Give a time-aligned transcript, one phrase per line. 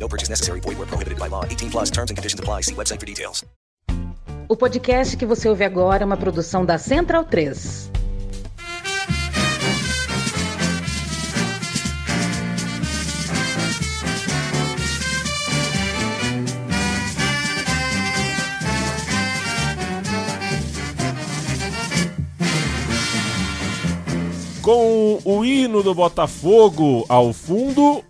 [0.00, 0.60] No purchase necessary.
[0.60, 1.44] Void where prohibited by law.
[1.44, 2.62] 18 plus terms and conditions apply.
[2.62, 3.44] See website for details.
[4.48, 7.88] O podcast que você ouve agora é uma produção da Central 3.
[24.60, 28.02] Com o hino do Botafogo ao fundo,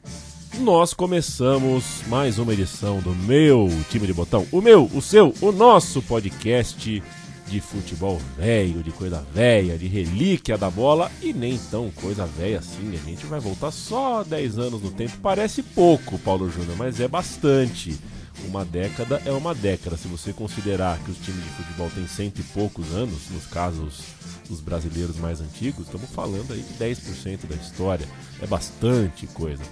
[0.60, 4.46] nós começamos mais uma edição do meu time de botão.
[4.52, 7.02] O meu, o seu, o nosso podcast
[7.46, 12.58] de futebol velho, de coisa velha, de relíquia da bola e nem tão coisa velha
[12.58, 12.94] assim.
[12.94, 15.16] A gente vai voltar só 10 anos no tempo.
[15.22, 17.98] Parece pouco, Paulo Júnior, mas é bastante.
[18.46, 19.96] Uma década é uma década.
[19.96, 24.02] Se você considerar que os times de futebol têm cento e poucos anos, nos casos
[24.46, 28.06] dos brasileiros mais antigos, estamos falando aí de 10% da história.
[28.42, 29.62] É bastante coisa.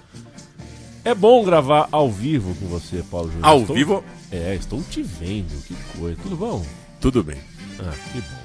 [1.04, 3.46] É bom gravar ao vivo com você, Paulo Júnior.
[3.46, 4.04] Ao Estou- vivo?
[4.30, 5.62] É, estou te vendo.
[5.64, 6.18] Que coisa.
[6.22, 6.64] Tudo bom?
[7.00, 7.38] Tudo bem.
[7.80, 8.38] Ah, que bom.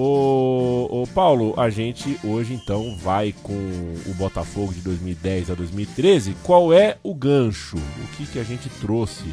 [0.00, 3.52] Ô, ô Paulo, a gente hoje então vai com
[4.06, 6.36] o Botafogo de 2010 a 2013.
[6.42, 7.76] Qual é o gancho?
[7.76, 9.24] O que, que a gente trouxe?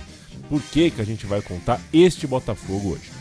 [0.49, 3.11] Por que, que a gente vai contar este Botafogo hoje?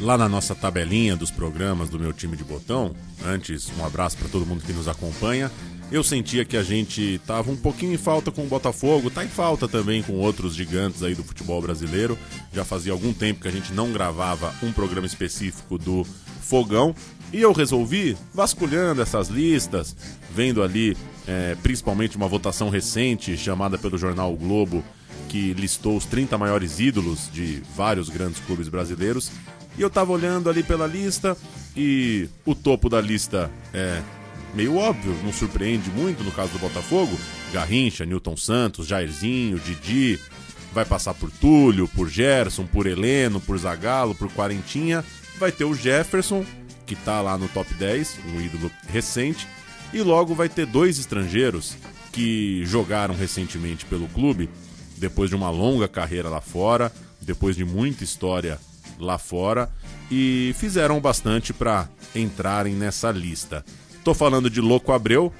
[0.00, 4.28] Lá na nossa tabelinha dos programas do meu time de botão, antes, um abraço para
[4.28, 5.50] todo mundo que nos acompanha.
[5.90, 9.28] Eu sentia que a gente tava um pouquinho em falta com o Botafogo, tá em
[9.28, 12.18] falta também com outros gigantes aí do futebol brasileiro.
[12.52, 16.04] Já fazia algum tempo que a gente não gravava um programa específico do
[16.40, 16.94] Fogão.
[17.32, 19.94] E eu resolvi, vasculhando essas listas,
[20.34, 20.96] vendo ali
[21.26, 24.84] é, principalmente uma votação recente chamada pelo jornal O Globo,
[25.28, 29.30] que listou os 30 maiores ídolos de vários grandes clubes brasileiros.
[29.76, 31.36] E eu tava olhando ali pela lista
[31.76, 34.00] e o topo da lista é
[34.54, 37.18] meio óbvio, não surpreende muito no caso do Botafogo.
[37.52, 40.18] Garrincha, Newton Santos, Jairzinho, Didi,
[40.72, 45.04] vai passar por Túlio, por Gerson, por Heleno, por Zagallo, por Quarentinha.
[45.38, 46.44] Vai ter o Jefferson,
[46.86, 49.46] que tá lá no top 10, um ídolo recente.
[49.92, 51.76] E logo vai ter dois estrangeiros
[52.12, 54.48] que jogaram recentemente pelo clube,
[54.96, 58.58] depois de uma longa carreira lá fora, depois de muita história
[58.98, 59.70] lá fora,
[60.10, 63.64] e fizeram bastante para entrarem nessa lista.
[64.04, 65.32] Tô falando de Louco Abreu,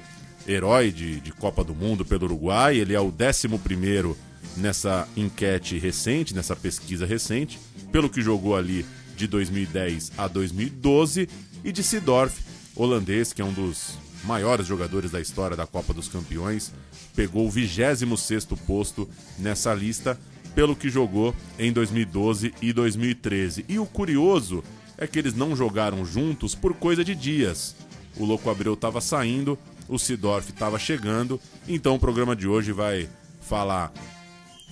[0.47, 4.15] herói de, de Copa do Mundo pelo Uruguai, ele é o 11
[4.57, 7.59] nessa enquete recente, nessa pesquisa recente,
[7.91, 8.83] pelo que jogou ali
[9.15, 11.29] de 2010 a 2012,
[11.63, 12.41] e de Sidorf,
[12.75, 16.71] holandês, que é um dos maiores jogadores da história da Copa dos Campeões,
[17.15, 20.19] pegou o 26º posto nessa lista,
[20.55, 23.63] pelo que jogou em 2012 e 2013.
[23.69, 24.63] E o curioso
[24.97, 27.75] é que eles não jogaram juntos por coisa de dias.
[28.17, 33.09] O Louco Abreu estava saindo, o Sidorf estava chegando, então o programa de hoje vai
[33.41, 33.91] falar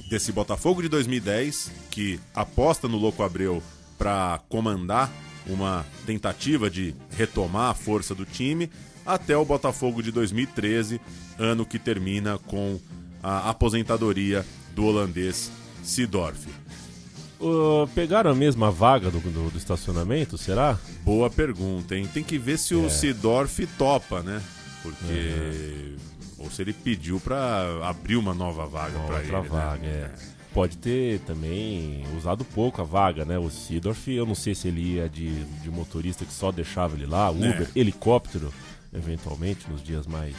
[0.09, 3.61] desse Botafogo de 2010, que aposta no Louco Abreu
[3.97, 5.11] para comandar
[5.47, 8.69] uma tentativa de retomar a força do time,
[9.05, 10.99] até o Botafogo de 2013,
[11.37, 12.79] ano que termina com
[13.21, 15.51] a aposentadoria do holandês
[15.83, 16.47] Sidorf.
[17.43, 20.77] Uh, pegaram a mesma vaga do, do- do estacionamento, será?
[21.03, 22.07] Boa pergunta, hein?
[22.13, 24.41] Tem que ver se o Sidorf topa, né?
[24.81, 25.95] Porque.
[26.37, 29.47] Ou se ele pediu para abrir uma nova vaga para outra ele.
[29.49, 30.11] vaga, né?
[30.29, 30.33] é.
[30.53, 33.37] Pode ter também usado pouco a vaga, né?
[33.39, 37.05] O Sidorf, eu não sei se ele ia de, de motorista que só deixava ele
[37.07, 37.79] lá, Uber, É.
[37.79, 38.53] helicóptero,
[38.93, 40.35] eventualmente, nos dias mais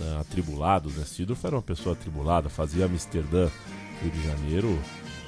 [0.00, 1.04] ah, atribulados, né?
[1.06, 3.48] Sidorf era uma pessoa atribulada, fazia Amsterdã,
[4.02, 4.78] Rio de Janeiro,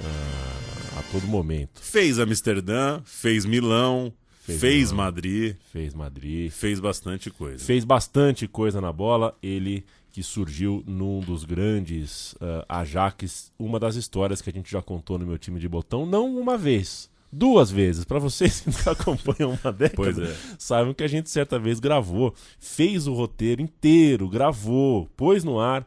[0.03, 1.81] ah, a todo momento.
[1.81, 4.13] Fez Amsterdã, fez Milão,
[4.45, 5.05] Fez fez, Milão.
[5.05, 7.65] Madrid, Fez Madrid, fez bastante coisa.
[7.65, 9.37] fez bastante coisa na bola.
[9.43, 14.83] Ele que surgiu num dos grandes ah, Ajax, uma das histórias que a gente já
[14.83, 18.05] contou no meu time de botão, não uma vez, duas vezes.
[18.05, 20.37] Para vocês que acompanham uma década, é.
[20.59, 25.87] saibam que a gente certa vez gravou, fez o roteiro inteiro, gravou, pôs no ar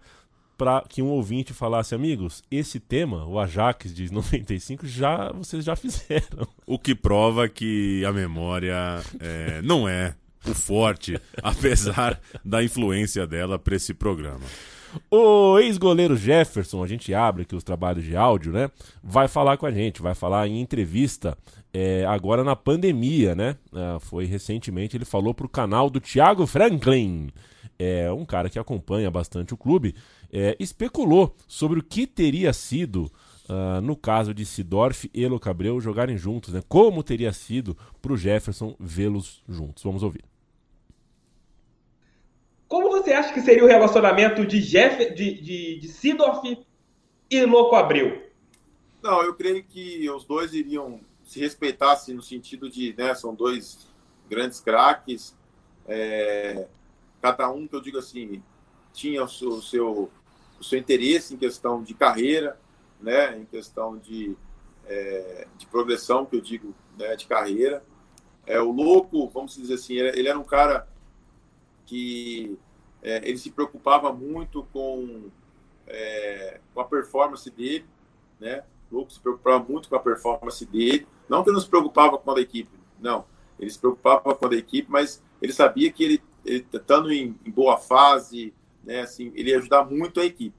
[0.57, 5.75] para que um ouvinte falasse, amigos, esse tema, o Ajax de 95, já vocês já
[5.75, 6.47] fizeram.
[6.65, 10.15] O que prova que a memória é, não é
[10.45, 14.45] o forte, apesar da influência dela para esse programa.
[15.11, 18.71] O ex-goleiro Jefferson, a gente abre aqui os trabalhos de áudio, né?
[19.03, 21.37] Vai falar com a gente, vai falar em entrevista
[21.73, 23.57] é, agora na pandemia, né?
[23.73, 27.29] É, foi recentemente, ele falou pro canal do Thiago Franklin,
[27.77, 29.93] é um cara que acompanha bastante o clube,
[30.31, 33.11] é, especulou sobre o que teria sido
[33.49, 36.61] Uh, no caso de Sidorf e Elo Cabreu jogarem juntos, né?
[36.67, 39.83] Como teria sido para o Jefferson vê-los juntos?
[39.83, 40.25] Vamos ouvir.
[42.67, 46.59] Como você acha que seria o relacionamento de, Jeff, de, de, de Sidorf
[47.29, 48.21] e Louco Abreu?
[49.01, 53.33] Não, eu creio que os dois iriam se respeitar assim, no sentido de, né, são
[53.33, 53.87] dois
[54.29, 55.33] grandes craques,
[55.87, 56.67] é,
[57.21, 58.43] cada um, que eu digo assim,
[58.97, 60.11] tinha o seu, o seu,
[60.59, 62.59] o seu interesse em questão de carreira,
[62.99, 64.35] né, em questão de,
[64.87, 67.83] é, de progressão, que eu digo, né, de carreira.
[68.45, 70.87] É, o Louco, vamos dizer assim, ele era um cara
[71.85, 72.57] que
[73.03, 75.29] é, ele se preocupava muito com,
[75.85, 77.85] é, com a performance dele,
[78.39, 78.63] né?
[78.89, 81.07] O Louco se preocupava muito com a performance dele.
[81.29, 83.25] Não que ele não se preocupava com a equipe, não.
[83.59, 87.51] Ele se preocupava com a equipe, mas ele sabia que ele, ele estando em, em
[87.51, 88.53] boa fase,
[88.87, 90.55] né, assim, ele ia ajudar muito a equipe.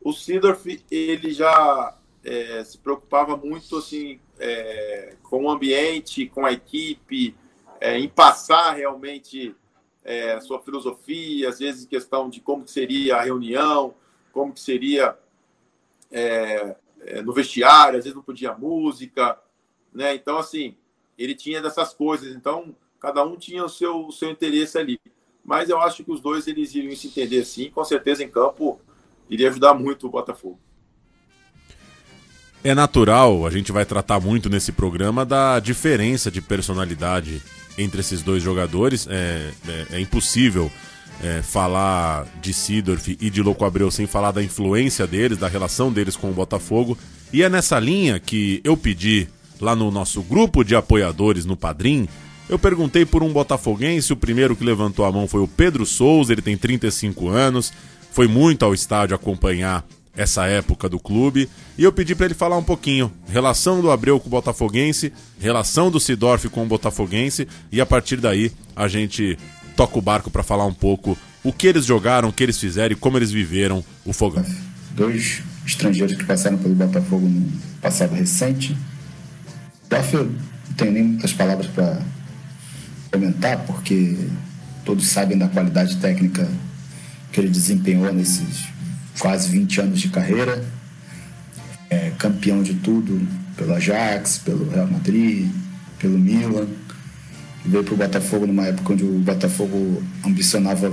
[0.00, 6.52] O Sidorf, ele já é, se preocupava muito assim, é, com o ambiente, com a
[6.52, 7.36] equipe,
[7.80, 9.54] é, em passar realmente
[10.04, 13.94] é, a sua filosofia, às vezes questão de como que seria a reunião,
[14.32, 15.18] como que seria
[16.08, 19.36] é, é, no vestiário, às vezes não podia música,
[19.92, 20.14] né?
[20.14, 20.76] Então, assim,
[21.18, 22.32] ele tinha dessas coisas.
[22.32, 25.00] Então, cada um tinha o seu, o seu interesse ali.
[25.50, 28.78] Mas eu acho que os dois eles iriam se entender sim, com certeza em campo
[29.28, 30.60] iria ajudar muito o Botafogo.
[32.62, 37.42] É natural, a gente vai tratar muito nesse programa da diferença de personalidade
[37.76, 39.08] entre esses dois jogadores.
[39.10, 40.70] É, é, é impossível
[41.20, 45.92] é, falar de Sidorf e de Louco Abreu sem falar da influência deles, da relação
[45.92, 46.96] deles com o Botafogo.
[47.32, 49.28] E é nessa linha que eu pedi
[49.60, 52.06] lá no nosso grupo de apoiadores no Padrim.
[52.50, 56.32] Eu perguntei por um botafoguense, o primeiro que levantou a mão foi o Pedro Souza,
[56.32, 57.72] ele tem 35 anos,
[58.10, 59.86] foi muito ao estádio acompanhar
[60.16, 61.48] essa época do clube.
[61.78, 65.92] E eu pedi para ele falar um pouquinho relação do Abreu com o Botafoguense, relação
[65.92, 69.38] do Sidorf com o Botafoguense e a partir daí a gente
[69.76, 72.94] toca o barco para falar um pouco o que eles jogaram, o que eles fizeram
[72.94, 74.44] e como eles viveram o fogão.
[74.90, 77.48] Dois estrangeiros que passaram pelo Botafogo no
[77.80, 78.76] passado recente.
[80.12, 82.02] Eu não tenho nem muitas palavras para
[83.10, 84.16] comentar, porque
[84.84, 86.48] todos sabem da qualidade técnica
[87.32, 88.68] que ele desempenhou nesses
[89.18, 90.64] quase 20 anos de carreira.
[91.88, 93.26] É, campeão de tudo
[93.56, 95.50] pelo Ajax, pelo Real Madrid,
[95.98, 96.66] pelo Milan.
[97.64, 100.92] Veio para o Botafogo numa época onde o Botafogo ambicionava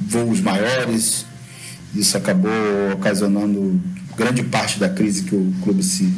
[0.00, 1.26] voos maiores.
[1.94, 2.50] Isso acabou
[2.92, 3.80] ocasionando
[4.16, 6.12] grande parte da crise que o clube se,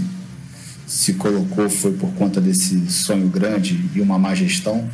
[0.86, 4.88] se colocou foi por conta desse sonho grande e uma má gestão.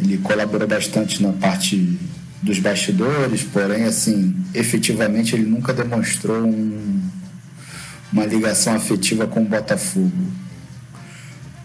[0.00, 1.98] Ele colaborou bastante na parte
[2.42, 7.00] dos bastidores, porém, assim, efetivamente ele nunca demonstrou um,
[8.12, 10.12] uma ligação afetiva com o Botafogo,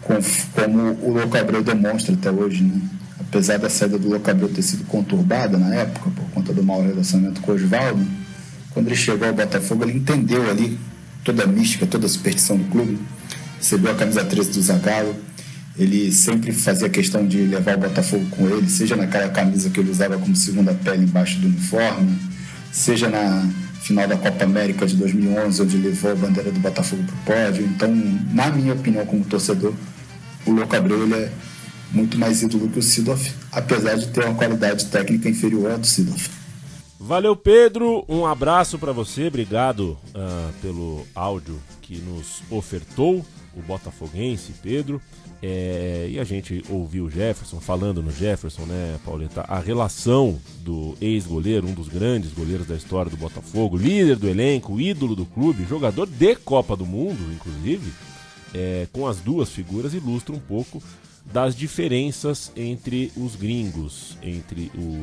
[0.02, 0.14] com,
[0.52, 2.80] como o Louco Abreu demonstra até hoje, né?
[3.20, 6.82] Apesar da saída do Louco Abreu ter sido conturbada na época, por conta do mau
[6.82, 8.04] relacionamento com o Oswaldo,
[8.70, 10.78] quando ele chegou ao Botafogo, ele entendeu ali
[11.22, 12.98] toda a mística, toda a superstição do clube,
[13.58, 15.16] recebeu a camisa 13 do Zagallo,
[15.76, 19.90] ele sempre fazia questão de levar o Botafogo com ele, seja naquela camisa que ele
[19.90, 22.16] usava como segunda pele embaixo do uniforme,
[22.72, 23.48] seja na
[23.82, 27.66] final da Copa América de 2011, onde levou a bandeira do Botafogo para o pódio.
[27.66, 27.94] Então,
[28.32, 29.74] na minha opinião, como torcedor,
[30.46, 31.30] o Louco Abreu é
[31.92, 35.86] muito mais ídolo que o Sidoff, apesar de ter uma qualidade técnica inferior à do
[35.86, 36.30] Sidoff.
[36.98, 38.04] Valeu, Pedro.
[38.08, 39.26] Um abraço para você.
[39.26, 45.00] Obrigado uh, pelo áudio que nos ofertou o botafoguense Pedro.
[45.46, 49.42] É, e a gente ouviu o Jefferson falando no Jefferson, né, Pauleta?
[49.42, 54.80] A relação do ex-goleiro, um dos grandes goleiros da história do Botafogo, líder do elenco,
[54.80, 57.92] ídolo do clube, jogador de Copa do Mundo, inclusive,
[58.54, 60.82] é, com as duas figuras, ilustra um pouco
[61.30, 64.98] das diferenças entre os gringos, entre o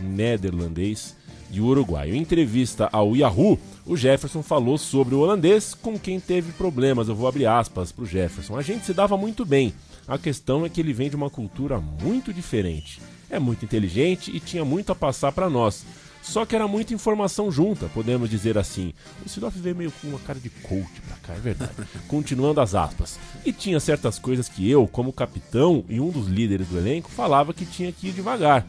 [0.00, 1.16] neerlandês
[1.52, 2.14] e o uruguaio.
[2.14, 7.08] Em entrevista ao Yahoo, o Jefferson falou sobre o holandês com quem teve problemas.
[7.08, 8.56] Eu vou abrir aspas para o Jefferson.
[8.56, 9.74] A gente se dava muito bem.
[10.08, 13.00] A questão é que ele vem de uma cultura muito diferente.
[13.30, 15.84] É muito inteligente e tinha muito a passar para nós.
[16.22, 18.94] Só que era muita informação junta, podemos dizer assim.
[19.26, 21.72] O Sidoff veio meio com uma cara de coach pra cá, é verdade.
[22.06, 23.18] Continuando as aspas.
[23.44, 27.52] E tinha certas coisas que eu, como capitão e um dos líderes do elenco, falava
[27.52, 28.64] que tinha que ir devagar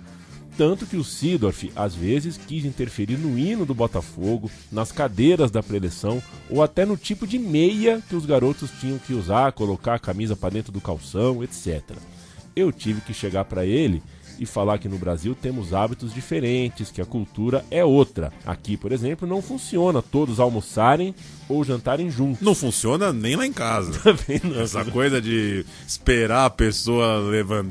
[0.56, 5.64] Tanto que o Sidorf, às vezes, quis interferir no hino do Botafogo, nas cadeiras da
[5.64, 10.00] preleção ou até no tipo de meia que os garotos tinham que usar, colocar a
[10.00, 11.82] camisa para dentro do calção, etc.
[12.56, 14.04] Eu tive que chegar para ele
[14.44, 18.32] e falar que no Brasil temos hábitos diferentes, que a cultura é outra.
[18.46, 21.16] Aqui, por exemplo, não funciona todos almoçarem
[21.50, 22.42] ou jantarem juntos.
[22.42, 23.98] Não funciona nem lá em casa.
[24.04, 24.62] Também não.
[24.62, 27.22] Essa coisa de esperar a pessoa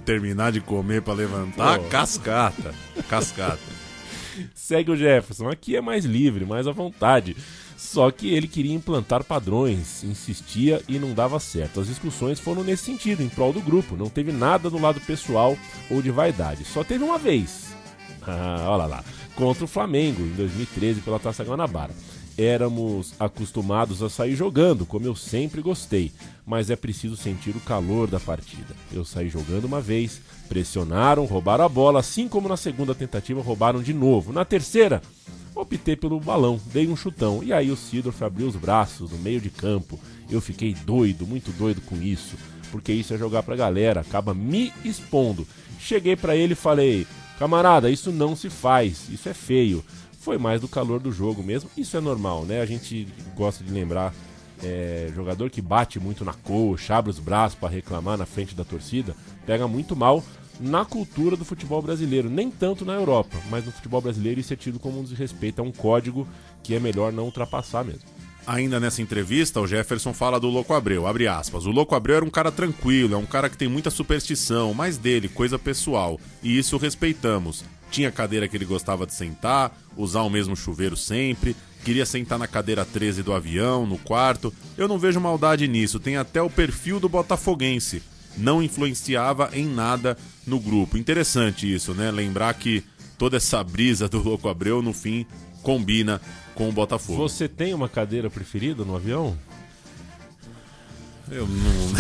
[0.05, 1.85] terminar de comer para levantar, Pô.
[1.85, 2.75] cascata.
[3.09, 3.59] Cascata.
[4.55, 5.49] Segue o Jefferson.
[5.49, 7.37] Aqui é mais livre, mais à vontade.
[7.83, 11.81] Só que ele queria implantar padrões, insistia e não dava certo.
[11.81, 13.97] As discussões foram nesse sentido, em prol do grupo.
[13.97, 15.59] Não teve nada do lado pessoal
[15.91, 16.65] ou de vaidade.
[16.65, 17.73] Só teve uma vez.
[18.25, 19.05] Ah, olha lá.
[19.35, 21.93] Contra o Flamengo, em 2013, pela Taça Guanabara.
[22.39, 26.13] Éramos acostumados a sair jogando, como eu sempre gostei,
[26.47, 28.77] mas é preciso sentir o calor da partida.
[28.93, 33.83] Eu saí jogando uma vez, pressionaram, roubaram a bola, assim como na segunda tentativa roubaram
[33.83, 34.33] de novo.
[34.33, 35.03] Na terceira,
[35.55, 39.41] optei pelo balão, dei um chutão e aí o Sidorf abriu os braços no meio
[39.41, 39.99] de campo.
[40.31, 42.37] Eu fiquei doido, muito doido com isso,
[42.71, 45.47] porque isso é jogar pra galera, acaba me expondo.
[45.79, 47.07] Cheguei pra ele e falei:
[47.39, 49.85] "Camarada, isso não se faz, isso é feio".
[50.21, 51.69] Foi mais do calor do jogo mesmo.
[51.77, 52.61] Isso é normal, né?
[52.61, 54.15] A gente gosta de lembrar
[54.63, 58.65] é, jogador que bate muito na coxa, abre os braços pra reclamar na frente da
[58.65, 60.23] torcida, pega muito mal
[60.61, 64.57] na cultura do futebol brasileiro, nem tanto na Europa, mas no futebol brasileiro isso é
[64.57, 66.27] tido como um desrespeito, é um código
[66.63, 68.03] que é melhor não ultrapassar mesmo.
[68.45, 71.65] Ainda nessa entrevista, o Jefferson fala do Louco Abreu, abre aspas.
[71.65, 74.99] O Louco Abreu era um cara tranquilo, é um cara que tem muita superstição, mais
[74.99, 76.19] dele, coisa pessoal.
[76.43, 77.65] E isso respeitamos.
[77.89, 81.55] Tinha cadeira que ele gostava de sentar, usar o mesmo chuveiro sempre,
[81.85, 84.53] queria sentar na cadeira 13 do avião, no quarto.
[84.77, 88.03] Eu não vejo maldade nisso, tem até o perfil do botafoguense.
[88.37, 90.97] Não influenciava em nada no grupo.
[90.97, 92.11] Interessante isso, né?
[92.11, 92.83] Lembrar que
[93.19, 95.27] toda essa brisa do Louco Abreu, no fim,
[95.63, 96.21] combina
[96.55, 97.19] com o Botafogo.
[97.29, 99.37] Você tem uma cadeira preferida no avião?
[101.31, 101.93] Eu não.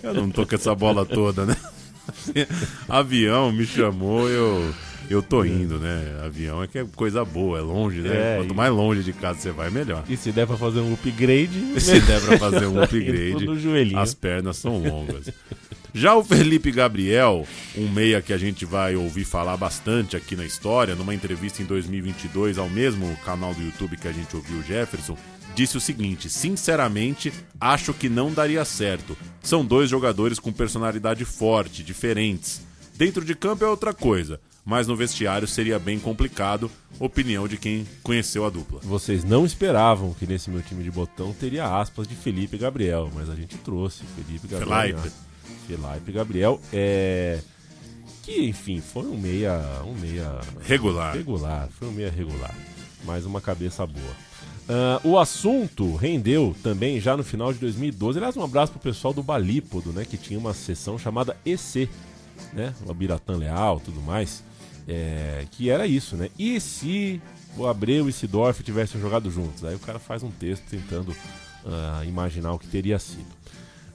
[0.02, 1.56] eu não tô com essa bola toda, né?
[2.88, 4.74] Avião me chamou, eu.
[5.10, 6.20] Eu tô indo, né?
[6.24, 8.10] Avião é que é coisa boa, é longe, né?
[8.14, 10.04] É, Quanto e- mais longe de casa você vai, melhor.
[10.08, 11.50] E se der pra fazer um upgrade,
[11.80, 13.98] Se der pra fazer um Vai upgrade, no joelhinho.
[13.98, 15.28] as pernas são longas.
[15.92, 17.44] Já o Felipe Gabriel,
[17.76, 21.64] um meia que a gente vai ouvir falar bastante aqui na história, numa entrevista em
[21.66, 25.18] 2022 ao mesmo canal do YouTube que a gente ouviu o Jefferson,
[25.56, 29.18] disse o seguinte: Sinceramente, acho que não daria certo.
[29.42, 32.60] São dois jogadores com personalidade forte, diferentes.
[32.94, 36.70] Dentro de campo é outra coisa, mas no vestiário seria bem complicado.
[36.98, 38.80] Opinião de quem conheceu a dupla.
[38.82, 43.10] Vocês não esperavam que nesse meu time de botão teria aspas de Felipe e Gabriel,
[43.14, 44.98] mas a gente trouxe Felipe e Gabriel.
[44.98, 45.16] Felipe.
[45.66, 46.60] Felipe Gabriel.
[46.72, 47.40] É.
[48.22, 49.60] Que, enfim, foi um meia.
[49.84, 50.40] Um meia.
[50.60, 51.14] Regular.
[51.14, 52.54] Regular, foi um meia regular.
[53.04, 54.30] Mas uma cabeça boa.
[54.72, 58.18] Ah, o assunto rendeu também já no final de 2012.
[58.18, 60.04] Aliás, um abraço pro pessoal do Balípodo, né?
[60.04, 61.88] Que tinha uma sessão chamada EC,
[62.52, 62.72] né?
[62.86, 64.44] O Abiratã Leal tudo mais.
[64.92, 66.30] É, que era isso, né?
[66.36, 67.22] E se
[67.56, 69.64] o Abreu e Sidorf tivessem jogado juntos?
[69.64, 71.14] Aí o cara faz um texto tentando
[71.64, 73.28] ah, imaginar o que teria sido.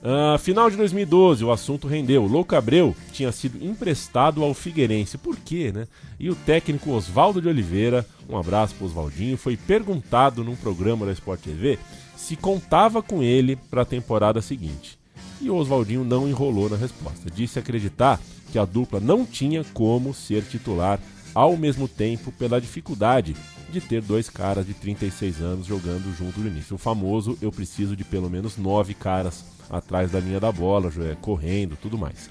[0.02, 2.24] Ah, final de 2012, o assunto rendeu.
[2.24, 5.18] Louco Abreu tinha sido emprestado ao Figueirense.
[5.18, 5.86] Por quê, né?
[6.18, 11.12] E o técnico Oswaldo de Oliveira, um abraço pro Oswaldinho, foi perguntado num programa da
[11.12, 11.78] Sport TV
[12.16, 14.98] se contava com ele para a temporada seguinte.
[15.40, 17.30] E o Oswaldinho não enrolou na resposta.
[17.30, 18.18] Disse acreditar
[18.50, 21.00] que a dupla não tinha como ser titular
[21.34, 23.36] ao mesmo tempo pela dificuldade
[23.70, 26.76] de ter dois caras de 36 anos jogando junto no início.
[26.76, 31.76] O famoso eu preciso de pelo menos nove caras atrás da linha da bola, correndo,
[31.76, 32.30] tudo mais.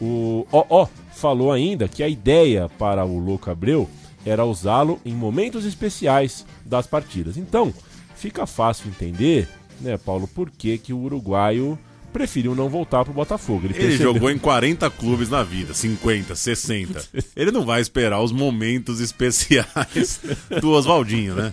[0.00, 3.88] O OO falou ainda que a ideia para o Louco Abreu
[4.24, 7.36] era usá-lo em momentos especiais das partidas.
[7.36, 7.72] Então,
[8.14, 9.48] fica fácil entender,
[9.80, 11.78] né, Paulo, por que, que o uruguaio
[12.10, 13.66] preferiu não voltar pro Botafogo.
[13.66, 17.02] Ele percebeu- jogou em 40 clubes na vida, 50, 60.
[17.36, 20.20] Ele não vai esperar os momentos especiais
[20.60, 21.52] do Oswaldinho, né?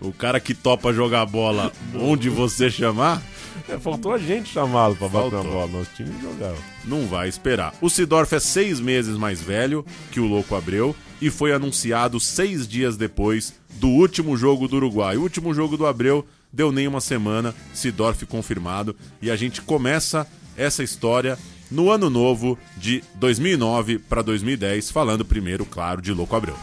[0.00, 3.22] O cara que topa jogar bola onde você chamar,
[3.68, 5.40] É, faltou a gente chamá-lo pra bater Faltou.
[5.42, 5.78] uma bola.
[5.78, 6.56] Nosso time jogava.
[6.84, 7.74] não vai esperar.
[7.80, 12.66] O Sidorf é seis meses mais velho que o Louco Abreu e foi anunciado seis
[12.68, 15.16] dias depois do último jogo do Uruguai.
[15.16, 18.96] O último jogo do Abreu deu nem uma semana, Sidorf confirmado.
[19.20, 20.26] E a gente começa
[20.56, 21.38] essa história
[21.70, 26.56] no ano novo de 2009 para 2010, falando primeiro, claro, de Louco Abreu.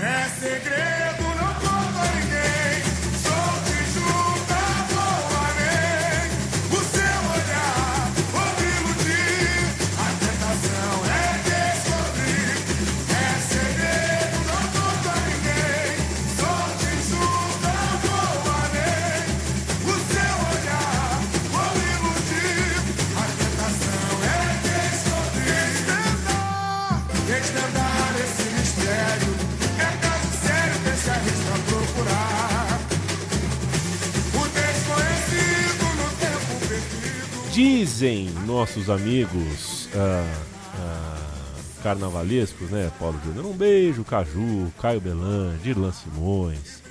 [0.00, 0.75] É segredo,
[37.56, 40.42] Dizem nossos amigos ah,
[40.74, 43.46] ah, carnavalescos, né, Paulo Júnior?
[43.46, 46.82] Um beijo, Caju, Caio Belan, Dirlan Simões.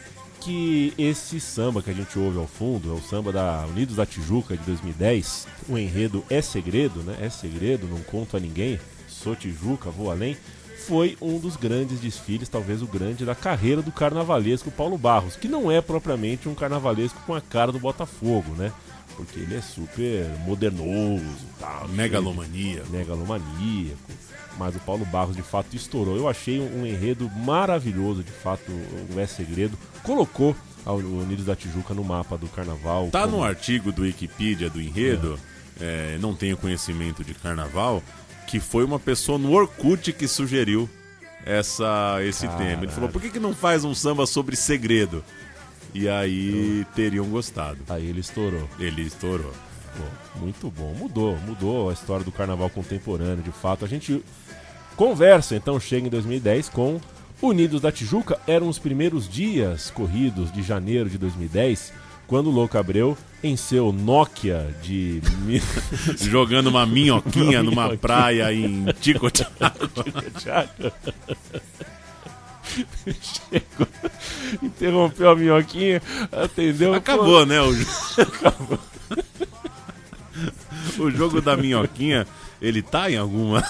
[0.41, 4.07] Que esse samba que a gente ouve ao fundo é o samba da Unidos da
[4.07, 5.47] Tijuca de 2010.
[5.69, 7.15] O enredo é segredo, né?
[7.21, 8.79] É segredo, não conto a ninguém.
[9.07, 10.35] Sou Tijuca, vou além.
[10.87, 15.47] Foi um dos grandes desfiles, talvez o grande da carreira do carnavalesco Paulo Barros, que
[15.47, 18.73] não é propriamente um carnavalesco com a cara do Botafogo, né?
[19.15, 21.23] Porque ele é super modernoso,
[21.59, 22.83] tal, Megalomania.
[22.89, 24.11] megalomaníaco.
[24.57, 26.15] Mas o Paulo Barros de fato estourou.
[26.15, 28.71] Eu achei um, enredo maravilhoso, de fato,
[29.13, 29.77] o É Segredo.
[30.03, 30.55] Colocou
[30.85, 33.09] a Unidos da Tijuca no mapa do carnaval.
[33.11, 35.37] Tá como- no artigo do Wikipedia do enredo,
[35.79, 38.01] é, não tenho conhecimento de carnaval,
[38.47, 40.89] que foi uma pessoa no Orkut que sugeriu
[41.45, 42.83] essa, esse tema.
[42.83, 45.23] Ele falou, por que, que não faz um samba sobre segredo?
[45.93, 47.79] E aí teriam gostado.
[47.89, 48.67] Aí ele estourou.
[48.79, 49.51] Ele estourou.
[49.95, 50.93] Pô, muito bom.
[50.93, 53.85] Mudou, mudou a história do carnaval contemporâneo, de fato.
[53.85, 54.21] A gente
[54.95, 56.99] conversa, então, chega em 2010 com
[57.41, 58.39] Unidos da Tijuca.
[58.47, 61.93] Eram os primeiros dias corridos de janeiro de 2010,
[62.27, 65.21] quando o Louco Abreu, em seu Nokia de.
[66.17, 69.51] Jogando uma minhoquinha Uma numa praia em Ticotiaco.
[72.67, 73.87] Chegou,
[74.61, 76.93] interrompeu a minhoquinha, atendeu.
[76.93, 77.61] Acabou, né?
[77.61, 77.85] O, jo-
[81.03, 82.27] o jogo da minhoquinha,
[82.61, 83.63] ele tá em alguma.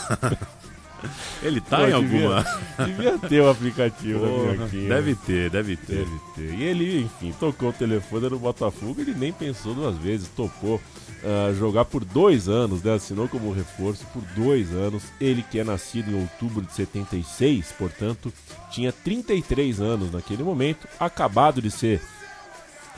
[1.43, 1.95] ele tá Pô, em devia-
[2.37, 2.45] alguma.
[2.85, 4.89] Devia ter o aplicativo da Porra, minhoquinha.
[4.89, 5.97] deve ter, deve ter.
[6.05, 6.53] Deve ter.
[6.55, 10.81] E ele, enfim, tocou o telefone no Botafogo, ele nem pensou duas vezes, topou
[11.25, 12.94] ah, jogar por dois anos, né?
[12.94, 15.03] Assinou como reforço por dois anos.
[15.20, 18.31] Ele que é nascido em outubro de 76, portanto,
[18.70, 22.00] tinha 33 anos naquele momento, acabado de ser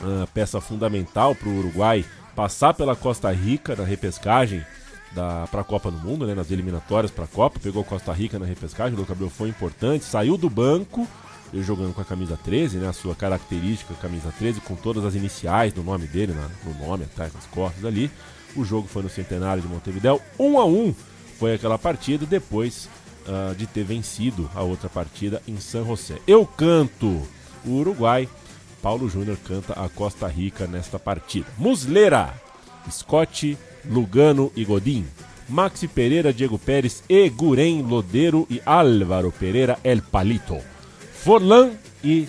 [0.02, 2.04] ah, peça fundamental para o Uruguai
[2.36, 4.64] passar pela Costa Rica na repescagem
[5.14, 8.44] para a Copa do Mundo, né, nas eliminatórias para a Copa, pegou Costa Rica na
[8.46, 11.08] repescagem, o Abreu foi importante, saiu do banco,
[11.52, 15.14] ele jogando com a camisa 13, né, a sua característica camisa 13, com todas as
[15.14, 18.10] iniciais do nome dele, na- no nome atrás, nas costas ali.
[18.56, 20.94] O jogo foi no Centenário de Montevidéu, 1 a 1
[21.38, 22.88] foi aquela partida, depois
[23.26, 26.16] ah, de ter vencido a outra partida em San José.
[26.26, 27.22] Eu canto
[27.64, 28.28] o Uruguai,
[28.80, 31.46] Paulo Júnior canta a Costa Rica nesta partida.
[31.58, 32.32] Muslera,
[32.90, 35.04] Scott, Lugano e Godin.
[35.48, 40.58] Maxi Pereira, Diego Pérez, Eguren Lodeiro e Álvaro Pereira El Palito.
[41.22, 42.28] Forlan e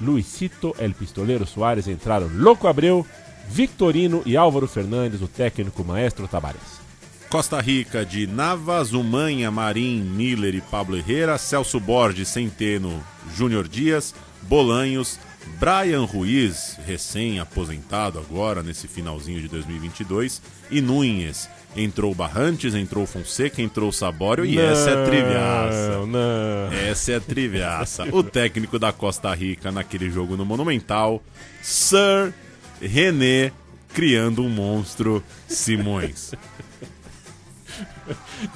[0.00, 2.28] Luisito El Pistoleiro Soares entraram.
[2.34, 3.06] Louco Abreu,
[3.48, 6.80] Victorino e Álvaro Fernandes, o técnico maestro Tabares.
[7.28, 13.04] Costa Rica de Navas, Umanha, Marim, Miller e Pablo Herrera, Celso Borges, Centeno,
[13.36, 15.18] Júnior Dias, Bolanhos,
[15.58, 21.48] Brian Ruiz, recém-aposentado agora nesse finalzinho de 2022, e Nunes.
[21.76, 25.90] Entrou Barrantes, entrou Fonseca, entrou Sabório e essa é triviaça.
[25.98, 26.72] Não, não.
[26.72, 28.04] Essa é triviaça.
[28.12, 31.22] O técnico da Costa Rica naquele jogo no Monumental,
[31.62, 32.34] Sir
[32.82, 33.52] René,
[33.94, 36.32] criando um monstro Simões.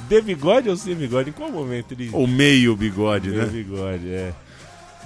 [0.08, 1.30] De bigode ou sem bigode?
[1.30, 2.10] Em qual momento ele.
[2.12, 3.48] Ou meio bigode, Meio né?
[3.48, 4.34] bigode, é.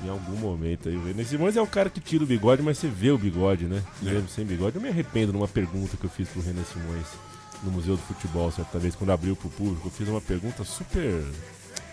[0.02, 0.96] Em algum momento aí.
[0.96, 3.66] o René Simões é o cara que tira o bigode, mas você vê o bigode,
[3.66, 3.82] né?
[4.02, 4.12] É.
[4.12, 4.76] Mesmo sem bigode.
[4.76, 7.27] Eu me arrependo numa pergunta que eu fiz pro René Simões
[7.62, 9.88] no Museu do Futebol, certa vez, quando abriu pro público.
[9.88, 11.24] Eu fiz uma pergunta super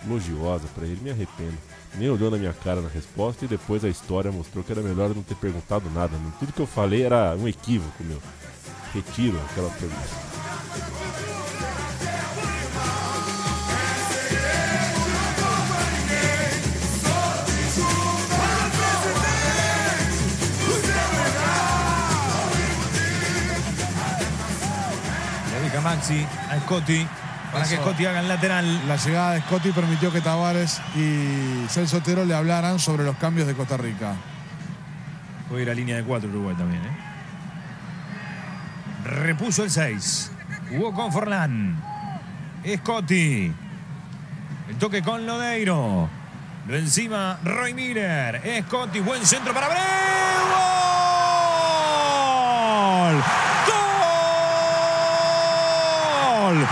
[0.05, 1.57] elogiosa pra ele, me arrependo.
[1.95, 5.09] Nem olhou na minha cara na resposta e depois a história mostrou que era melhor
[5.09, 6.17] eu não ter perguntado nada.
[6.39, 8.21] Tudo que eu falei era um equívoco, meu.
[8.93, 11.34] Retiro aquela pergunta.
[25.85, 27.07] Maxi a Scotty
[27.53, 27.83] para que Eso.
[27.83, 28.87] Scotty haga el lateral.
[28.87, 33.45] La llegada de Scotty permitió que Tavares y Celso Otero le hablaran sobre los cambios
[33.45, 34.15] de Costa Rica.
[35.47, 36.97] Puede ir a línea de cuatro Uruguay también, ¿eh?
[39.03, 40.31] Repuso el 6.
[40.71, 41.79] Jugó con Forlán.
[42.77, 43.53] Scotty.
[44.67, 46.09] El toque con Lodeiro.
[46.67, 48.41] Lo encima Roy Miller.
[48.65, 49.83] Scotty, buen centro para Abreu.
[53.13, 53.54] ¡Gol!
[56.55, 56.67] ¡Gol!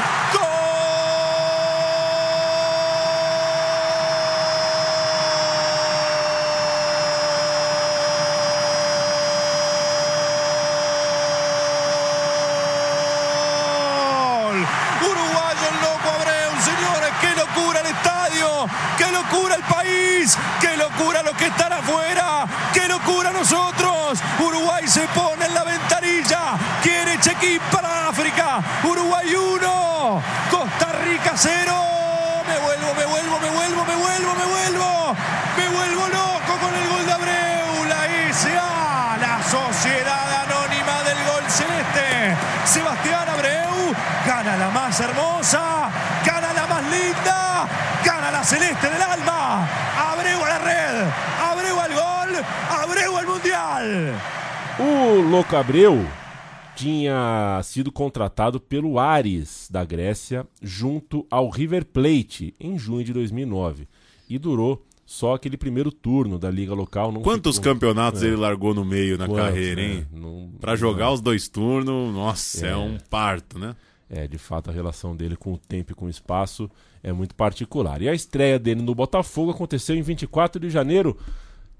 [14.33, 14.67] gol.
[15.53, 18.67] El loco Abreu, señores, qué locura el estadio,
[18.97, 24.19] qué locura el país, qué locura los que están afuera, qué locura nosotros.
[24.39, 25.49] Uruguay se pone
[27.35, 28.61] aquí para África.
[28.83, 31.73] Uruguay 1, Costa Rica 0.
[32.47, 35.15] Me vuelvo, me vuelvo, me vuelvo, me vuelvo, me vuelvo.
[35.57, 37.85] Me vuelvo loco con el gol de Abreu.
[37.87, 38.01] La
[38.33, 42.35] SA, la Sociedad Anónima del Gol Celeste.
[42.65, 45.89] Sebastián Abreu gana la más hermosa,
[46.25, 47.67] gana la más linda,
[48.03, 49.67] gana la celeste del alma.
[50.11, 51.05] Abreu a la red,
[51.51, 52.45] Abreu al gol,
[52.81, 54.13] Abreu al mundial.
[54.79, 56.22] O Louco Abreu
[56.75, 63.87] tinha sido contratado pelo Ares da Grécia junto ao River Plate em junho de 2009
[64.29, 67.11] e durou só aquele primeiro turno da liga local.
[67.11, 68.27] Não Quantos ficou- campeonatos É.
[68.27, 69.93] ele largou no meio na Quantos, carreira, né?
[69.93, 70.07] hein?
[70.11, 72.69] Não- Pra jogar os dois turnos, nossa, é.
[72.71, 72.75] É.
[72.77, 73.75] um parto, né?
[74.09, 76.69] É, de fato, a relação dele com o tempo e com o espaço
[77.01, 78.01] é muito particular.
[78.01, 81.17] E a estreia dele no Botafogo aconteceu em 24 de janeiro.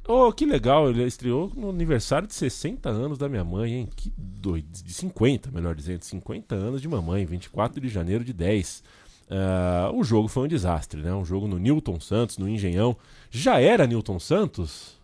[0.06, 3.90] Oh, que legal, ele estreou no aniversário de 60 anos da minha mãe, hein?
[3.96, 8.84] Que doido, de 50, melhor dizendo, 50 anos de mamãe, 24 de janeiro de 10.
[9.32, 11.14] Ah, o jogo foi um desastre, né?
[11.14, 12.98] Um jogo no Newton Santos, no Engenhão.
[13.32, 15.00] Já era Newton Santos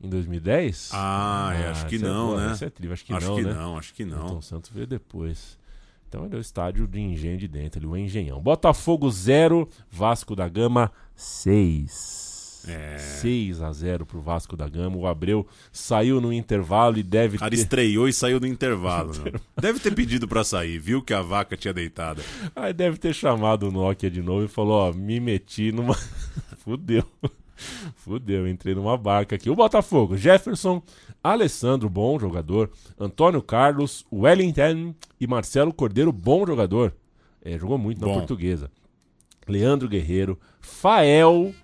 [0.00, 0.90] em 2010?
[0.92, 2.52] Ah, é, acho que é não, né?
[2.52, 3.52] essa é tri- acho que Acho não, que né?
[3.52, 4.18] não, acho que não.
[4.18, 5.58] Newton Santos veio depois.
[6.08, 8.40] Então ele é o estádio de Engenho de dentro, ali, o Engenhão.
[8.40, 12.19] Botafogo 0, Vasco da Gama 6.
[12.66, 12.98] É.
[12.98, 14.96] 6 a 0 pro Vasco da Gama.
[14.96, 17.56] O Abreu saiu no intervalo e deve cara ter...
[17.56, 19.12] estreou e saiu no intervalo.
[19.24, 19.32] né?
[19.60, 22.22] Deve ter pedido pra sair, viu que a vaca tinha deitado.
[22.54, 25.94] Aí deve ter chamado o Nokia de novo e falou: Ó, me meti numa.
[26.64, 27.04] Fudeu.
[27.94, 29.50] Fudeu, entrei numa barca aqui.
[29.50, 30.82] O Botafogo, Jefferson,
[31.22, 32.70] Alessandro, bom jogador.
[32.98, 36.94] Antônio Carlos, Wellington e Marcelo Cordeiro, bom jogador.
[37.42, 38.14] É, jogou muito na Bom.
[38.14, 38.70] portuguesa.
[39.48, 41.54] Leandro Guerreiro, Fael,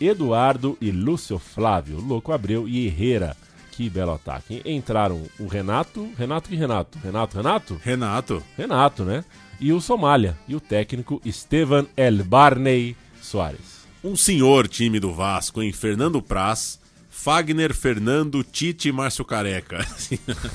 [0.00, 3.36] Eduardo e Lúcio Flávio, Louco Abreu e Herrera.
[3.72, 4.60] Que belo ataque.
[4.64, 6.98] Entraram o Renato, Renato que Renato?
[7.02, 7.80] Renato, Renato?
[7.82, 8.42] Renato.
[8.56, 9.24] Renato, né?
[9.58, 10.36] E o Somália.
[10.48, 13.80] E o técnico Estevan El Barney Soares.
[14.02, 15.72] Um senhor time do Vasco, hein?
[15.72, 16.78] Fernando Praz,
[17.10, 19.86] Fagner, Fernando, Tite e Márcio Careca.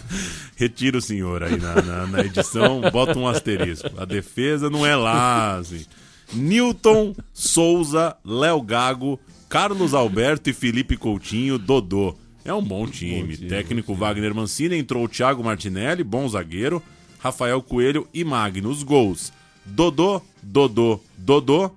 [0.56, 3.90] Retira o senhor aí na, na- na edição, bota um asterisco.
[3.98, 5.86] A defesa não é lá, assim.
[6.34, 12.16] Newton, Souza, Léo Gago, Carlos Alberto e Felipe Coutinho, Dodô.
[12.44, 13.36] É um bom time.
[13.36, 16.82] time, Técnico Wagner Mancini, entrou o Thiago Martinelli, bom zagueiro,
[17.20, 18.70] Rafael Coelho e Magno.
[18.70, 19.32] Os gols:
[19.66, 21.72] Dodô, Dodô, Dodô,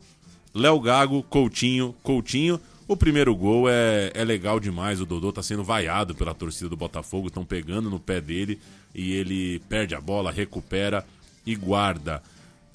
[0.55, 2.61] Léo Gago, Coutinho, Coutinho.
[2.87, 5.01] O primeiro gol é, é legal demais.
[5.01, 8.59] O Dodô tá sendo vaiado pela torcida do Botafogo, estão pegando no pé dele
[8.95, 11.05] e ele perde a bola, recupera
[11.47, 12.23] e guarda.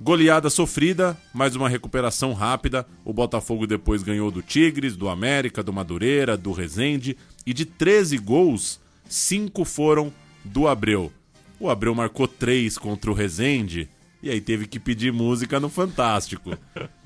[0.04, 2.86] Goleada sofrida, mas uma recuperação rápida.
[3.06, 7.16] O Botafogo depois ganhou do Tigres, do América, do Madureira, do Resende.
[7.46, 10.12] E de 13 gols, 5 foram
[10.44, 11.10] do Abreu.
[11.58, 13.88] O Abreu marcou 3 contra o Resende.
[14.22, 16.52] E aí teve que pedir música no Fantástico.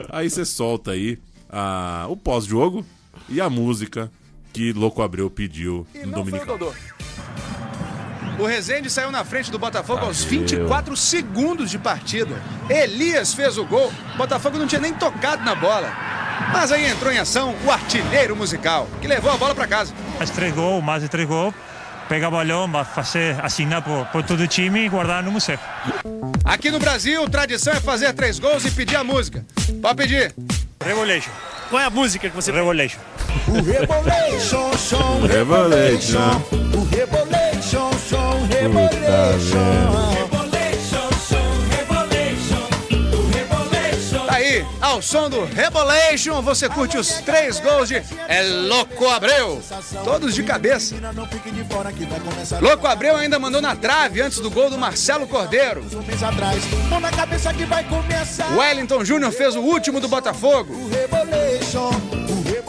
[0.09, 2.83] Aí você solta aí a- o pós-jogo
[3.29, 4.11] e a música
[4.51, 6.57] que Louco Abreu pediu no Dominical.
[8.39, 10.41] O Rezende saiu na frente do Botafogo aos Tadeu.
[10.41, 12.41] 24 segundos de partida.
[12.69, 13.91] Elias fez o gol.
[14.13, 15.91] O Botafogo não tinha nem tocado na bola.
[16.53, 19.93] Mas aí entrou em ação o artilheiro musical, que levou a bola para casa.
[20.17, 21.53] Faz três gols, mais de três gols,
[22.07, 25.57] pega balão, vai fazer assinar por, por todo o time e guardar no museu.
[26.45, 29.43] Aqui no Brasil, tradição é fazer três gols e pedir a música.
[29.81, 30.33] Pode pedir.
[30.85, 31.31] Revelation.
[31.69, 32.99] Qual é a música que você Revelation.
[33.47, 36.41] O Rebolation, som, Revelation.
[36.73, 37.46] O Rebolation.
[44.25, 47.95] Tá aí, ao som do Rebolation, você curte os três gols de
[48.27, 49.61] É Louco Abreu.
[50.03, 50.95] Todos de cabeça.
[52.59, 55.85] Louco Abreu ainda mandou na trave antes do gol do Marcelo Cordeiro.
[58.55, 60.73] Wellington Júnior fez o último do Botafogo.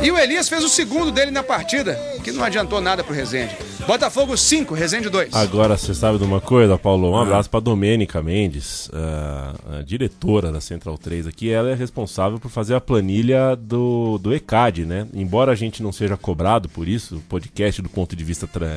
[0.01, 3.57] E o Elias fez o segundo dele na partida, que não adiantou nada pro Rezende.
[3.85, 5.35] Botafogo 5, Rezende 2.
[5.35, 7.11] Agora você sabe de uma coisa, Paulo?
[7.11, 11.51] Um abraço pra Domênica Mendes, a, a diretora da Central 3 aqui.
[11.51, 15.09] Ela é responsável por fazer a planilha do, do ECAD, né?
[15.13, 18.69] Embora a gente não seja cobrado por isso, o podcast do ponto de vista tra-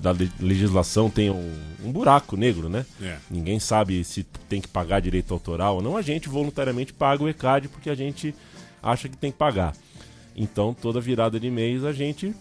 [0.00, 2.84] da le- legislação tem um, um buraco negro, né?
[3.00, 3.16] É.
[3.30, 5.96] Ninguém sabe se tem que pagar direito autoral ou não.
[5.96, 8.34] A gente voluntariamente paga o ECAD porque a gente
[8.82, 9.72] acha que tem que pagar.
[10.36, 12.34] Então, toda virada de mês a gente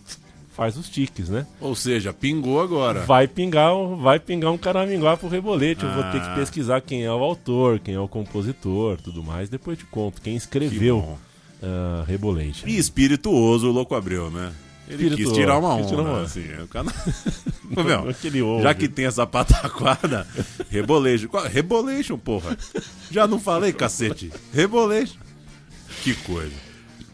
[0.56, 1.46] faz os tiques, né?
[1.60, 3.02] Ou seja, pingou agora.
[3.02, 5.84] Vai pingar, um- vai pingar um caraminguá pro rebolete.
[5.84, 6.36] Eu vou ter que Ah.
[6.36, 9.50] pesquisar quem é o autor, quem é o compositor, tudo mais.
[9.50, 11.18] Depois te conto quem escreveu bom.
[11.64, 12.64] ah, Rebolete.
[12.68, 14.52] E espirituoso o Louco Abreu, né?
[14.90, 16.44] Ele quis tirar uma onda, uma- assim.
[16.62, 16.88] O cara...
[17.78, 18.64] Ô, meu, Aquele ouve.
[18.64, 20.28] já que tem essa pataquada,
[20.70, 21.30] rebolation.
[21.30, 22.58] Qual- Rebolation, porra.
[23.10, 24.30] Já não falei, cacete.
[24.54, 25.16] Rebolation.
[26.04, 26.52] Que coisa.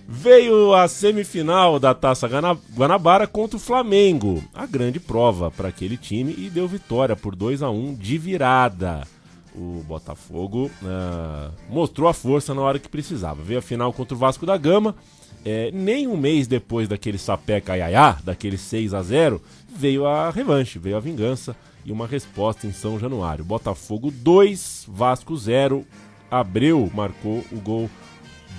[0.10, 4.42] Veio a semifinal da Taça Guana- Guanabara contra o Flamengo.
[4.54, 9.06] A grande prova para aquele time e deu vitória por 2 a 1 de virada.
[9.54, 13.44] O Botafogo ah, mostrou a força na hora que precisava.
[13.44, 14.96] Veio a final contra o Vasco da Gama.
[15.44, 19.42] É, nem um mês depois daquele sapeca iaiá, daquele 6 a 0
[19.74, 23.46] veio a revanche, veio a vingança e uma resposta em São Januário.
[23.46, 25.86] Botafogo 2, Vasco 0.
[26.30, 27.90] Abreu marcou o gol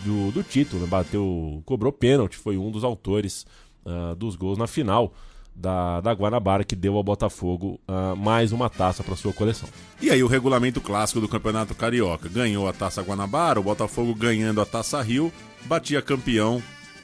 [0.05, 0.89] do, do título, né?
[0.89, 3.47] bateu, cobrou pênalti, foi um dos autores
[3.85, 5.13] ah, dos gols na final
[5.55, 9.69] da, da Guanabara que deu ao Botafogo ah, mais uma taça para sua coleção.
[10.01, 12.29] E aí o regulamento clássico do Campeonato Carioca.
[12.29, 15.33] Ganhou a Taça Guanabara, o Botafogo ganhando a Taça Rio,
[15.65, 16.63] batia campeão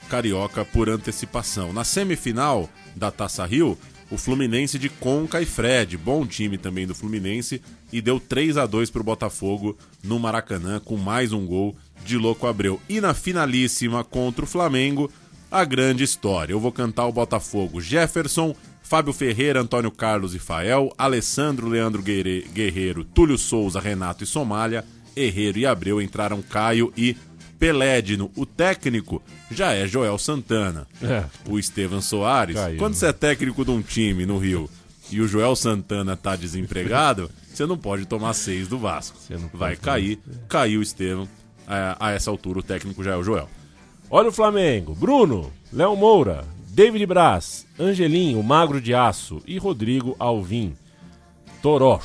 [0.09, 1.73] carioca por antecipação.
[1.73, 3.77] Na semifinal da Taça Rio,
[4.11, 7.61] o Fluminense de Conca e Fred, bom time também do Fluminense,
[7.93, 11.75] e deu 3 a 2 pro Botafogo no Maracanã com mais um gol
[12.05, 12.81] de Louco Abreu.
[12.89, 15.11] E na finalíssima contra o Flamengo,
[15.51, 16.53] a grande história.
[16.53, 17.81] Eu vou cantar o Botafogo.
[17.81, 24.27] Jefferson, Fábio Ferreira, Antônio Carlos e Fael, Alessandro, Leandro Guerre- Guerreiro, Túlio Souza, Renato e
[24.27, 24.85] Somália,
[25.17, 27.17] Herreiro e Abreu entraram Caio e
[27.59, 28.31] Pelédino.
[28.37, 30.87] O técnico já é Joel Santana.
[31.01, 31.25] É.
[31.49, 32.57] O Estevam Soares.
[32.57, 32.79] Caiu.
[32.79, 34.69] Quando você é técnico de um time no Rio
[35.11, 39.17] e o Joel Santana tá desempregado, você não pode tomar seis do Vasco.
[39.55, 40.19] Vai cair.
[40.49, 41.29] Caiu o Estevam.
[41.67, 43.49] A, a essa altura o técnico já é o Joel.
[44.11, 50.75] Olha o Flamengo: Bruno, Léo Moura, David Braz, Angelinho, Magro de Aço e Rodrigo Alvim.
[51.63, 51.99] Toró,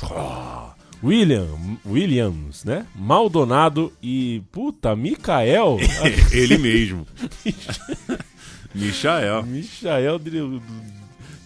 [1.04, 1.48] William,
[1.86, 2.86] Williams, né?
[2.94, 4.42] Maldonado e.
[4.50, 5.76] Puta, Mikael.
[6.32, 7.06] Ele mesmo.
[8.74, 9.42] Michael.
[9.44, 10.62] Michael Dri-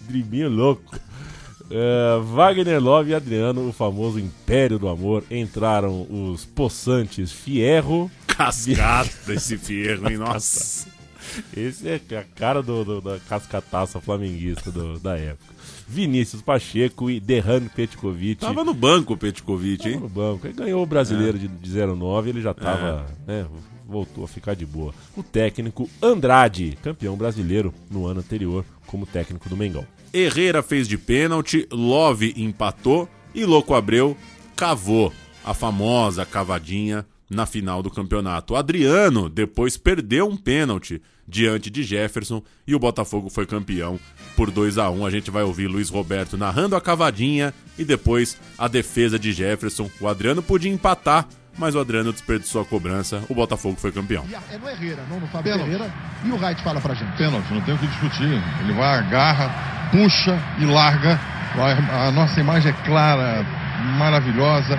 [0.08, 0.94] Dribinho louco.
[1.70, 5.24] É, Wagner Love e Adriano, o famoso Império do Amor.
[5.30, 8.10] Entraram os possantes Fierro.
[8.26, 10.18] Cascata esse Fierro, hein?
[10.18, 10.86] Nossa.
[11.56, 15.54] Esse é a cara do, do- da cascataça flamenguista do- da época.
[15.88, 18.40] Vinícius Pacheco e Derran Petkovic.
[18.40, 20.00] Tava no banco o Petkovic, hein?
[20.00, 20.46] no banco.
[20.46, 21.40] Ele ganhou o brasileiro É.
[21.40, 23.46] de, de 09, ele já tava, né,
[23.86, 24.94] voltou a ficar de boa.
[25.16, 29.86] O técnico Andrade, campeão brasileiro no ano anterior como técnico do Mengão.
[30.14, 34.16] Herrera fez de pênalti, Love empatou e Louco Abreu
[34.54, 35.12] cavou
[35.44, 38.54] a famosa cavadinha na final do campeonato.
[38.54, 43.98] Adriano depois perdeu um pênalti diante de Jefferson e o Botafogo foi campeão
[44.36, 48.38] por 2 a 1 A gente vai ouvir Luiz Roberto narrando a cavadinha e depois
[48.56, 49.90] a defesa de Jefferson.
[50.00, 53.22] O Adriano podia empatar, mas o Adriano desperdiçou a cobrança.
[53.28, 54.24] O Botafogo foi campeão.
[54.50, 55.92] É no Herrera, não no Fábio Ferreira.
[56.24, 57.16] E o Wright fala pra gente.
[57.16, 58.42] Pênalti, não tem o que discutir.
[58.60, 59.50] Ele vai, agarra,
[59.90, 61.18] puxa e larga.
[61.56, 63.44] A, a nossa imagem é clara,
[63.98, 64.78] maravilhosa.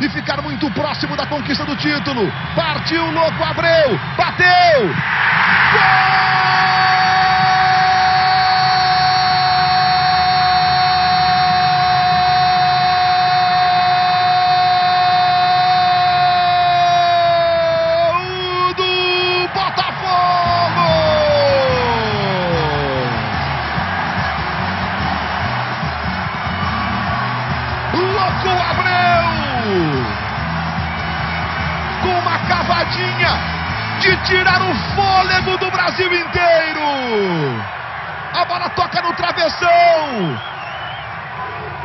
[0.00, 2.30] E ficar muito próximo da conquista do título.
[2.56, 3.98] Partiu o louco Abreu.
[4.16, 4.88] Bateu!
[5.72, 6.31] Gol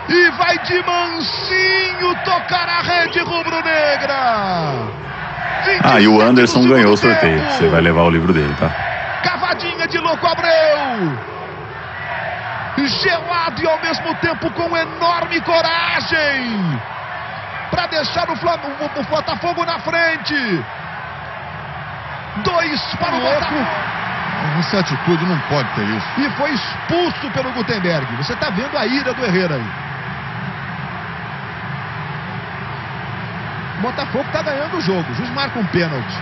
[0.10, 4.74] E vai de mansinho tocar a rede rubro-negra!
[5.84, 7.44] Ah, e o Anderson ganhou o sorteio.
[7.52, 8.70] Você vai levar o livro dele, tá?
[9.24, 11.38] Cavadinha de louco Abreu!
[12.86, 16.80] Gelado e ao mesmo tempo com enorme coragem!
[17.70, 20.66] Para deixar o, Flam o, o Botafogo na frente!
[22.44, 23.97] Dois para o Botafogo!
[24.60, 26.08] Essa atitude não pode ter isso.
[26.18, 28.06] E foi expulso pelo Gutenberg.
[28.18, 29.70] Você está vendo a ira do Herrera aí.
[33.78, 35.12] O Botafogo está ganhando o jogo.
[35.12, 36.18] O juiz marca um pênalti.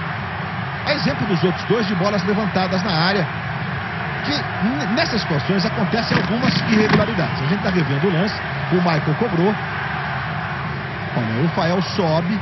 [0.86, 3.26] A exemplo dos outros dois de bolas levantadas na área.
[4.26, 7.42] Que nessas situações acontecem algumas irregularidades.
[7.42, 8.36] A gente está revendo o lance.
[8.72, 9.56] O Michael cobrou.
[11.18, 12.40] Olha, o Fael sobe.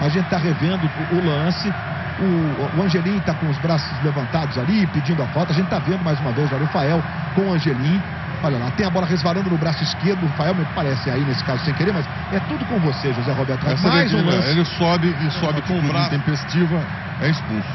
[0.00, 1.72] A gente está revendo o lance.
[2.20, 5.52] O, o Angelim está com os braços levantados ali, pedindo a falta.
[5.52, 7.02] A gente está vendo mais uma vez olha, o Fael
[7.34, 8.00] com o Angelim.
[8.42, 10.24] Olha lá, tem a bola resvalando no braço esquerdo.
[10.24, 13.32] O Fael me parece aí nesse caso sem querer, mas é tudo com você, José
[13.32, 13.66] Roberto.
[13.66, 14.48] Essa mais um lance.
[14.48, 16.10] Ele sobe e sobe com o braço.
[16.10, 16.82] Tempestiva,
[17.20, 17.68] é expulso.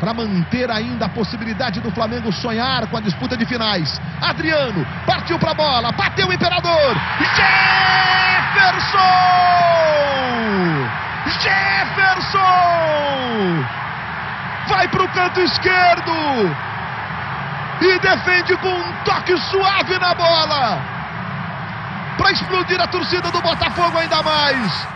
[0.00, 4.00] para manter ainda a possibilidade do Flamengo sonhar com a disputa de finais.
[4.20, 6.96] Adriano partiu para a bola, bateu o Imperador.
[7.36, 9.00] Jefferson!
[11.26, 12.40] Jefferson!
[14.68, 16.12] Vai para o canto esquerdo
[17.80, 21.00] e defende com um toque suave na bola
[22.16, 24.88] para explodir a torcida do Botafogo ainda mais.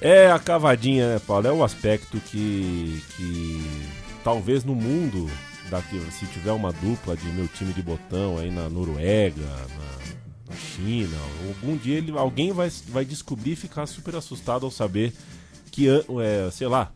[0.00, 1.46] É a cavadinha, né, Paulo?
[1.46, 3.90] É o aspecto que, que
[4.24, 5.30] talvez no mundo,
[5.70, 10.01] daqui, se tiver uma dupla de meu time de botão aí na Noruega, na,
[10.52, 11.16] China,
[11.48, 15.12] algum dia ele, alguém vai, vai descobrir e ficar super assustado ao saber
[15.70, 16.92] que, é, sei lá,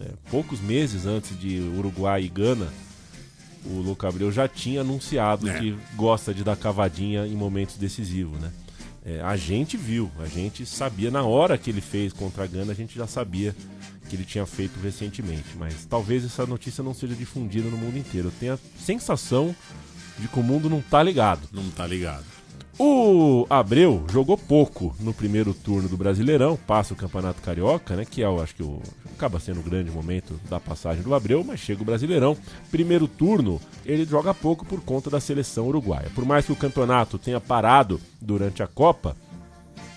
[0.00, 2.72] é, poucos meses antes de Uruguai e Gana,
[3.64, 5.58] o Luca Abreu já tinha anunciado É.
[5.58, 8.52] que gosta de dar cavadinha em momentos decisivos, né?
[9.04, 12.72] É, a gente viu, a gente sabia na hora que ele fez contra a Gana,
[12.72, 13.54] a gente já sabia
[14.08, 18.28] que ele tinha feito recentemente, mas talvez essa notícia não seja difundida no mundo inteiro.
[18.28, 19.54] Eu tenho a sensação
[20.18, 21.48] de que o mundo não tá ligado.
[21.52, 22.24] Não tá ligado.
[22.80, 28.04] O Abreu jogou pouco no primeiro turno do Brasileirão, passa o Campeonato Carioca, né?
[28.04, 28.80] Que é, eu acho que o,
[29.16, 32.36] acaba sendo o grande momento da passagem do Abreu, mas chega o Brasileirão.
[32.70, 36.08] Primeiro turno, ele joga pouco por conta da seleção uruguaia.
[36.14, 39.16] Por mais que o campeonato tenha parado durante a Copa,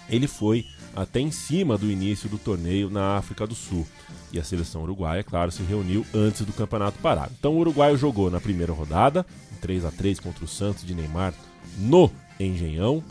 [0.09, 0.65] ele foi
[0.95, 3.85] até em cima do início do torneio na África do Sul.
[4.33, 7.29] E a seleção uruguaia, claro, se reuniu antes do campeonato parar.
[7.37, 9.23] Então o uruguaio jogou na primeira rodada,
[9.61, 11.35] 3 a 3 contra o Santos de Neymar
[11.77, 12.09] no
[12.45, 13.03] Engenhão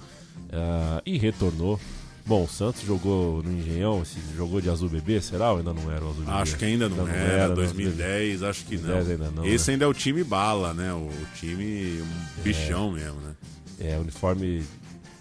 [0.52, 1.78] ah, e retornou.
[2.26, 5.90] Bom, o Santos jogou no Engenhão, se jogou de azul bebê, será ou ainda não
[5.90, 6.36] era o azul bebê?
[6.36, 7.54] Acho que ainda não, era, era, né?
[7.54, 8.94] 2010, acho que não.
[8.94, 9.74] 2010 ainda não, Esse né?
[9.74, 10.92] ainda é o time bala, né?
[10.92, 13.34] O time um bichão mesmo, né?
[13.80, 14.62] É, o uniforme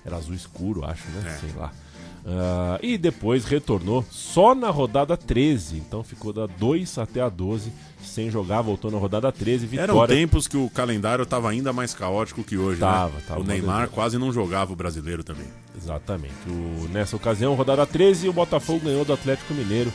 [0.05, 1.33] era azul escuro, acho, né?
[1.33, 1.39] É.
[1.39, 1.71] Sei lá.
[2.25, 5.77] Ah, e depois retornou só na rodada 13.
[5.77, 7.71] Então ficou da 2 até a 12
[8.03, 9.65] sem jogar, voltou na rodada 13.
[9.65, 9.91] Vitória.
[9.91, 13.21] Eram tempos que o calendário tava ainda mais caótico que hoje, Tava, né?
[13.27, 13.41] tava.
[13.41, 15.47] o Neymar quase não jogava o brasileiro também.
[15.75, 16.33] Exatamente.
[16.47, 19.91] O- nessa ocasião, rodada 13, o Botafogo ganhou do Atlético Mineiro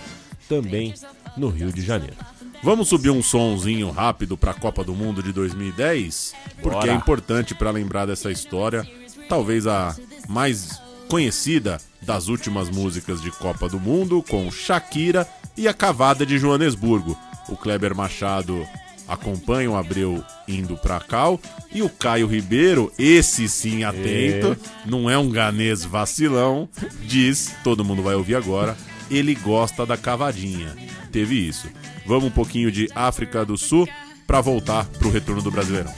[0.49, 0.95] também
[1.37, 2.17] no Rio de Janeiro.
[2.63, 6.91] Vamos subir um sonzinho rápido para a Copa do Mundo de 2010, porque Bora.
[6.93, 8.87] é importante para lembrar dessa história,
[9.29, 9.95] talvez a
[10.29, 16.39] mais conhecida das últimas músicas de Copa do Mundo, com Shakira e a Cavada de
[16.39, 17.19] Joanesburgo.
[17.49, 18.67] O Kleber Machado
[19.07, 21.41] acompanha o Abreu indo para Cal
[21.73, 26.69] e o Caio Ribeiro, esse sim atento, não é um ganês vacilão,
[27.03, 28.77] diz, todo mundo vai ouvir agora,
[29.11, 30.75] ele gosta da cavadinha.
[31.13, 31.69] Teve isso.
[32.07, 33.89] Vamos um pouquinho de África do Sul
[34.27, 35.93] para voltar pro retorno do Brasileirão.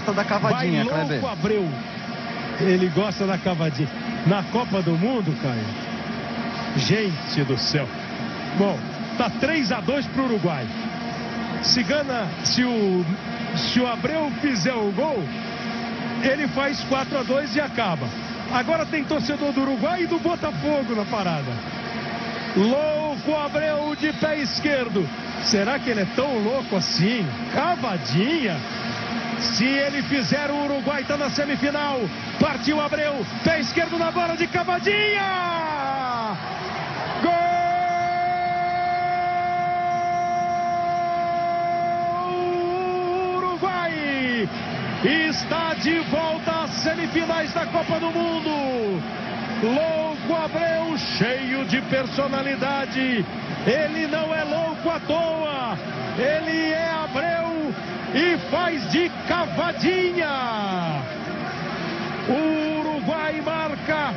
[0.00, 1.26] Gosta da cavadinha, Vai louco.
[1.26, 1.68] Abreu.
[2.60, 3.88] Ele gosta da cavadinha.
[4.26, 5.64] Na Copa do Mundo, Caio.
[6.76, 7.86] Gente do céu.
[8.58, 8.78] Bom,
[9.16, 10.66] tá 3 a 2 pro Uruguai.
[11.62, 13.04] Se Gana, se o
[13.56, 15.22] se o Abreu fizer o gol,
[16.22, 18.06] ele faz 4 a 2 e acaba.
[18.52, 21.52] Agora tem torcedor do Uruguai e do Botafogo na parada.
[22.56, 25.08] Louco Abreu de pé esquerdo.
[25.44, 27.26] Será que ele é tão louco assim?
[27.54, 28.56] Cavadinha.
[29.40, 32.00] Se ele fizer, o Uruguai está na semifinal.
[32.38, 36.36] Partiu Abreu, pé esquerdo na bola de cavadinha.
[37.22, 37.30] Gol!
[43.38, 44.48] Uruguai
[45.04, 49.02] está de volta às semifinais da Copa do Mundo.
[49.62, 53.24] Louco Abreu, cheio de personalidade.
[53.66, 55.78] Ele não é louco à toa.
[56.18, 57.59] Ele é Abreu
[58.14, 60.28] e faz de cavadinha.
[62.28, 64.14] O Uruguai marca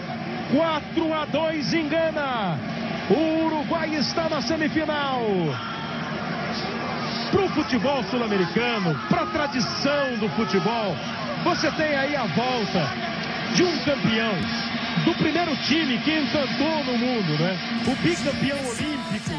[0.51, 2.57] 4 a 2 em Gana.
[3.09, 5.21] O Uruguai está na semifinal.
[7.31, 10.95] Para o futebol sul-americano, para a tradição do futebol,
[11.43, 12.87] você tem aí a volta
[13.55, 14.33] de um campeão,
[15.03, 17.57] do primeiro time que encantou no mundo, né?
[17.87, 19.33] O bicampeão olímpico.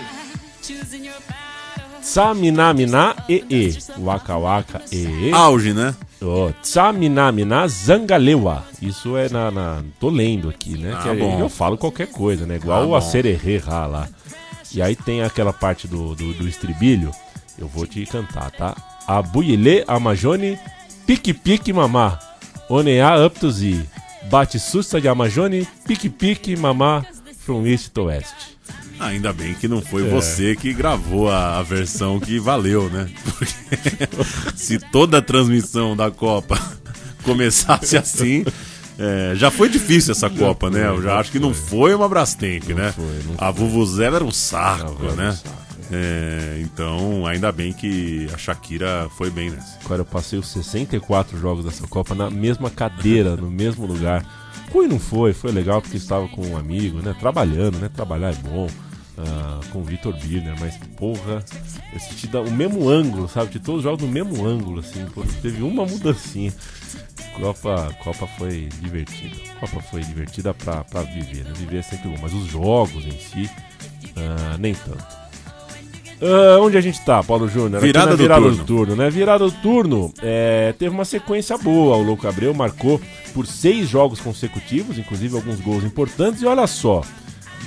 [2.04, 2.84] Choosing your battle.
[2.84, 3.78] Saminamina e e.
[3.98, 5.32] Waka Waka e e.
[5.32, 5.94] Auge, né?
[6.22, 8.64] Oh, Tsaminamina Zangalewa.
[8.80, 10.94] Isso é na, na- Tô lendo aqui, né?
[10.96, 11.38] Ah, que aí bom.
[11.40, 12.56] eu falo qualquer coisa, né?
[12.56, 13.10] Igual Ah, a bom.
[13.10, 14.08] Sererreha lá.
[14.72, 17.10] E aí tem aquela parte do, do, do estribilho.
[17.58, 18.74] Eu vou te cantar, tá?
[19.06, 20.58] Abuile Amajone
[21.06, 22.18] Pique Pique Mamá.
[22.68, 23.84] Onea up to Z.
[24.30, 27.04] Bate susta de Amajone Pique Pique Mamá
[27.38, 28.53] from east to west.
[29.00, 30.10] Ainda bem que não foi É.
[30.10, 33.08] você que gravou a, a versão que valeu, né?
[33.24, 33.54] Porque
[34.56, 36.58] se toda a transmissão da Copa
[37.24, 38.44] começasse assim.
[38.98, 40.86] é, já foi difícil essa Copa, né?
[40.86, 42.92] Eu já já acho que não foi uma Brastemp, né?
[42.92, 45.38] foi, não a Vuvuzela era um saco, era um né?
[45.92, 49.78] É, então, ainda bem que a Shakira foi bem nessa.
[49.84, 54.24] Agora eu passei os 64 jogos dessa Copa na mesma cadeira, no mesmo lugar.
[54.72, 57.14] Ruim não foi, foi legal porque estava com um amigo, né?
[57.18, 57.88] Trabalhando, né?
[57.88, 58.68] Trabalhar é bom.
[59.16, 61.44] ah, com o Vitor Birner, mas porra,
[61.92, 63.52] eu assisti o mesmo ângulo, sabe?
[63.52, 65.04] De todos os jogos no mesmo ângulo, assim.
[65.14, 66.52] pô, teve uma mudancinha.
[67.34, 69.36] Copa, Copa foi divertida.
[69.60, 71.52] Copa foi divertida pra, pra viver, né?
[71.54, 73.50] Viver é sempre bom, mas os jogos em si,
[74.16, 75.23] ah, nem tanto.
[76.20, 77.80] Ah, onde a gente tá, Paulo Júnior?
[77.82, 78.56] Virada na do virada turno.
[78.56, 79.10] do turno, né?
[79.10, 81.96] Virada do turno, é, teve uma sequência boa.
[81.96, 83.00] O Louco Abreu marcou
[83.32, 86.42] por seis jogos consecutivos, inclusive alguns gols importantes.
[86.42, 87.02] E olha só,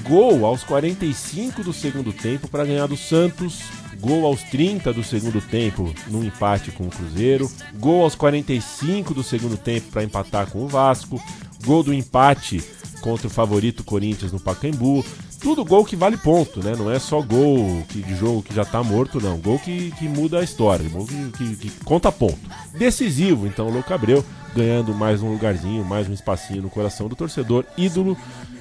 [0.04, 3.62] gol aos 45 do segundo tempo para ganhar do Santos.
[4.00, 7.50] Gol aos 30 do segundo tempo num empate com o Cruzeiro.
[7.80, 11.20] Gol aos 45 do segundo tempo para empatar com o Vasco.
[11.68, 12.63] Gol do empate
[13.01, 15.05] contra o favorito Corinthians no Pacaembu.
[15.39, 16.74] Tudo gol que vale ponto, né?
[16.76, 19.38] Não é só gol que, de jogo que já tá morto, não.
[19.38, 22.39] Gol que, que muda a história, gol que, que- que conta ponto.
[22.78, 27.15] Decisivo, então, o Louco Abreu ganhando mais um lugarzinho, mais um espacinho no coração do
[27.15, 28.18] torcedor, ídolo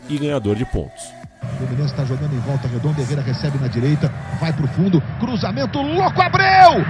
[0.08, 1.02] e ganhador de pontos.
[1.42, 5.80] O Fluminense está jogando em volta redonda, Herrera recebe na direita, vai pro fundo, cruzamento,
[5.80, 6.84] louco Abreu!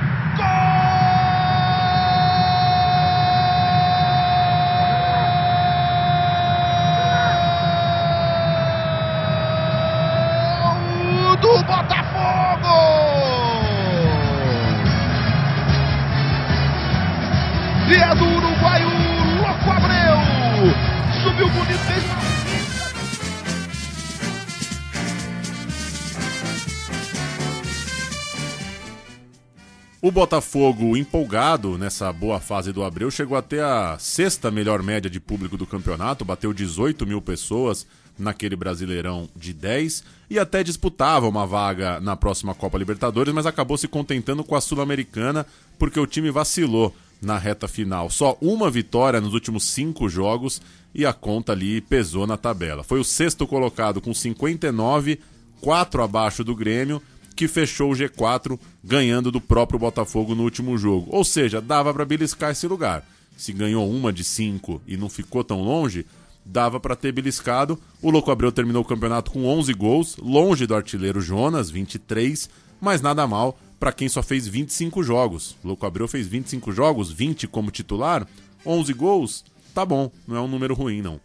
[30.06, 35.18] O Botafogo, empolgado nessa boa fase do Abreu, chegou até a sexta melhor média de
[35.18, 37.84] público do campeonato, bateu 18 mil pessoas
[38.16, 43.76] naquele Brasileirão de 10 e até disputava uma vaga na próxima Copa Libertadores, mas acabou
[43.76, 45.44] se contentando com a Sul-Americana
[45.76, 48.08] porque o time vacilou na reta final.
[48.08, 50.62] Só uma vitória nos últimos cinco jogos
[50.94, 52.84] e a conta ali pesou na tabela.
[52.84, 55.18] Foi o sexto colocado com 59,
[55.60, 57.02] quatro abaixo do Grêmio
[57.36, 61.08] que fechou o G4 ganhando do próprio Botafogo no último jogo.
[61.10, 63.06] Ou seja, dava para beliscar esse lugar.
[63.36, 66.06] Se ganhou uma de cinco e não ficou tão longe,
[66.42, 67.78] dava para ter beliscado.
[68.00, 72.48] O Louco Abreu terminou o campeonato com 11 gols, longe do artilheiro Jonas, 23,
[72.80, 75.54] mas nada mal para quem só fez 25 jogos.
[75.62, 78.26] O Louco Abreu fez 25 jogos, 20 como titular,
[78.64, 81.20] 11 gols, tá bom, não é um número ruim não.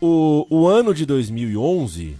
[0.00, 2.16] O, o ano de 2011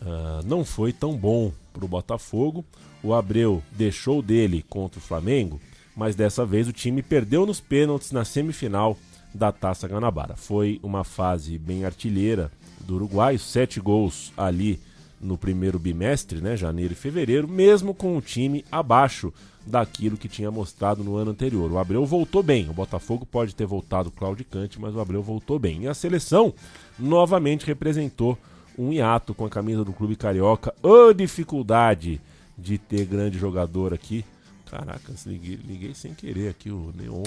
[0.00, 2.64] ah, não foi tão bom para o Botafogo.
[3.02, 5.60] O Abreu deixou dele contra o Flamengo,
[5.96, 8.96] mas dessa vez o time perdeu nos pênaltis na semifinal
[9.34, 10.36] da Taça Guanabara.
[10.36, 14.78] Foi uma fase bem artilheira do Uruguai, sete gols ali
[15.20, 19.32] no primeiro bimestre, né, janeiro e fevereiro, mesmo com o time abaixo
[19.64, 21.70] daquilo que tinha mostrado no ano anterior.
[21.70, 22.68] O Abreu voltou bem.
[22.68, 25.82] O Botafogo pode ter voltado claudicante, mas o Abreu voltou bem.
[25.82, 26.52] E a seleção
[26.98, 28.36] novamente representou
[28.78, 30.74] um hiato com a camisa do clube carioca.
[30.82, 32.20] Ô dificuldade
[32.56, 34.24] de ter grande jogador aqui.
[34.66, 37.22] Caraca, liguei, liguei sem querer aqui o Neon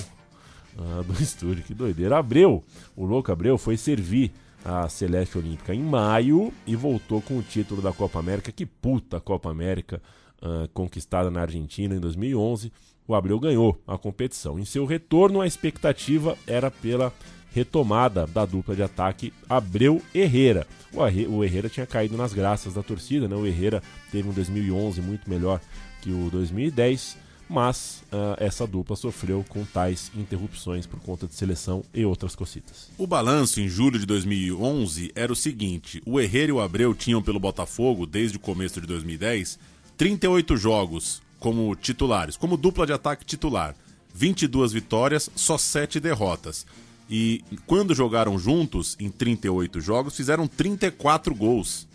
[0.78, 2.18] ah, do estúdio, que doideira.
[2.18, 2.64] Abreu,
[2.96, 4.32] o louco Abreu, foi servir
[4.64, 8.52] a Celeste Olímpica em maio e voltou com o título da Copa América.
[8.52, 10.02] Que puta Copa América
[10.42, 12.72] ah, conquistada na Argentina em 2011.
[13.08, 14.58] O Abreu ganhou a competição.
[14.58, 17.14] Em seu retorno, a expectativa era pela
[17.56, 20.68] retomada da dupla de ataque Abreu-Herrera.
[20.92, 23.36] O, Arre- o Herrera tinha caído nas graças da torcida, né?
[23.36, 23.82] O Herrera
[24.12, 25.62] teve um 2011 muito melhor
[26.02, 27.18] que o 2010,
[27.50, 32.90] mas ah, essa dupla sofreu com tais interrupções por conta de seleção e outras cocitas.
[32.98, 37.22] O balanço em julho de 2011 era o seguinte: o Herrera e o Abreu tinham
[37.24, 39.58] pelo Botafogo, desde o começo de 2010,
[39.98, 43.76] 38 jogos como titulares, como dupla de ataque titular.
[44.14, 46.66] 22 vitórias, só 7 derrotas.
[47.10, 51.88] E quando jogaram juntos, em 38 jogos, fizeram 34 gols.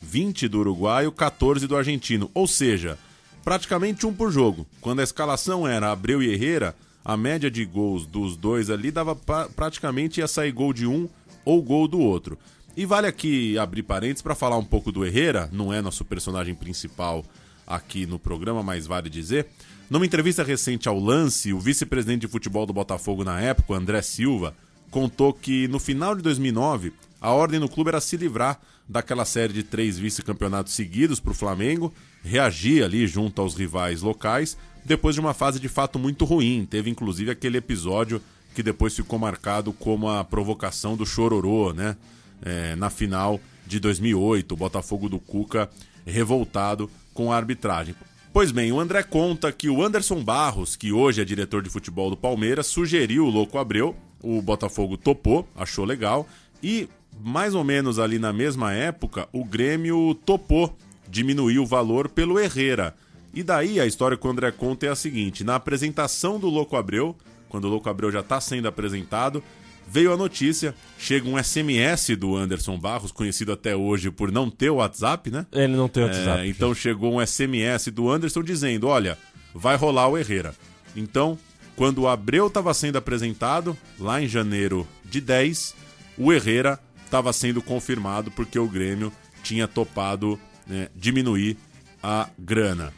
[0.00, 2.30] 20 do uruguaio, 14 do argentino.
[2.34, 2.98] Ou seja,
[3.42, 4.66] praticamente um por jogo.
[4.80, 9.16] Quando a escalação era Abreu e Herrera, a média de gols dos dois ali dava
[9.16, 11.08] pra, praticamente ia sair gol de um
[11.44, 12.38] ou gol do outro.
[12.76, 16.54] E vale aqui abrir parênteses para falar um pouco do Herrera, não é nosso personagem
[16.54, 17.24] principal
[17.66, 19.48] aqui no programa, mas vale dizer.
[19.90, 24.54] Numa entrevista recente ao Lance, o vice-presidente de futebol do Botafogo na época, André Silva,
[24.90, 29.52] contou que no final de 2009 a ordem no clube era se livrar daquela série
[29.52, 35.22] de três vice-campeonatos seguidos para o Flamengo, reagir ali junto aos rivais locais, depois de
[35.22, 36.66] uma fase de fato muito ruim.
[36.68, 38.20] Teve inclusive aquele episódio
[38.54, 41.96] que depois ficou marcado como a provocação do Chororô, né?
[42.42, 45.68] É, na final de 2008, o Botafogo do Cuca
[46.06, 47.94] revoltado com a arbitragem.
[48.38, 52.08] Pois bem, o André conta que o Anderson Barros, que hoje é diretor de futebol
[52.08, 56.24] do Palmeiras, sugeriu o Louco Abreu, o Botafogo topou, achou legal,
[56.62, 56.88] e
[57.20, 60.72] mais ou menos ali na mesma época, o Grêmio topou
[61.08, 62.94] diminuir o valor pelo Herrera.
[63.34, 66.76] E daí a história que o André conta é a seguinte: na apresentação do Louco
[66.76, 67.16] Abreu,
[67.48, 69.42] quando o Louco Abreu já está sendo apresentado,
[69.90, 74.70] veio a notícia, chega um SMS do Anderson Barros, conhecido até hoje por não ter
[74.70, 75.46] o WhatsApp, né?
[75.52, 76.48] Ele não tem o É, WhatsApp.
[76.48, 79.16] então chegou um SMS do Anderson dizendo: olha,
[79.54, 80.54] vai rolar o Herrera.
[80.94, 81.38] Então,
[81.76, 85.74] quando o Abreu estava sendo apresentado, lá em janeiro de 10,
[86.16, 89.12] o Herrera estava sendo confirmado porque o Grêmio
[89.42, 91.56] tinha topado né, diminuir
[92.02, 92.92] a grana.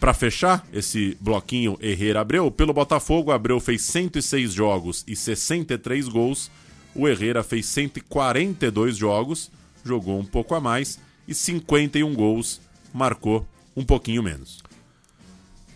[0.00, 6.50] Para fechar esse bloquinho Herrera Abreu, pelo Botafogo, Abreu fez 106 jogos e 63 gols.
[6.94, 9.50] O Herrera fez 142 jogos,
[9.84, 12.60] jogou um pouco a mais e 51 gols,
[12.94, 13.44] marcou
[13.76, 14.62] um pouquinho menos.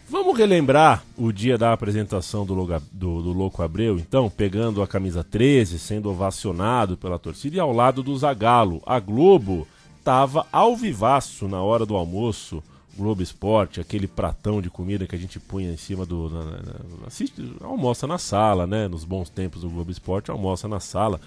[0.08, 4.86] Vamos relembrar o dia da apresentação do, Loga- do- do Louco Abreu, então, pegando a
[4.86, 8.82] camisa 13, sendo ovacionado pela torcida e ao lado do Zagalo.
[8.84, 9.66] A Globo
[10.04, 12.62] tava ao vivaço na hora do almoço,
[12.96, 16.28] Globo Esporte, aquele pratão de comida que a gente punha em cima do.
[16.28, 18.86] na- na- assiste, almoça na sala, né?
[18.88, 21.18] Nos bons tempos do Globo Esporte, almoça na sala,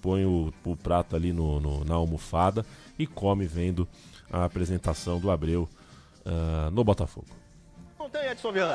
[0.00, 2.66] põe o, o prato ali no, no- na almofada
[2.98, 3.86] e come vendo
[4.32, 5.68] a apresentação do Abreu
[6.26, 7.26] ah, no Botafogo.
[7.98, 8.74] Não tem, Edson Viana.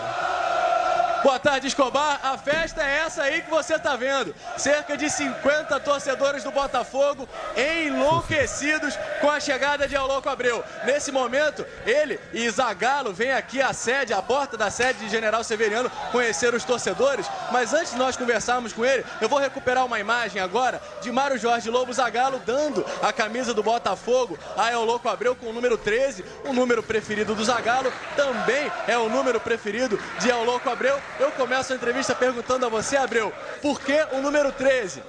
[1.23, 2.19] Boa tarde, Escobar.
[2.23, 4.35] A festa é essa aí que você tá vendo.
[4.55, 10.63] Cerca de 50 torcedores do Botafogo enlouquecidos com a chegada de Aloco Abreu.
[10.85, 15.43] Nesse momento, ele e Zagalo vêm aqui à sede, à porta da sede de General
[15.43, 17.25] Severiano, conhecer os torcedores.
[17.51, 21.37] Mas antes de nós conversarmos com ele, eu vou recuperar uma imagem agora de Mário
[21.37, 26.23] Jorge Lobo Zagalo dando a camisa do Botafogo a Eloco Abreu com o número 13,
[26.45, 31.01] o número preferido do Zagalo, também é o número preferido de Eloco Abreu.
[31.19, 35.01] Eu começo a entrevista perguntando a você, Abreu, por que o número 13?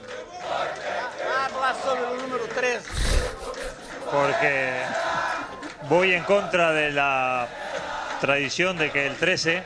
[1.45, 3.09] Habla sobre el número 13.
[4.11, 4.83] porque
[5.89, 7.49] voy en contra de la
[8.21, 9.63] tradición de que el 13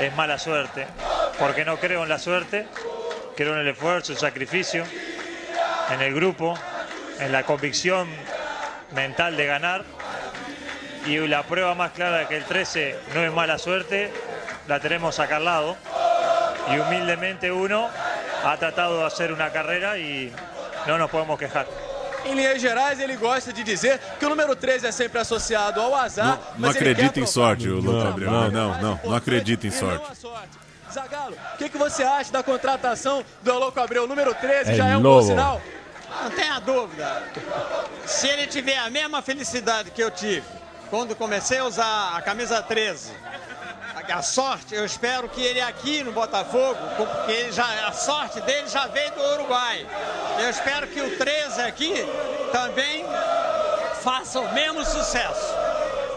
[0.00, 0.86] es mala suerte,
[1.38, 2.66] porque no creo en la suerte,
[3.36, 4.84] creo en el esfuerzo, el sacrificio,
[5.90, 6.58] en el grupo,
[7.20, 8.08] en la convicción
[8.94, 9.84] mental de ganar.
[11.06, 14.10] Y la prueba más clara de que el 13 no es mala suerte,
[14.68, 15.76] la tenemos acá al lado.
[16.70, 17.88] Y humildemente uno
[18.44, 20.32] ha tratado de hacer una carrera y
[20.86, 21.66] no nos podemos quejar.
[22.24, 25.94] Em linhas gerais, ele gosta de dizer que o número 13 é sempre associado ao
[25.94, 26.38] azar.
[26.56, 28.30] Não ele acredita em sorte, o Abreu.
[28.30, 30.06] Não, não, não, não acredita em sorte.
[30.90, 34.04] Zagalo, o que, que você acha da contratação do Louco Abreu?
[34.04, 35.20] O número 13 É já é um novo.
[35.20, 35.60] bom sinal?
[36.22, 37.22] Não tenha dúvida.
[38.06, 40.46] Se ele tiver a mesma felicidade que eu tive
[40.88, 43.10] quando comecei a usar a camisa 13,
[44.12, 48.68] a sorte, eu espero que ele aqui no Botafogo, porque ele já, a sorte dele
[48.68, 49.86] já veio do Uruguai.
[50.40, 51.94] Eu espero que o 13 aqui
[52.52, 53.04] também
[54.02, 55.54] faça o mesmo sucesso.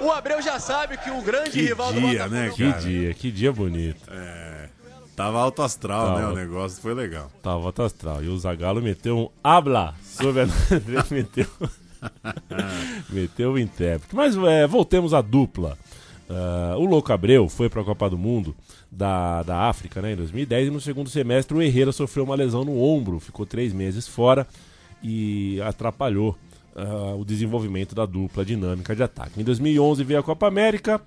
[0.01, 2.81] O Abreu já sabe que o grande Que rival do dia, Botafogo né, Que cara?
[2.81, 4.01] dia, que dia bonito.
[4.11, 4.69] É,
[5.15, 6.21] tava alto astral, né?
[6.21, 6.33] Tava.
[6.33, 7.31] O negócio foi legal.
[7.41, 8.23] Tava alto astral.
[8.23, 10.47] E o Zagalo meteu um habla sobre a
[11.09, 11.47] meteu,
[13.09, 14.15] meteu o intérprete.
[14.15, 15.77] Mas é, voltemos à dupla.
[16.29, 18.55] Ah, o Louco Abreu foi para a Copa do Mundo
[18.91, 22.65] da, da África né, em 2010 e no segundo semestre o Herrera sofreu uma lesão
[22.65, 24.45] no ombro, ficou três meses fora
[25.01, 26.37] e atrapalhou
[26.75, 29.39] ah, o desenvolvimento da dupla dinâmica de ataque.
[29.39, 31.01] Em 2011 veio a Copa América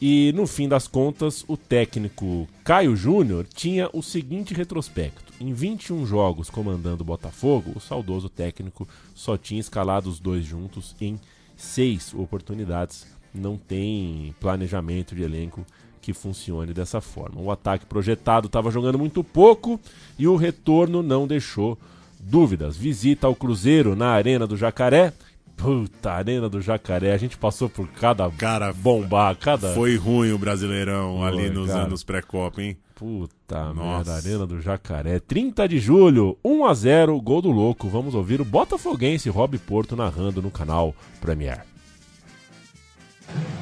[0.00, 6.04] e no fim das contas o técnico Caio Júnior tinha o seguinte retrospecto: em 21
[6.04, 11.18] jogos comandando o Botafogo, o saudoso técnico só tinha escalado os dois juntos em
[11.56, 13.06] seis oportunidades.
[13.34, 15.64] Não tem planejamento de elenco
[16.00, 17.40] que funcione dessa forma.
[17.40, 19.78] O ataque projetado estava jogando muito pouco
[20.18, 21.78] e o retorno não deixou
[22.18, 22.76] dúvidas.
[22.76, 25.12] Visita ao Cruzeiro na Arena do Jacaré,
[25.58, 27.12] Puta, Arena do Jacaré.
[27.12, 29.74] A gente passou por cada Cara, bombar, cada.
[29.74, 31.82] Foi ruim o Brasileirão ali nos cara.
[31.82, 32.76] anos pré-copa, hein?
[32.94, 34.12] Puta Nossa.
[34.12, 35.18] merda, Arena do Jacaré.
[35.18, 37.88] 30 de julho, 1x0, gol do louco.
[37.88, 41.64] Vamos ouvir o Botafoguense Rob Porto narrando no canal Premier.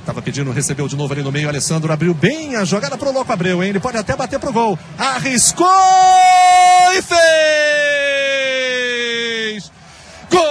[0.04, 1.48] Tava pedindo, recebeu de novo ali no meio.
[1.48, 3.70] Alessandro abriu bem a jogada pro Louco Abreu, hein?
[3.70, 4.78] Ele pode até bater pro gol.
[4.96, 5.66] Arriscou
[6.96, 7.16] e fez!
[10.30, 10.42] Gol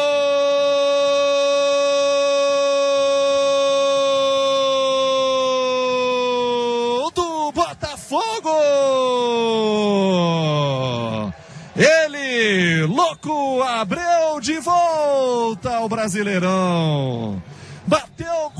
[7.12, 8.50] do Botafogo!
[11.78, 17.42] Ele, Louco Abreu, de volta ao Brasileirão.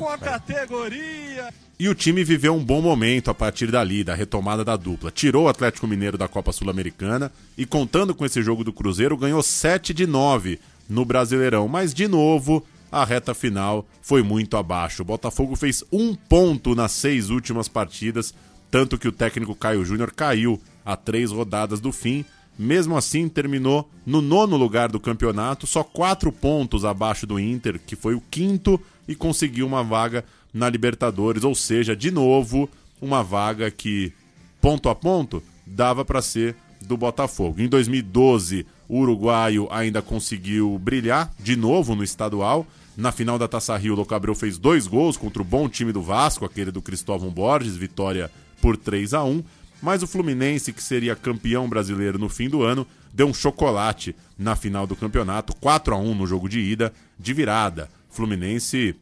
[0.06, 1.52] Com a categoria.
[1.80, 5.10] E o time viveu um bom momento a partir dali, da retomada da dupla.
[5.10, 9.42] Tirou o Atlético Mineiro da Copa Sul-Americana e, contando com esse jogo do Cruzeiro, ganhou
[9.42, 11.68] 7 de 9 no Brasileirão.
[11.68, 15.02] Mas, de novo, a reta final foi muito abaixo.
[15.02, 18.32] O Botafogo fez um ponto nas seis últimas partidas,
[18.70, 22.24] tanto que o técnico Caio Júnior caiu a três rodadas do fim.
[22.60, 27.96] Mesmo assim, terminou no nono lugar do campeonato, só quatro pontos abaixo do Inter, que
[27.96, 32.70] foi o quinto, e conseguiu uma vaga na Libertadores, ou seja, de novo,
[33.02, 34.14] uma vaga que,
[34.62, 37.62] ponto a ponto, dava para ser do Botafogo.
[37.62, 42.66] Em 2012, o uruguaio ainda conseguiu brilhar de novo no estadual.
[42.96, 46.02] Na final da Taça Rio, o Locabreu fez dois gols contra o bom time do
[46.02, 48.32] Vasco, aquele do Cristóvão Borges, vitória
[48.62, 49.44] por 3 a 1
[49.82, 54.56] mas o Fluminense, que seria campeão brasileiro no fim do ano, deu um chocolate na
[54.56, 57.88] final do campeonato, 4 a 1 no jogo de ida, de virada.
[58.16, 58.96] Fluminense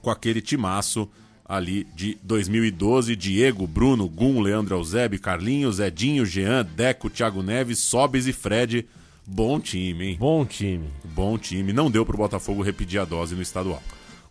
[0.00, 1.08] com aquele timaço
[1.44, 8.26] ali de 2012, Diego, Bruno, Gum, Leandro Eusébio, Carlinhos, Edinho, Jean, Deco, Thiago Neves, Sobes
[8.26, 8.86] e Fred.
[9.26, 10.16] Bom time, hein?
[10.18, 10.88] Bom time.
[11.04, 11.72] Bom time.
[11.72, 13.82] Não deu pro Botafogo repetir a dose no estadual.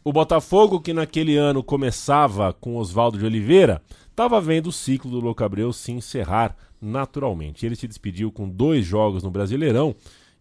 [0.03, 5.20] O Botafogo, que naquele ano começava com Oswaldo de Oliveira, estava vendo o ciclo do
[5.20, 7.66] Locabreu se encerrar naturalmente.
[7.66, 9.95] Ele se despediu com dois jogos no Brasileirão.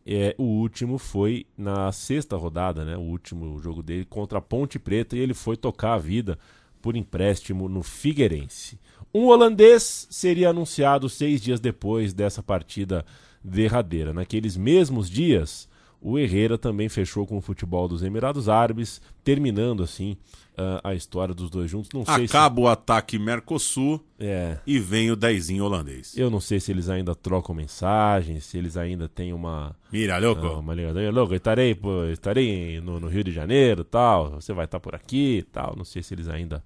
[0.08, 2.96] É, o último foi na sexta rodada, né?
[2.96, 6.38] O último jogo dele contra a Ponte Preta e ele foi tocar a vida
[6.80, 8.78] por empréstimo no Figueirense.
[9.12, 13.04] Um holandês seria anunciado seis dias depois dessa partida
[13.42, 14.12] derradeira.
[14.12, 15.65] Naqueles mesmos dias,
[16.00, 20.16] o Herrera também fechou com o futebol dos Emirados Árabes, terminando assim
[20.56, 21.90] ah, a história dos dois juntos.
[21.92, 24.58] Não sei se- Acaba o ataque Mercosul É.
[24.66, 26.16] e vem o dezinho holandês.
[26.16, 29.74] Eu não sei se eles ainda trocam mensagens, se eles ainda têm uma.
[29.92, 30.46] Mira, louco.
[30.46, 31.10] Ah, uma ligação.
[31.10, 34.32] Louco, estarei, pô, estarei no, no Rio de Janeiro tal.
[34.40, 35.74] Você vai estar por aqui tal.
[35.76, 36.62] Não sei se eles ainda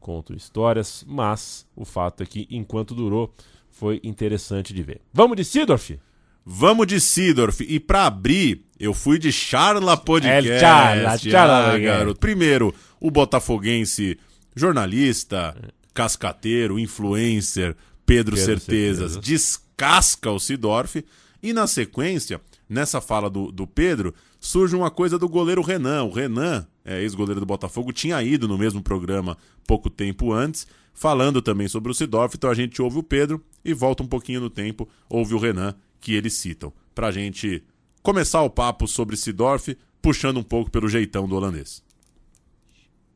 [0.00, 3.32] contam histórias, mas o fato é que enquanto durou
[3.70, 5.00] foi interessante de ver.
[5.12, 5.98] Vamos de Sidorf?
[6.44, 7.60] Vamos de Sidorf.
[7.62, 10.50] E pra abrir, eu fui de Charla Podcast.
[10.50, 12.20] El Charla, Charla Ah, garoto.
[12.20, 14.18] Primeiro, o botafoguense
[14.54, 15.56] jornalista,
[15.94, 19.24] cascateiro, influencer, Pedro, Pedro Certezas, Certezas.
[19.24, 21.04] descasca o Sidorf.
[21.42, 26.04] E na sequência, nessa fala do, do Pedro, surge uma coisa do goleiro Renan.
[26.04, 29.36] O Renan, é, ex-goleiro do Botafogo, tinha ido no mesmo programa
[29.66, 32.34] pouco tempo antes, falando também sobre o Sidorf.
[32.36, 35.74] Então a gente ouve o Pedro e volta um pouquinho no tempo, ouve o Renan,
[36.02, 36.70] que eles citam.
[36.94, 37.64] Pra gente
[38.02, 41.82] começar o papo sobre Sidorf, puxando um pouco pelo jeitão do holandês.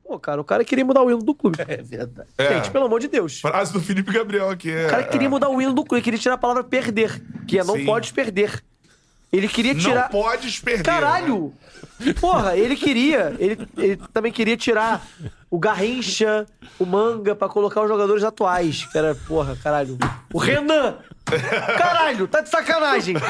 [0.02, 1.58] Pô, cara, o cara queria mudar o hino do clube.
[1.66, 2.28] É verdade.
[2.38, 3.40] Gente, pelo amor de Deus.
[3.40, 4.70] Frase do Felipe Gabriel aqui.
[4.70, 7.58] É, O cara queria mudar o hino do clube, queria tirar a palavra perder, que
[7.58, 7.84] é não Sim.
[7.84, 8.62] podes perder.
[9.32, 10.08] Ele queria Não tirar.
[10.08, 10.84] podes perder.
[10.84, 11.52] Caralho!
[12.20, 13.34] Porra, ele queria.
[13.40, 15.04] Ele, ele também queria tirar
[15.50, 16.46] o Garrincha,
[16.78, 18.84] o Manga, pra colocar os jogadores atuais.
[18.86, 19.96] Que era, porra, caralho.
[20.32, 20.96] O Renan!
[21.76, 23.14] Caralho, tá de sacanagem.
[23.18, 23.26] pô.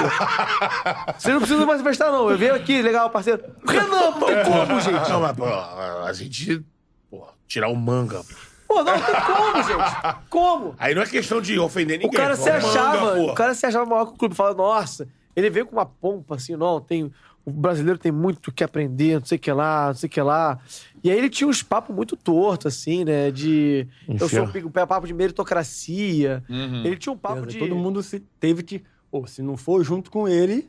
[1.18, 2.30] Você não precisa mais emprestar, não.
[2.30, 3.42] Eu venho aqui, legal, parceiro.
[3.66, 5.08] Renan, pô, como, gente?
[5.08, 6.62] Não, mas, pô, a gente.
[7.10, 8.20] Pô, tirar o manga.
[8.68, 10.16] Pô, não, tem como, gente?
[10.28, 10.74] Como?
[10.78, 12.18] Aí não é questão de ofender O ninguém.
[12.20, 13.30] cara pô, se manga, achava, pô.
[13.30, 14.34] o cara se achava maior que o clube.
[14.34, 17.10] Fala, nossa, ele veio com uma pompa assim, não, tem.
[17.46, 20.20] O brasileiro tem muito que aprender, não sei o que lá, não sei o que
[20.20, 20.58] lá.
[21.02, 23.30] E aí ele tinha uns papos muito tortos, assim, né?
[23.30, 23.86] De.
[24.08, 26.42] Eu sou um papo de meritocracia.
[26.50, 26.84] Uhum.
[26.84, 27.56] Ele tinha um papo de.
[27.56, 28.82] Todo mundo se teve que.
[29.12, 30.68] Ou se não for junto com ele,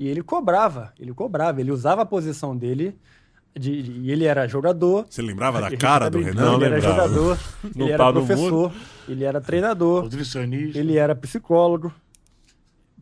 [0.00, 0.92] e ele cobrava.
[0.98, 2.96] Ele cobrava, ele usava a posição dele.
[3.58, 5.06] De, de- e ele era jogador.
[5.08, 6.56] Você lembrava da cara tá do Renan?
[6.56, 7.08] Ele era Lembrava.
[7.08, 7.38] jogador,
[7.76, 8.72] No ele era professor,
[9.08, 10.08] ele era treinador,
[10.74, 11.92] ele era psicólogo.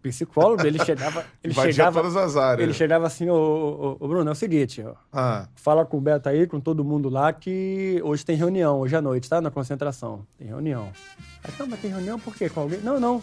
[0.09, 1.24] Psicólogo, ele chegava.
[1.42, 2.61] Ele Invadia chegava, todas as áreas.
[2.61, 4.94] Ele chegava assim, ô, ô, ô, Bruno, é o seguinte, ó.
[5.12, 5.48] Ah.
[5.55, 9.02] Fala com o Beto aí, com todo mundo lá, que hoje tem reunião, hoje à
[9.02, 9.40] noite, tá?
[9.40, 10.26] Na concentração.
[10.38, 10.90] Tem reunião.
[11.42, 12.48] Aí, não, mas tem reunião por quê?
[12.48, 12.80] Com alguém?
[12.80, 13.22] Não, não.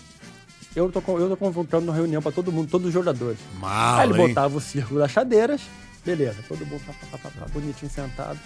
[0.75, 3.39] Eu tô, eu tô convocando uma reunião pra todo mundo, todos os jogadores.
[3.59, 4.27] Mal, aí ele hein?
[4.27, 5.61] botava o círculo das chadeiras,
[6.03, 8.39] Beleza, todo mundo pá, pá, pá, pá, bonitinho sentado.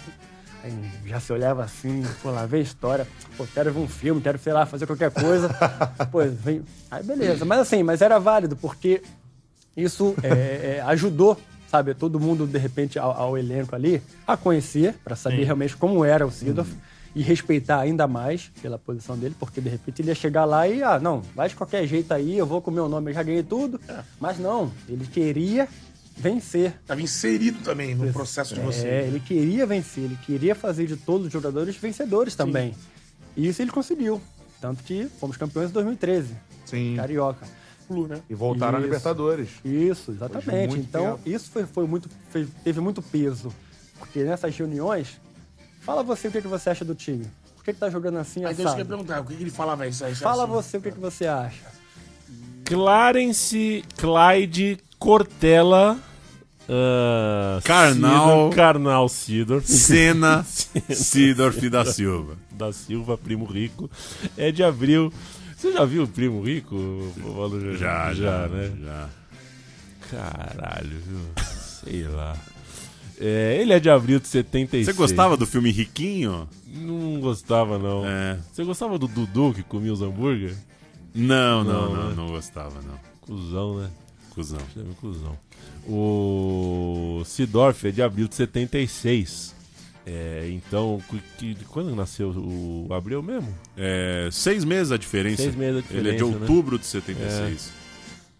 [0.62, 0.72] Aí
[1.06, 3.06] já se olhava assim, pô, lá vem a história.
[3.36, 5.48] Pô, quero ver um filme, quero, sei lá, fazer qualquer coisa.
[6.10, 6.62] pô, vem.
[6.90, 7.44] Aí beleza.
[7.44, 9.02] Mas assim, mas era válido, porque
[9.76, 11.38] isso é, é, ajudou,
[11.68, 15.44] sabe, todo mundo, de repente, ao, ao elenco ali, a conhecer, pra saber Sim.
[15.44, 16.72] realmente como era o Sidorf.
[17.14, 20.82] E respeitar ainda mais pela posição dele, porque de repente ele ia chegar lá e,
[20.82, 23.22] ah, não, vai de qualquer jeito aí, eu vou com o meu nome, eu já
[23.22, 23.80] ganhei tudo.
[24.20, 25.66] Mas não, ele queria
[26.16, 26.74] vencer.
[26.80, 28.86] Estava inserido também no processo de você.
[28.86, 32.74] É, ele queria vencer, ele queria fazer de todos os jogadores vencedores também.
[33.36, 34.20] E isso ele conseguiu.
[34.60, 36.34] Tanto que fomos campeões em 2013.
[36.64, 36.94] Sim.
[36.96, 37.46] Carioca.
[38.08, 38.20] né?
[38.28, 38.86] E voltaram à Isso.
[38.86, 39.48] Libertadores.
[39.64, 40.76] Isso, exatamente.
[40.78, 41.28] Então, tempo.
[41.28, 43.52] isso foi, foi muito, fez- teve muito peso.
[43.98, 45.20] Porque nessas reuniões,
[45.82, 47.26] fala você o que, que você acha do time.
[47.56, 49.86] Por que, que tá jogando assim, Mas deixa eu perguntar, o que, que ele falava
[49.86, 50.14] isso aí?
[50.14, 50.52] Fala assim?
[50.52, 51.64] você o que, que você acha.
[52.64, 55.98] Clarence, Clyde, Cortella,
[56.68, 60.44] ah, Karnal, Sidor- Karnal Sidor, Senna,
[60.90, 62.36] Sidorf da Silva.
[62.50, 63.90] Da Silva, Primo Rico.
[64.36, 65.12] É de abril.
[65.56, 66.74] Você já viu o Primo Rico?
[67.18, 67.76] Malu?
[67.76, 68.72] Já, já, né?
[68.82, 69.08] já.
[70.10, 71.44] Caralho, viu?
[71.44, 72.36] Sei lá.
[73.18, 74.84] É, ele é de abril de 76.
[74.86, 76.48] Você gostava do filme Riquinho?
[76.66, 78.04] Não gostava, não.
[78.06, 78.38] É.
[78.52, 80.54] Você gostava do Dudu que comia os hambúrguer?
[81.14, 82.14] Não, não, não, né?
[82.14, 82.98] não gostava, não.
[83.22, 83.90] Cusão, né?
[84.36, 84.60] Cusão.
[84.74, 85.38] Chama cuzão.
[85.88, 89.56] O Sidorf é de abril de 76.
[90.04, 91.02] É, então,
[91.38, 93.52] que, quando nasceu o Abreu mesmo?
[93.76, 95.42] É, seis meses a diferença.
[95.42, 96.40] Seis meses a Ele é de diferença, né?
[96.42, 97.68] outubro de 76.
[97.68, 97.86] É.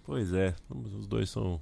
[0.04, 0.54] Pois é,
[0.94, 1.58] os dois são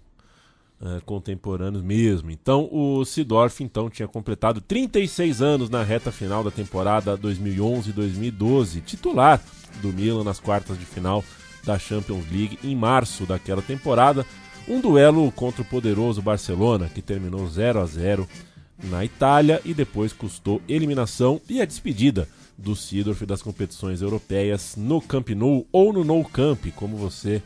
[0.82, 2.28] é, contemporâneos mesmo.
[2.32, 9.40] Então, o Sidorf então tinha completado 36 anos na reta final da temporada 2011-2012, titular
[9.80, 11.24] do Milan nas quartas de final
[11.64, 14.26] da Champions League em março daquela temporada.
[14.66, 18.28] Um duelo contra o poderoso Barcelona, que terminou 0 a 0
[18.82, 25.00] na Itália e depois custou eliminação e a despedida do Sidorf das competições europeias no
[25.00, 27.42] Camp Nou ou no Nou Camp, como você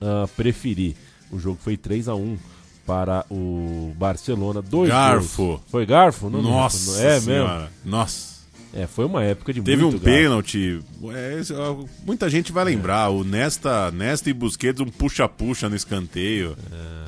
[0.00, 0.96] ah, preferir.
[1.30, 2.38] O jogo foi 3 a 1
[2.86, 4.60] para o Barcelona.
[4.60, 5.42] Dois Garfo.
[5.46, 5.60] gols.
[5.68, 6.28] Foi Garfo?
[6.28, 7.06] Não Nossa recordo.
[7.06, 7.60] É senhora.
[7.60, 7.70] mesmo?
[7.84, 8.31] Nossa.
[8.74, 10.82] É, foi uma época de Teve muito um pênalti.
[11.12, 11.40] é,
[12.06, 13.10] muita gente vai lembrar.
[13.10, 16.56] O Nesta, Nesta e Busquets, um puxa-puxa no escanteio.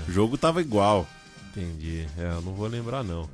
[0.06, 1.06] O jogo tava igual.
[1.56, 2.06] Entendi.
[2.18, 3.28] É, eu não vou lembrar, não.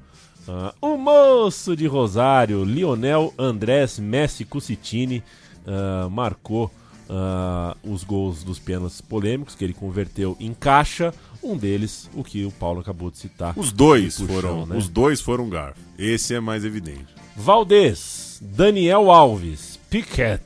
[0.47, 5.23] Ah, o moço de Rosário, Lionel Andrés Messi Cusitini,
[5.67, 6.71] ah, marcou
[7.09, 11.15] ah, os gols dos pênaltis polêmicos que ele converteu em caixa.
[11.43, 13.59] Um deles, o que o Paulo acabou de citar.
[13.59, 14.77] Os dois puxão, foram, né?
[14.77, 15.81] os dois foram garfo.
[15.99, 17.20] Esse é mais evidente.
[17.41, 20.43] Valdez, Daniel Alves, Piquet,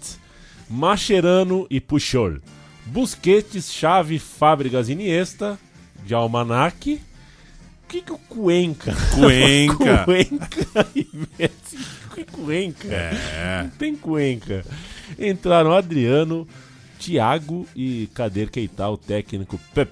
[0.70, 2.40] Mascherano e Puchol.
[2.86, 5.58] Busquets, Chave, Fábricas, Iniesta,
[6.06, 6.94] de Almanac.
[6.94, 8.94] O que que o Cuenca?
[9.12, 10.04] Cuenca.
[10.06, 11.84] Cuenca e Messi.
[12.14, 12.86] Que Cuenca?
[12.86, 13.62] É.
[13.64, 14.64] Não tem Cuenca.
[15.18, 16.46] Entraram Adriano,
[17.00, 19.90] Thiago e Kader Keita, o técnico Pep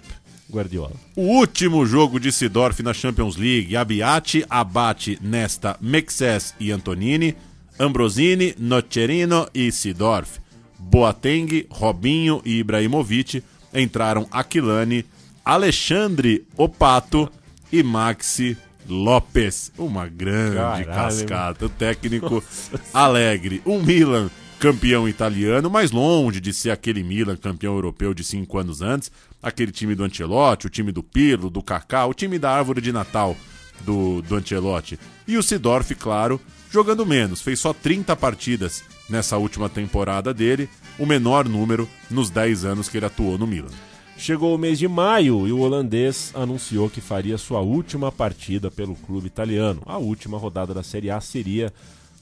[0.53, 0.93] Guardiola.
[1.17, 3.75] O último jogo de Sidorf na Champions League.
[3.77, 7.35] Abiati, Abate, Nesta, Mexes e Antonini.
[7.79, 10.39] Ambrosini, Nocerino e Sidorf.
[10.79, 13.43] Boateng, Robinho e Ibrahimovic.
[13.75, 15.05] Entraram Aquilani,
[15.45, 17.31] Alexandre Opato
[17.73, 19.73] e Maxi Lopes.
[19.79, 21.67] Uma grande Caralho, cascata.
[21.67, 22.45] O técnico
[22.93, 23.63] alegre.
[23.65, 24.31] Um Milan
[24.63, 29.11] campeão italiano, mas longe de ser aquele Milan campeão europeu de cinco anos antes.
[29.43, 32.93] Aquele time do Ancelotti, o time do Pirlo, do Kaká, o time da árvore de
[32.93, 33.37] Natal
[33.81, 35.01] do, do Ancelotti.
[35.27, 36.41] E o Sidorf, claro,
[36.71, 37.43] jogando menos.
[37.43, 42.99] Fez só 30 partidas nessa última temporada dele, o menor número nos 10 anos que
[42.99, 43.73] ele atuou no Milan.
[44.17, 48.95] Chegou o mês de maio e o holandês anunciou que faria sua última partida pelo
[48.95, 49.83] clube italiano.
[49.85, 51.73] A última rodada da Série A seria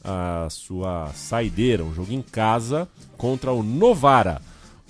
[0.05, 4.41] a sua saideira, um jogo em casa contra o Novara.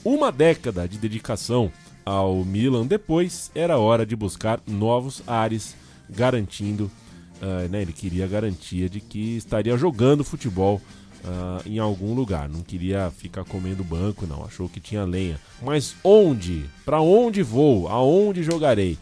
[0.04, 1.70] Uma década de dedicação
[2.04, 5.76] ao Milan depois, era hora de buscar novos ares,
[6.08, 6.90] garantindo,
[7.40, 10.80] ah, né, ele queria a garantia de que estaria jogando futebol
[11.24, 12.48] ah, em algum lugar.
[12.48, 14.44] Não queria ficar comendo banco, não.
[14.44, 15.38] Achou que tinha lenha.
[15.62, 16.64] Mas onde?
[16.84, 17.88] Para onde vou?
[17.88, 18.98] Aonde jogarei?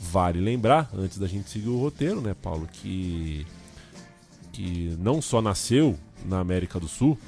[0.00, 3.46] Vale lembrar, antes da gente seguir o roteiro, né, Paulo, que
[4.60, 7.18] que não só nasceu na América do Sul,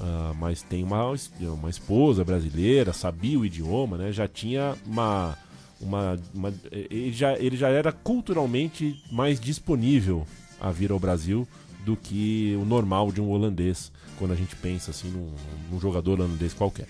[0.00, 4.12] ah, mas tem uma, uma esposa brasileira, sabia o idioma, né?
[4.12, 5.36] Já tinha uma.
[5.80, 10.26] uma, uma- ele, já, ele já era culturalmente mais disponível
[10.60, 11.46] a vir ao Brasil
[11.84, 15.30] do que o normal de um holandês, quando a gente pensa assim num,
[15.70, 16.86] num jogador holandês qualquer.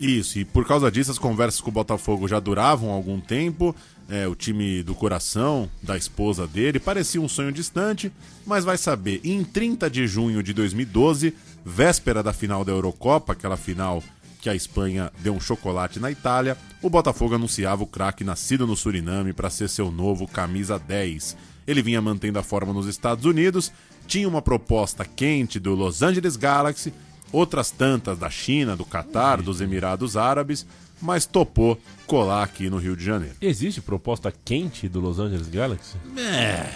[0.00, 3.76] Isso, e por causa disso as conversas com o Botafogo já duravam algum tempo.
[4.08, 8.10] É, o time do coração da esposa dele parecia um sonho distante,
[8.46, 9.20] mas vai saber.
[9.22, 11.34] Em 30 de junho de 2012,
[11.64, 14.02] véspera da final da Eurocopa, aquela final
[14.40, 18.74] que a Espanha deu um chocolate na Itália, o Botafogo anunciava o craque nascido no
[18.74, 21.36] Suriname para ser seu novo camisa 10.
[21.66, 23.70] Ele vinha mantendo a forma nos Estados Unidos,
[24.06, 26.92] tinha uma proposta quente do Los Angeles Galaxy,
[27.32, 30.66] outras tantas da China, do Catar, dos Emirados Árabes,
[31.00, 33.36] mas topou colar aqui no Rio de Janeiro.
[33.40, 35.96] Existe proposta quente do Los Angeles Galaxy?
[36.16, 36.70] É.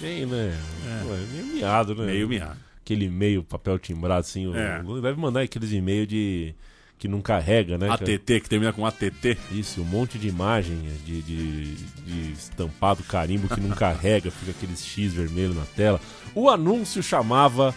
[0.00, 0.58] Tem, né?
[0.86, 2.06] É meio miado, né?
[2.06, 2.58] Meio miado.
[2.82, 4.52] Aquele e-mail, papel timbrado, assim.
[4.54, 4.82] É.
[5.00, 6.54] Deve mandar aqueles e-mails de.
[6.98, 7.88] que não carrega, né?
[7.88, 9.38] ATT, que termina com ATT.
[9.52, 14.84] Isso, um monte de imagem de, de, de estampado carimbo que não carrega, fica aqueles
[14.84, 16.00] X vermelho na tela.
[16.34, 17.74] O anúncio chamava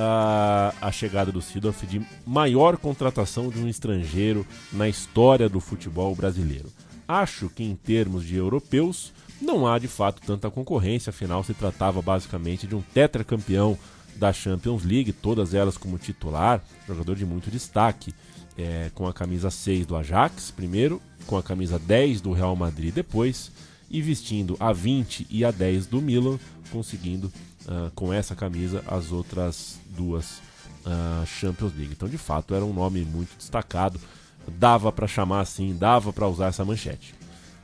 [0.00, 6.14] ah, a chegada do Sidorf de maior contratação de um estrangeiro na história do futebol
[6.14, 6.70] brasileiro.
[7.06, 12.00] Acho que em termos de europeus não há de fato tanta concorrência, afinal se tratava
[12.00, 13.76] basicamente de um tetracampeão
[14.14, 18.14] da Champions League, todas elas como titular, jogador de muito destaque,
[18.56, 22.94] é, com a camisa 6 do Ajax primeiro, com a camisa 10 do Real Madrid
[22.94, 23.50] depois,
[23.90, 26.38] e vestindo a 20 e a 10 do Milan,
[26.70, 27.32] conseguindo
[27.68, 30.40] ah, com essa camisa as outras duas
[30.86, 31.92] ah, Champions League.
[31.92, 34.00] Então, de fato, era um nome muito destacado,
[34.46, 37.14] dava para chamar assim, dava para usar essa manchete.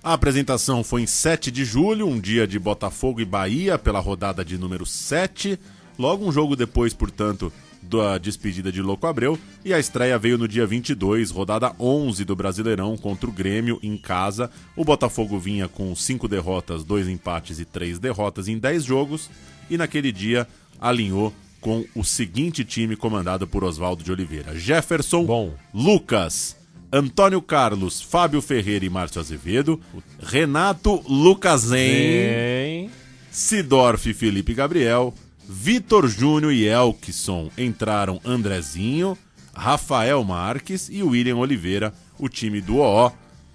[0.03, 4.45] A apresentação foi em 7 de julho, um dia de Botafogo e Bahia, pela rodada
[4.45, 5.59] de número 7.
[5.99, 7.51] Logo um jogo depois, portanto,
[7.89, 9.39] da despedida de Louco Abreu.
[9.65, 13.97] E a estreia veio no dia 22, rodada 11 do Brasileirão contra o Grêmio em
[13.97, 14.51] casa.
[14.77, 19.31] O Botafogo vinha com 5 derrotas, 2 empates e 3 derrotas em 10 jogos.
[19.71, 20.47] E naquele dia
[20.81, 26.57] alinhou com o seguinte time comandado por Oswaldo de Oliveira: Jefferson, Lucas,
[26.93, 29.81] Antônio Carlos, Fábio Ferreira e Márcio Azevedo,
[30.23, 32.91] Renato Lucasen,
[33.31, 35.15] Sidorf Felipe Gabriel,
[35.49, 39.17] Vitor Júnior e Elkson entraram Andrezinho,
[39.55, 43.13] Rafael Marques e William Oliveira, o time do OO,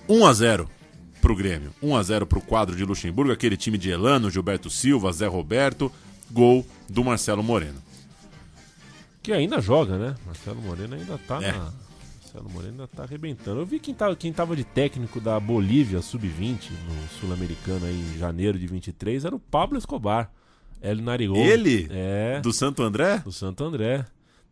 [0.07, 0.69] 1 a 0
[1.21, 5.11] pro Grêmio, 1 a 0 pro quadro de Luxemburgo, aquele time de Elano, Gilberto Silva,
[5.11, 5.91] Zé Roberto,
[6.31, 7.81] gol do Marcelo Moreno.
[9.21, 10.15] Que ainda joga, né?
[10.25, 11.51] Marcelo Moreno ainda tá É.
[11.51, 11.73] na-
[12.23, 13.59] Marcelo Moreno ainda tá arrebentando.
[13.59, 18.57] Eu vi quem tava, quem tava de técnico da Bolívia Sub-20 no Sul-Americano em janeiro
[18.57, 20.31] de 23 era o Pablo Escobar.
[20.81, 21.37] El Narigol.
[21.37, 21.87] Ele?
[21.91, 22.39] É.
[22.41, 23.19] Do Santo André?
[23.19, 24.05] Do Santo André.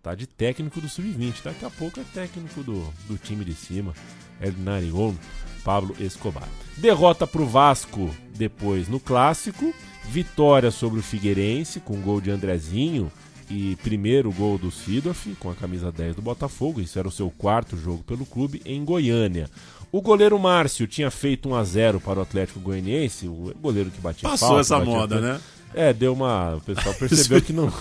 [0.04, 1.36] Tá de técnico do Sub-20.
[1.44, 3.94] Daqui a pouco é técnico do, do time de cima.
[4.40, 5.16] El Narigol,
[5.64, 6.48] Pablo Escobar.
[6.78, 9.74] Derrota pro Vasco depois no Clássico.
[10.10, 13.12] Vitória sobre o Figueirense com gol de Andrezinho.
[13.50, 16.82] E primeiro gol do Sidorf com a camisa 10 do Botafogo.
[16.82, 19.50] Isso era o seu quarto jogo pelo clube em Goiânia.
[19.90, 24.02] O goleiro Márcio tinha feito 1 a 0 para o Atlético Goianiense, o goleiro que
[24.02, 25.34] batia Passou falta, essa batia moda, pênalti.
[25.42, 25.42] né?
[25.74, 26.56] É, deu uma.
[26.56, 27.72] O pessoal percebeu que não.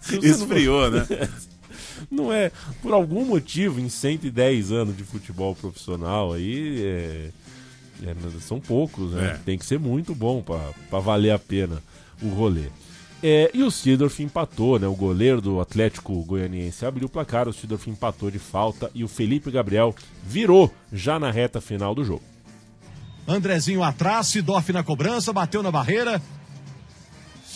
[0.00, 1.06] Se você não- Esfriou, né?
[2.10, 2.52] Não é.
[2.80, 6.80] Por algum motivo, em 110 anos de futebol profissional, aí.
[6.80, 7.30] é-
[8.06, 9.32] é, são poucos, né?
[9.34, 9.38] É.
[9.44, 11.82] Tem que ser muito bom para valer a pena
[12.22, 12.66] o rolê.
[13.20, 14.86] É, e o Sidorf empatou, né?
[14.86, 19.08] O goleiro do Atlético Goianiense abriu o placar, o Sidorf empatou de falta e o
[19.08, 19.92] Felipe Gabriel
[20.24, 22.22] virou já na reta final do jogo.
[23.26, 26.22] Andrezinho atrás, Sidorf na cobrança, bateu na barreira.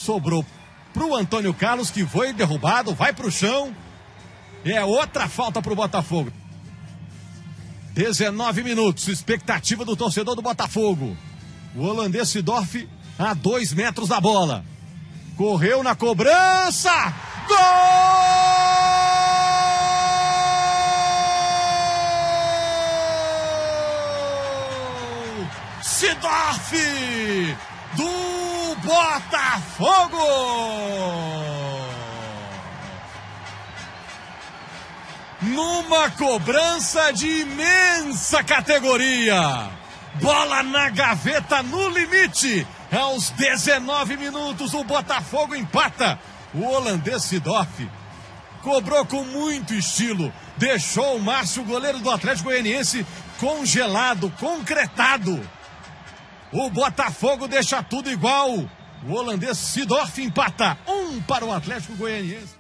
[0.03, 0.45] Sobrou
[0.93, 3.75] pro Antônio Carlos, que foi derrubado, vai pro chão.
[4.65, 6.33] É outra falta pro Botafogo.
[7.95, 11.17] 19 minutos, expectativa do torcedor do Botafogo.
[11.77, 12.89] O holandês Sidorf
[13.19, 14.65] a dois metros da bola.
[15.37, 16.91] Correu na cobrança!
[17.47, 17.59] Gol!
[25.83, 26.73] Sidorf
[27.95, 28.32] do
[28.83, 30.19] Botafogo!
[35.43, 39.71] Numa cobrança de imensa categoria.
[40.21, 42.67] Bola na gaveta no limite.
[42.93, 46.19] Aos 19 minutos, o Botafogo empata.
[46.55, 47.89] O holandês Sidorf
[48.63, 50.33] cobrou com muito estilo.
[50.57, 53.07] Deixou o Márcio, goleiro do Atlético Goianiense,
[53.39, 55.41] congelado, concretado.
[56.53, 58.71] O Botafogo deixa tudo igual.
[59.09, 60.77] O holandês Sidorf empata.
[60.87, 62.55] Um para o Atlético Goianiense.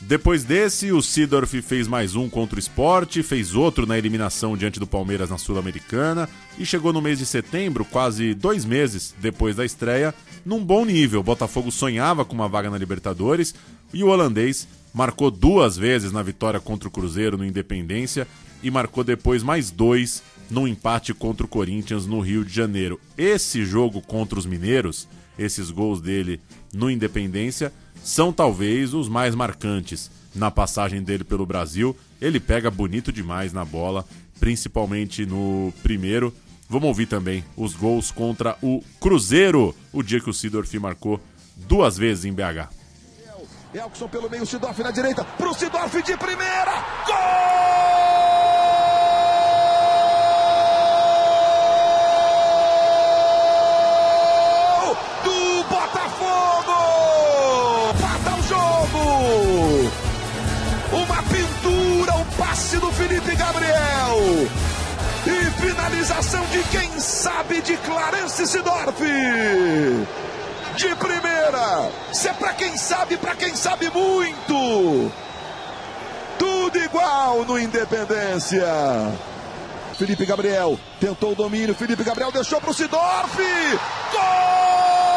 [0.00, 4.78] Depois desse, o Sidorf fez mais um contra o esporte, fez outro na eliminação diante
[4.78, 9.64] do Palmeiras na Sul-Americana e chegou no mês de setembro, quase dois meses depois da
[9.64, 10.14] estreia,
[10.44, 11.20] num bom nível.
[11.20, 13.52] O Botafogo sonhava com uma vaga na Libertadores
[13.92, 18.28] e o holandês marcou duas vezes na vitória contra o Cruzeiro no Independência
[18.62, 23.00] e marcou depois mais dois num empate contra o Corinthians no Rio de Janeiro.
[23.16, 26.40] Esse jogo contra os mineiros, esses gols dele
[26.72, 27.72] no Independência,
[28.02, 31.96] são talvez os mais marcantes na passagem dele pelo Brasil.
[32.20, 34.04] Ele pega bonito demais na bola,
[34.38, 36.32] principalmente no primeiro.
[36.68, 41.20] Vamos ouvir também os gols contra o Cruzeiro, o dia que o Sidorf marcou
[41.56, 42.68] duas vezes em BH.
[43.74, 46.72] Elkson pelo meio, Sidorf na direita, pro Sidorf de primeira,
[47.06, 48.05] gol
[65.86, 69.00] finalização de quem sabe de Clarence Sidorf!
[70.76, 71.90] de primeira.
[72.12, 75.12] Isso é pra quem sabe, pra quem sabe muito.
[76.38, 78.66] Tudo igual no Independência.
[79.96, 81.74] Felipe Gabriel tentou o domínio.
[81.74, 83.38] Felipe Gabriel deixou pro Sidorf.
[84.12, 85.15] Gol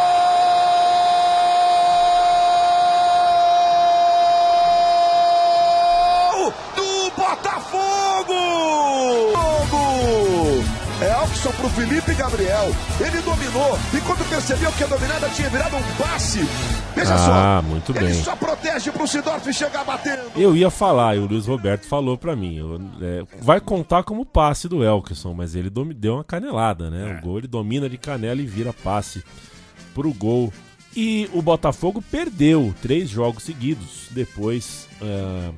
[11.30, 12.74] Elkson pro Felipe Gabriel.
[13.00, 16.40] Ele dominou e quando percebeu que a dominada tinha virado um passe.
[16.96, 17.68] Veja Ah, só.
[17.68, 18.24] muito ele bem.
[18.24, 20.24] só protege pro Sidorf chegar batendo.
[20.36, 22.58] Eu ia falar, e o Luiz Roberto falou pra mim.
[22.58, 27.20] eu, é, vai contar como passe do Elkerson, mas ele domi- deu uma canelada, né?
[27.20, 29.24] O gol ele domina de canela e vira passe
[29.94, 30.52] pro gol.
[30.96, 34.08] E o Botafogo perdeu três jogos seguidos.
[34.10, 35.52] Depois ah,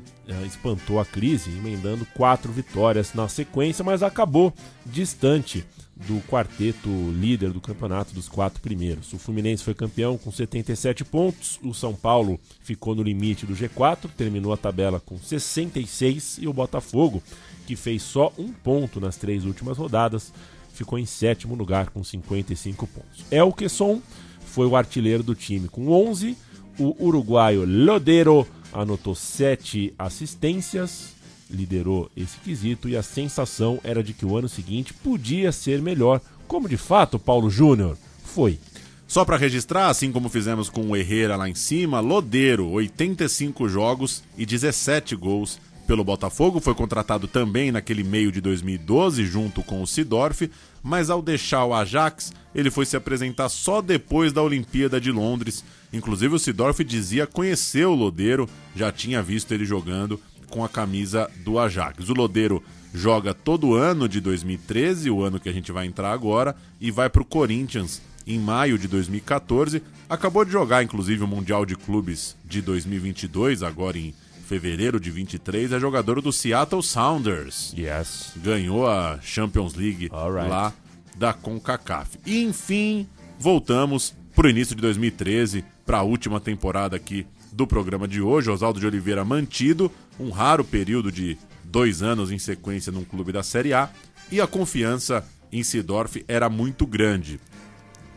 [0.45, 4.53] espantou a crise, emendando quatro vitórias na sequência, mas acabou
[4.85, 5.65] distante
[6.07, 9.13] do quarteto líder do campeonato dos quatro primeiros.
[9.13, 14.09] O Fluminense foi campeão com 77 pontos, o São Paulo ficou no limite do G4,
[14.17, 17.21] terminou a tabela com 66 e o Botafogo,
[17.67, 20.33] que fez só um ponto nas três últimas rodadas,
[20.73, 23.25] ficou em sétimo lugar com 55 pontos.
[23.29, 24.01] Elkeson
[24.45, 26.35] foi o artilheiro do time com 11,
[26.79, 31.13] o uruguaio Lodeiro anotou 7 assistências,
[31.49, 36.21] liderou esse quesito e a sensação era de que o ano seguinte podia ser melhor,
[36.47, 38.59] como de fato Paulo Júnior foi.
[39.07, 44.23] Só para registrar, assim como fizemos com o Herrera lá em cima, Lodeiro, 85 jogos
[44.37, 45.59] e 17 gols
[45.91, 50.49] pelo Botafogo, foi contratado também naquele meio de 2012 junto com o Sidorf,
[50.81, 55.65] mas ao deixar o Ajax, ele foi se apresentar só depois da Olimpíada de Londres.
[55.91, 60.17] Inclusive o Sidorf dizia conhecer o Lodeiro, já tinha visto ele jogando
[60.49, 62.07] com a camisa do Ajax.
[62.07, 62.63] O Lodeiro
[62.93, 67.09] joga todo ano de 2013, o ano que a gente vai entrar agora, e vai
[67.09, 69.83] para o Corinthians em maio de 2014.
[70.09, 74.13] Acabou de jogar, inclusive, o Mundial de Clubes de 2022, agora em
[74.51, 75.71] fevereiro de 23.
[75.71, 77.73] É jogador do Seattle Sounders.
[77.77, 78.33] Yes.
[78.35, 80.49] Ganhou a Champions League Alright.
[80.49, 80.73] lá
[81.15, 82.19] da CONCACAF.
[82.25, 83.07] E, enfim,
[83.39, 88.49] voltamos pro início de 2013, para a última temporada aqui do programa de hoje.
[88.49, 89.89] Oswaldo de Oliveira mantido,
[90.19, 93.89] um raro período de dois anos em sequência num clube da Série A,
[94.29, 97.39] e a confiança em Sidorf era muito grande.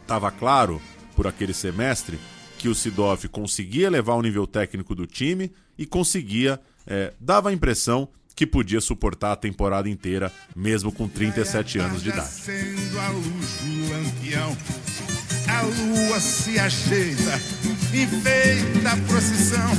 [0.04, 0.82] Tava claro,
[1.14, 2.18] por aquele semestre,
[2.64, 7.52] que o Sidorf conseguia elevar o nível técnico do time e conseguia, eh, dava a
[7.52, 12.30] impressão que podia suportar a temporada inteira, mesmo com 37 anos de idade.
[12.98, 13.24] A luz
[13.60, 14.56] do lampião,
[15.46, 17.38] a lua se ajeita,
[17.92, 19.70] enfeita a procissão.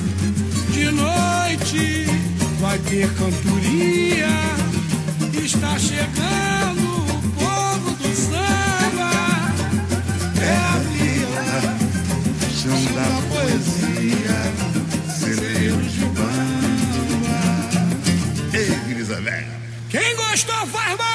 [0.72, 2.06] De noite
[2.60, 4.28] vai ter cantoria.
[5.44, 6.85] Está chegando
[12.66, 14.40] Chão da poesia,
[15.08, 17.38] celeiros de bamba.
[18.56, 19.48] Ei, Grisa Velha.
[19.88, 21.15] Quem gostou faz barulho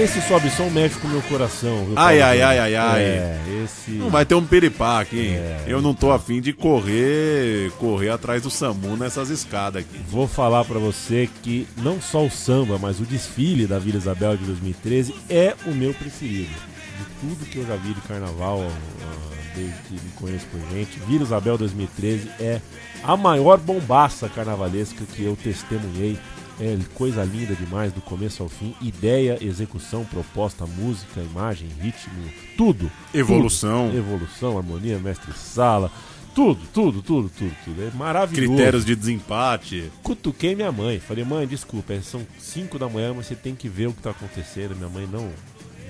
[0.00, 1.84] Esse sobe som mexe com o meu coração.
[1.84, 3.02] Viu, Ai, ai, ai, ai, ai.
[3.02, 3.90] É, esse...
[3.90, 5.34] Não vai ter um piripaque, hein?
[5.34, 5.64] É.
[5.66, 10.00] Eu não tô afim de correr, correr atrás do Samu nessas escadas aqui.
[10.08, 14.38] Vou falar pra você que não só o samba, mas o desfile da Vila Isabel
[14.38, 16.48] de 2013 é o meu preferido.
[16.48, 20.98] De tudo que eu já vi de carnaval, ah, desde que me conheço por gente,
[21.06, 22.58] Vila Isabel 2013 é
[23.04, 26.18] a maior bombaça carnavalesca que eu testemunhei
[26.60, 28.74] É coisa linda demais, do começo ao fim.
[28.82, 32.12] Ideia, execução, proposta, música, imagem, ritmo,
[32.56, 32.90] tudo.
[33.14, 33.86] Evolução.
[33.86, 33.98] Tudo.
[33.98, 35.90] Evolução, harmonia, mestre-sala.
[36.34, 37.82] Tudo, tudo, tudo, tudo, tudo.
[37.82, 38.52] É maravilhoso.
[38.54, 39.90] Critérios de desempate.
[40.02, 41.00] Cutuquei minha mãe.
[41.00, 44.02] Falei, mãe, desculpa, é- são 5 da manhã, mas você tem que ver o que
[44.02, 44.76] tá acontecendo.
[44.76, 45.28] Minha mãe não,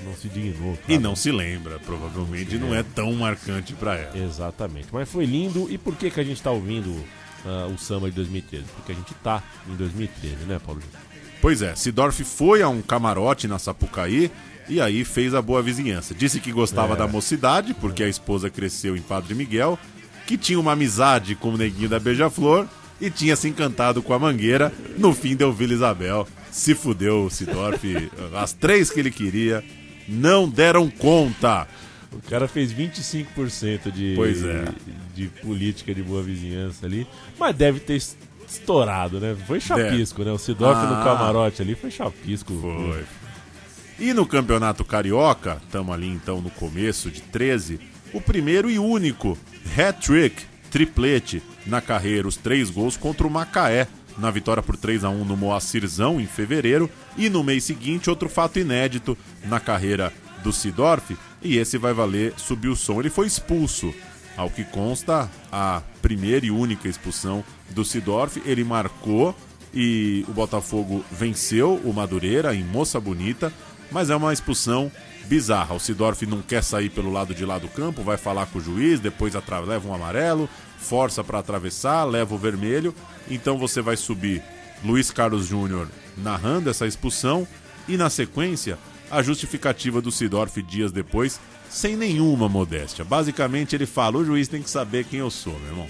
[0.04, 0.78] não se dignou.
[0.88, 4.16] E não se lembra, provavelmente, não é tão marcante pra ela.
[4.16, 4.86] Exatamente.
[4.92, 5.66] Mas foi lindo.
[5.70, 6.96] E por que, que a gente tá ouvindo
[7.46, 8.64] ah, o samba de 2013?
[8.76, 10.80] Porque a gente tá em 2013, né, Paulo?
[11.40, 14.30] Pois é, Sidorf foi a um camarote na Sapucaí
[14.68, 16.14] e aí fez a boa vizinhança.
[16.14, 16.96] Disse que gostava É.
[16.96, 19.78] da mocidade, porque a esposa cresceu em Padre Miguel,
[20.26, 22.68] que tinha uma amizade com o neguinho da Beija-Flor
[23.00, 24.72] e tinha se encantado com a mangueira.
[24.98, 26.28] No fim deu Vila Isabel.
[26.52, 27.82] Se fudeu o Sidorf.
[28.36, 29.64] As três que ele queria
[30.06, 31.66] não deram conta.
[32.12, 34.64] O cara fez 25% de, Pois é.
[35.14, 37.06] de política de boa vizinhança ali,
[37.38, 38.16] mas deve ter es-
[38.48, 39.36] estourado, né?
[39.46, 40.32] Foi chapisco, né?
[40.32, 41.04] O Sidorf no Ah.
[41.04, 42.52] camarote ali foi chapisco.
[42.60, 43.04] Foi.
[43.98, 47.78] E no Campeonato Carioca, estamos ali então no começo de 13,
[48.12, 49.38] o primeiro e único
[49.76, 53.86] hat-trick, triplete na carreira, os três gols contra o Macaé,
[54.18, 58.28] na vitória por 3 a 1 no Moacirzão em fevereiro, e no mês seguinte outro
[58.28, 63.00] fato inédito na carreira do Sidorf, e esse vai valer subir o som.
[63.00, 63.94] Ele foi expulso,
[64.36, 69.36] ao que consta a primeira e única expulsão do Sidorf, ele marcou
[69.72, 73.52] e o Botafogo venceu o Madureira em Moça Bonita,
[73.90, 74.90] mas é uma expulsão
[75.26, 75.74] bizarra.
[75.74, 78.62] O Sidorf não quer sair pelo lado de lá do campo, vai falar com o
[78.62, 79.34] juiz, depois
[79.66, 82.94] leva um amarelo, força para atravessar, leva o vermelho.
[83.28, 84.42] Então você vai subir
[84.84, 85.86] Luiz Carlos Júnior
[86.16, 87.46] narrando essa expulsão
[87.86, 88.78] e na sequência
[89.10, 93.04] a justificativa do Sidorf dias depois, sem nenhuma modéstia.
[93.04, 95.86] Basicamente ele fala: o juiz tem que saber quem eu sou, meu irmão.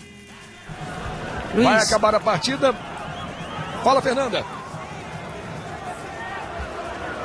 [1.55, 2.73] Vai acabar a partida.
[3.83, 4.45] Fala, Fernanda.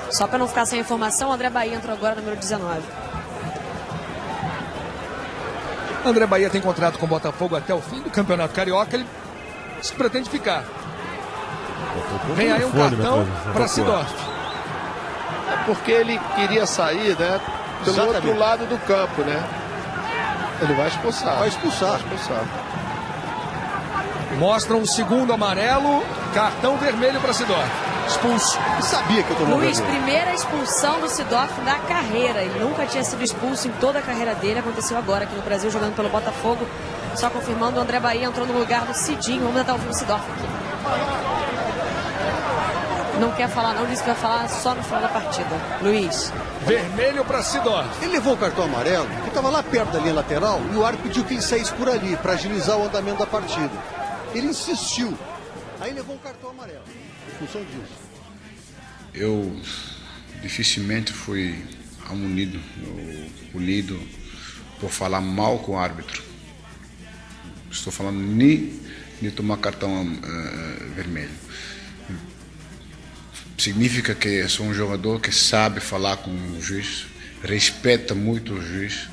[0.10, 2.82] Só pra não ficar sem informação, André Bahia entrou agora, número 19.
[6.06, 8.96] André Bahia tem contrato com o Botafogo até o fim do Campeonato Carioca.
[8.96, 9.06] Ele
[9.82, 10.64] se pretende ficar.
[12.36, 14.35] Vem aí um cartão para Sidorf.
[15.52, 17.40] É porque ele queria sair, né?
[17.84, 18.28] Pelo Exatamente.
[18.28, 19.44] outro lado do campo, né?
[20.62, 21.38] Ele vai expulsar.
[21.38, 21.90] Vai expulsar.
[21.90, 22.44] Vai expulsar.
[24.38, 27.70] Mostram o segundo amarelo, cartão vermelho para Sidorf.
[28.08, 28.60] Expulso.
[28.82, 32.42] Sabia que eu tomou Luiz, primeira expulsão do Sidorf da carreira.
[32.42, 34.60] Ele nunca tinha sido expulso em toda a carreira dele.
[34.60, 36.68] Aconteceu agora aqui no Brasil, jogando pelo Botafogo.
[37.16, 39.42] Só confirmando, o André Bahia entrou no lugar do Cidinho.
[39.42, 41.55] Vamos tentar ouvir o Sidorf aqui.
[43.20, 45.50] Não quer falar não, disse que vai falar só no final da partida.
[45.82, 46.32] Luiz.
[46.66, 48.04] Vermelho para Sidorf.
[48.04, 51.08] Ele levou o cartão amarelo, que estava lá perto da linha lateral, e o árbitro
[51.08, 53.72] pediu que ele saísse por ali, para agilizar o andamento da partida.
[54.34, 55.18] Ele insistiu.
[55.80, 56.84] Aí levou um cartão amarelo.
[56.88, 57.94] Em função disso.
[59.14, 59.56] Eu
[60.42, 61.64] dificilmente fui
[62.12, 64.00] unido, ou punido
[64.80, 66.22] por falar mal com o árbitro.
[67.72, 68.80] Estou falando nem
[69.22, 71.32] de tomar cartão eh, vermelho.
[73.66, 77.08] Significa que sou um jogador que sabe falar com o juiz,
[77.44, 79.10] respeita muito o juiz.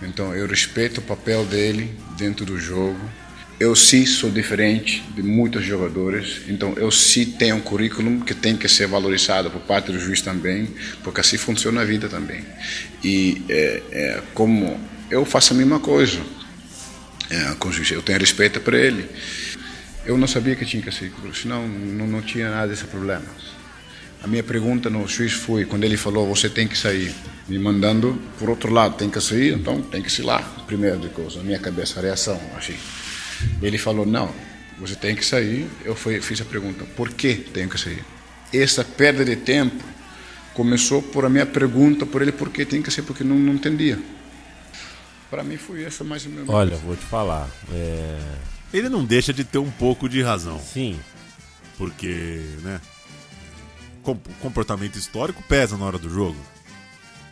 [0.00, 2.98] Então eu respeito o papel dele dentro do jogo.
[3.60, 8.56] Eu sim sou diferente de muitos jogadores, então eu sim tenho um currículo que tem
[8.56, 10.66] que ser valorizado por parte do juiz também,
[11.02, 12.42] porque assim funciona a vida também.
[13.04, 14.80] E é, é, como
[15.10, 16.22] eu faço a mesma coisa
[17.28, 19.06] é, com o juiz, eu tenho respeito para ele.
[20.06, 23.26] Eu não sabia que tinha que ser, senão não, não tinha nada desse problema.
[24.24, 27.14] A minha pergunta no juiz foi, quando ele falou, você tem que sair,
[27.46, 31.10] me mandando por outro lado, tem que sair, então tem que ir lá, primeiro de
[31.10, 32.74] coisa, na minha cabeça, a reação, assim.
[33.60, 34.32] Ele falou, não,
[34.80, 35.68] você tem que sair.
[35.84, 38.02] Eu fui, fiz a pergunta, por que tenho que sair?
[38.50, 39.84] Essa perda de tempo
[40.54, 43.52] começou por a minha pergunta por ele, por que tem que sair, porque não, não
[43.52, 43.98] entendia.
[45.28, 46.48] Para mim foi essa mais ou menos.
[46.48, 47.46] Olha, vou te falar.
[47.70, 48.18] é,
[48.72, 50.58] Ele não deixa de ter um pouco de razão.
[50.58, 50.98] Sim.
[51.76, 52.80] Porque, né?
[54.04, 56.36] Com- comportamento histórico pesa na hora do jogo.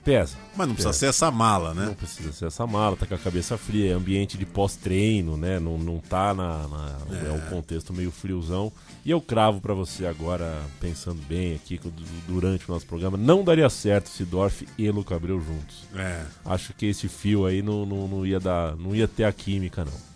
[0.05, 0.37] Pesa.
[0.57, 0.99] Mas não precisa Pesa.
[0.99, 1.87] ser essa mala, né?
[1.87, 5.61] Não precisa ser essa mala, tá com a cabeça fria, é ambiente de pós-treino, né?
[5.61, 6.67] Não, não tá na.
[6.67, 7.31] na- é.
[7.31, 8.73] um contexto meio friozão.
[9.05, 11.93] E eu cravo pra você agora, pensando bem aqui du-
[12.27, 15.85] durante o nosso programa, não daria certo Sidorf e Luca Abreu juntos.
[15.95, 16.25] É.
[16.45, 18.75] Acho que esse fio aí não, não, não ia dar.
[18.75, 20.13] não ia ter a química, não.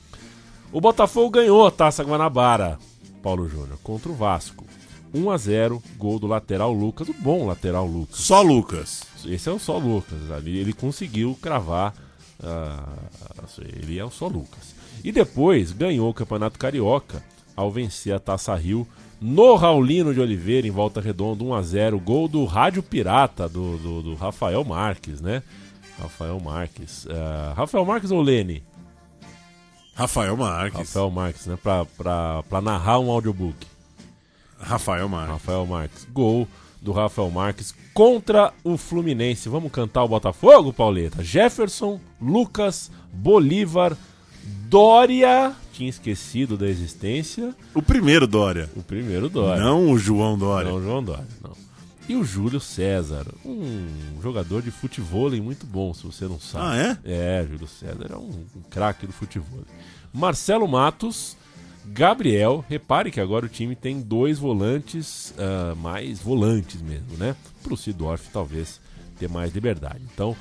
[0.72, 2.76] O Botafogo ganhou a Taça Guanabara,
[3.22, 4.64] Paulo Júnior, contra o Vasco.
[5.16, 8.18] 1 a 0 gol do lateral Lucas, o bom lateral Lucas.
[8.18, 9.02] Só Lucas.
[9.24, 10.30] Esse é o só Lucas.
[10.30, 11.94] Ali ele conseguiu cravar.
[12.43, 12.84] ah,
[13.59, 14.74] ele é o só Lucas.
[15.02, 17.22] E depois ganhou o Campeonato Carioca
[17.55, 18.86] ao vencer a Taça Rio
[19.20, 21.98] no Raulino de Oliveira, em volta redonda, 1x0.
[22.02, 25.43] Gol do Rádio Pirata, do, do, do Rafael Marques, né?
[25.98, 27.06] Rafael Marques.
[27.10, 28.62] Ah, Rafael Marques ou Lene?
[29.94, 30.78] Rafael Marques.
[30.78, 31.59] Rafael Marques, né?
[31.62, 33.56] Pra, pra, pra narrar um audiobook.
[34.58, 35.32] Rafael Marques.
[35.32, 36.08] Rafael Marques.
[36.12, 36.48] Gol
[36.80, 39.48] do Rafael Marques contra o Fluminense.
[39.48, 41.22] Vamos cantar o Botafogo, Pauleta?
[41.22, 43.96] Jefferson, Lucas, Bolívar,
[44.68, 45.54] Dória.
[45.72, 47.54] Tinha esquecido da existência.
[47.74, 48.70] O primeiro Dória.
[48.76, 49.62] O primeiro Dória.
[49.62, 50.70] Não o João Dória.
[50.70, 51.56] Não o João Dória, não.
[52.08, 53.88] E o Júlio César, um
[54.22, 56.64] jogador de futebol muito bom, se você não sabe.
[56.64, 57.40] Ah, é?
[57.40, 59.64] É, Júlio César é um, um craque do futebol.
[60.12, 61.36] Marcelo Matos,
[61.88, 62.64] Gabriel.
[62.68, 67.34] Repare que agora o time tem dois volantes, ah, mais volantes mesmo, né?
[67.62, 68.80] Pro Sidorf talvez
[69.18, 70.02] ter mais liberdade.
[70.12, 70.36] Então,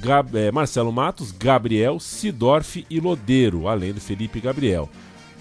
[0.00, 4.88] Gab- eh, Marcelo Matos, Gabriel, Sidorf e Lodeiro, além do Felipe Gabriel.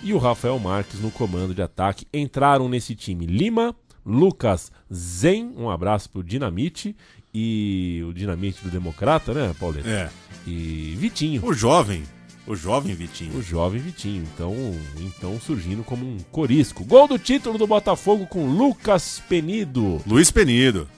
[0.02, 2.08] E o Rafael Marques no comando de ataque.
[2.14, 6.96] Entraram nesse time Lima, Lucas Zen, um abraço pro Dinamite
[7.34, 9.88] e o Dinamite do Democrata, né, Pauleta?
[9.90, 10.10] É.
[10.48, 11.46] E Vitinho.
[11.46, 12.04] O jovem.
[12.50, 13.38] O jovem Vitinho.
[13.38, 14.28] O jovem Vitinho.
[14.34, 14.56] Então,
[14.98, 16.84] então surgindo como um corisco.
[16.84, 20.02] Gol do título do Botafogo com Lucas Penido.
[20.08, 20.90] Luiz Penido.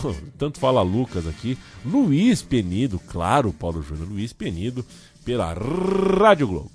[0.00, 1.58] Pô, Tanto fala Lucas aqui.
[1.84, 4.08] Luiz Penido, claro, Paulo Júnior.
[4.08, 4.86] Luiz Penido
[5.24, 6.70] pela Rádio Globo.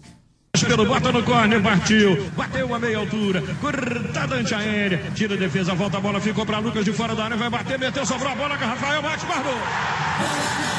[0.68, 2.30] Pelo bota no corner, partiu.
[2.36, 3.42] Bateu a meia altura.
[3.62, 5.12] Cortada antiaérea.
[5.16, 7.38] Tira a defesa, volta a bola, ficou para Lucas de fora da área.
[7.38, 10.79] Vai bater, meteu, sobrou a bola com Rafael Marques, guardou.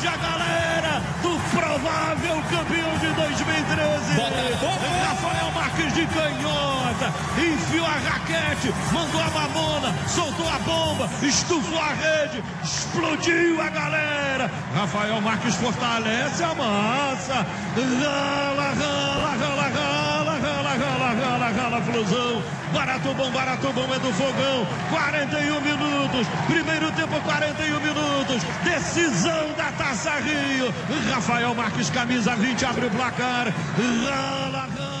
[0.00, 4.20] Explode a galera do provável campeão de 2013.
[5.04, 7.12] Rafael Marques de canhota.
[7.38, 14.50] Enfiou a raquete, mandou a mamona, soltou a bomba, estufou a rede, explodiu a galera.
[14.74, 17.46] Rafael Marques fortalece a massa.
[17.76, 19.99] Rala, rala, rala, rala,
[21.50, 22.42] rala, rala, rala, flusão.
[22.72, 24.66] Barato bom, barato bom é do fogão.
[24.90, 26.26] 41 minutos.
[26.46, 28.42] Primeiro tempo, 41 minutos.
[28.62, 30.72] Decisão da Taça Rio.
[31.12, 33.52] Rafael Marques, camisa 20, abre o placar.
[33.76, 34.99] Rala, rala,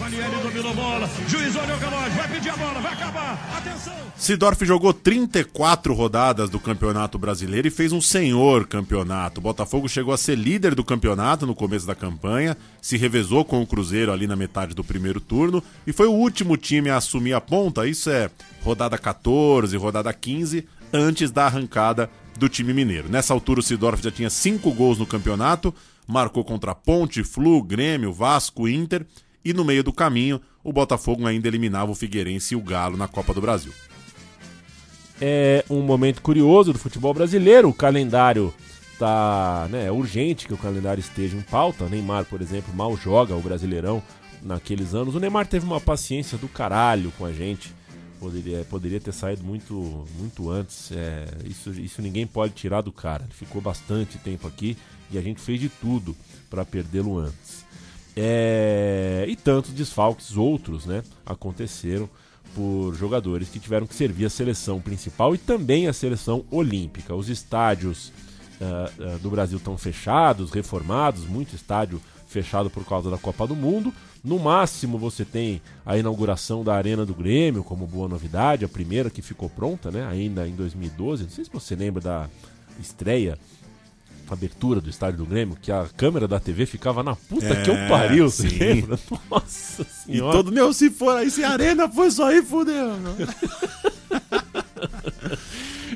[0.00, 1.10] Cavalieri dominou a bola.
[1.28, 2.12] Juiz olhou o relógio.
[2.12, 3.56] Vai pedir a bola, vai acabar.
[3.58, 3.92] Atenção.
[4.16, 9.40] Sidorf jogou 34 rodadas do Campeonato Brasileiro e fez um senhor campeonato.
[9.40, 13.60] O Botafogo chegou a ser líder do campeonato no começo da campanha, se revezou com
[13.60, 17.34] o Cruzeiro ali na metade do primeiro turno e foi o último time a assumir
[17.34, 17.86] a ponta.
[17.86, 18.30] Isso é
[18.62, 22.08] rodada 14, rodada 15, antes da arrancada
[22.38, 23.10] do time mineiro.
[23.10, 25.74] Nessa altura o Sidorf já tinha 5 gols no campeonato,
[26.06, 29.04] marcou contra Ponte, Flu, Grêmio, Vasco, Inter
[29.44, 33.08] e no meio do caminho o Botafogo ainda eliminava o Figueirense e o Galo na
[33.08, 33.72] Copa do Brasil.
[35.20, 37.68] É um momento curioso do futebol brasileiro.
[37.68, 38.54] O calendário
[38.98, 41.84] tá, né, é urgente que o calendário esteja em pauta.
[41.84, 44.02] O Neymar, por exemplo, mal joga o Brasileirão
[44.42, 45.14] naqueles anos.
[45.14, 47.74] O Neymar teve uma paciência do caralho com a gente.
[48.18, 50.90] Poderia, poderia ter saído muito, muito antes.
[50.92, 53.24] É, isso, isso ninguém pode tirar do cara.
[53.24, 54.76] Ele ficou bastante tempo aqui
[55.10, 56.16] e a gente fez de tudo
[56.48, 57.59] para perdê-lo antes.
[58.16, 62.08] É, e tantos desfalques outros né, aconteceram
[62.54, 67.14] por jogadores que tiveram que servir a seleção principal e também a seleção olímpica.
[67.14, 68.12] Os estádios
[68.60, 73.56] ah, ah, do Brasil estão fechados, reformados, muito estádio fechado por causa da Copa do
[73.56, 73.92] Mundo.
[74.22, 79.08] No máximo você tem a inauguração da Arena do Grêmio como boa novidade, a primeira
[79.08, 81.24] que ficou pronta, né, ainda em 2012.
[81.24, 82.28] Não sei se você lembra da
[82.78, 83.38] estreia
[84.34, 87.70] abertura do estádio do Grêmio, que a câmera da TV ficava na puta É, que
[87.70, 88.58] eu pariu, você sim.
[88.58, 88.98] lembra?
[89.30, 90.36] Nossa E senhora.
[90.36, 92.90] todo, meu, se for aí, se a arena foi só aí, fudeu.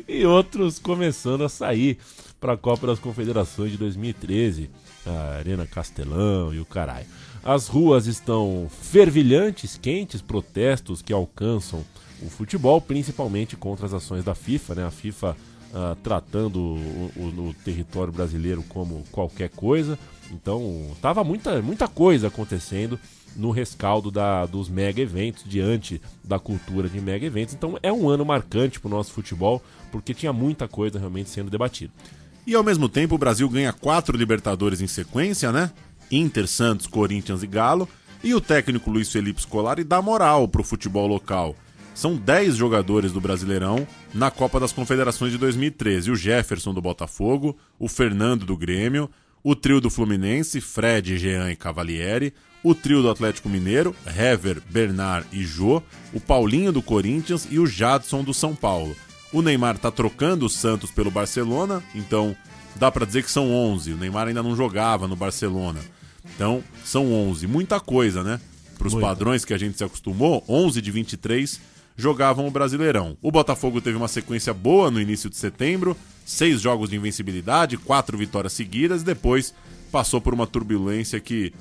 [0.09, 1.99] e outros começando a sair
[2.41, 4.71] para a Copa das Confederações de 2013,
[5.07, 7.07] a Arena Castelão e o caralho.
[7.43, 11.85] As ruas estão fervilhantes, quentes, protestos que alcançam
[12.23, 14.87] o futebol, principalmente contra as ações da FIFA, né?
[14.87, 15.37] A FIFA
[15.75, 19.99] ah, tratando o, o- o território brasileiro como qualquer coisa.
[20.31, 22.99] Então, tava muita, muita coisa acontecendo
[23.37, 27.55] no rescaldo da, dos mega eventos, diante da cultura de mega eventos.
[27.55, 29.61] Então, é um ano marcante para o nosso futebol,
[29.91, 31.93] porque tinha muita coisa realmente sendo debatida.
[32.47, 35.71] E ao mesmo tempo o Brasil ganha quatro Libertadores em sequência, né?
[36.11, 37.89] Inter, Santos, Corinthians e Galo.
[38.23, 41.57] E o técnico Luiz Felipe Scolari dá moral pro futebol local.
[41.95, 46.11] São 10 jogadores do Brasileirão na Copa das Confederações de 2013.
[46.11, 49.09] O Jefferson do Botafogo, o Fernando do Grêmio,
[49.45, 52.35] o trio do Fluminense, Fred, Jean e Cavalieri,
[52.65, 55.81] o trio do Atlético Mineiro, Hever, Bernard e Jô,
[56.13, 58.97] o Paulinho do Corinthians e o Jadson do São Paulo.
[59.33, 62.35] O Neymar tá trocando o Santos pelo Barcelona, então
[62.75, 63.93] dá pra dizer que são 11.
[63.93, 65.81] O Neymar ainda não jogava no Barcelona.
[66.35, 67.47] Então, são 11.
[67.47, 68.41] Muita coisa, né?
[68.79, 71.61] Para os padrões que a gente se acostumou, 11 de 23
[71.97, 73.17] jogavam o Brasileirão.
[73.23, 78.19] O Botafogo teve uma sequência boa no início de setembro, seis jogos de invencibilidade, quatro
[78.19, 79.55] vitórias seguidas, depois
[79.93, 81.53] passou por uma turbulência que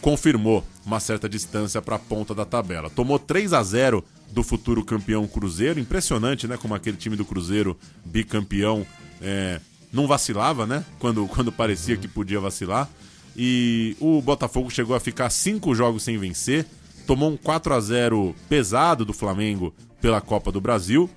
[0.00, 2.90] confirmou uma certa distância para a ponta da tabela.
[2.90, 6.56] Tomou 3 a 0 do futuro campeão Cruzeiro, impressionante, né?
[6.56, 8.84] Como aquele time do Cruzeiro bicampeão
[9.20, 9.60] é,
[9.92, 10.84] não vacilava, né?
[10.98, 12.88] Quando, quando parecia que podia vacilar.
[13.36, 16.66] E o Botafogo chegou a ficar cinco jogos sem vencer,
[17.06, 21.08] tomou um 4 a 0 pesado do Flamengo pela Copa do Brasil.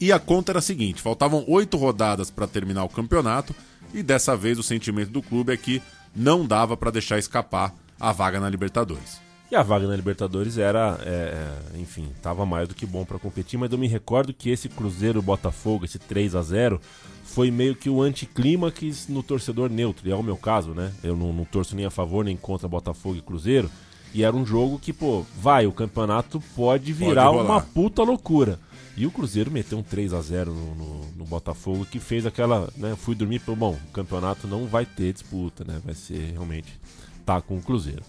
[0.00, 3.54] E a conta era a seguinte: faltavam oito rodadas para terminar o campeonato,
[3.94, 5.82] e dessa vez o sentimento do clube é que
[6.14, 9.20] não dava para deixar escapar a vaga na Libertadores.
[9.52, 13.18] E a vaga na Libertadores era, é, é, enfim, tava mais do que bom pra
[13.18, 16.80] competir, mas eu me recordo que esse Cruzeiro Botafogo, esse 3 a 0
[17.22, 20.90] foi meio que o anticlímax no torcedor neutro, e é o meu caso, né?
[21.04, 23.70] Eu não, não torço nem a favor nem contra Botafogo e Cruzeiro,
[24.14, 27.44] e era um jogo que, pô, vai, o campeonato pode virar rolar.
[27.44, 28.58] uma puta loucura.
[28.96, 32.68] E o Cruzeiro meteu um 3 a 0 no, no, no Botafogo, que fez aquela,
[32.76, 32.94] né?
[32.94, 35.80] Fui dormir, pô, bom, o campeonato não vai ter disputa, né?
[35.82, 36.78] Vai ser realmente
[37.24, 38.02] tá com o Cruzeiro.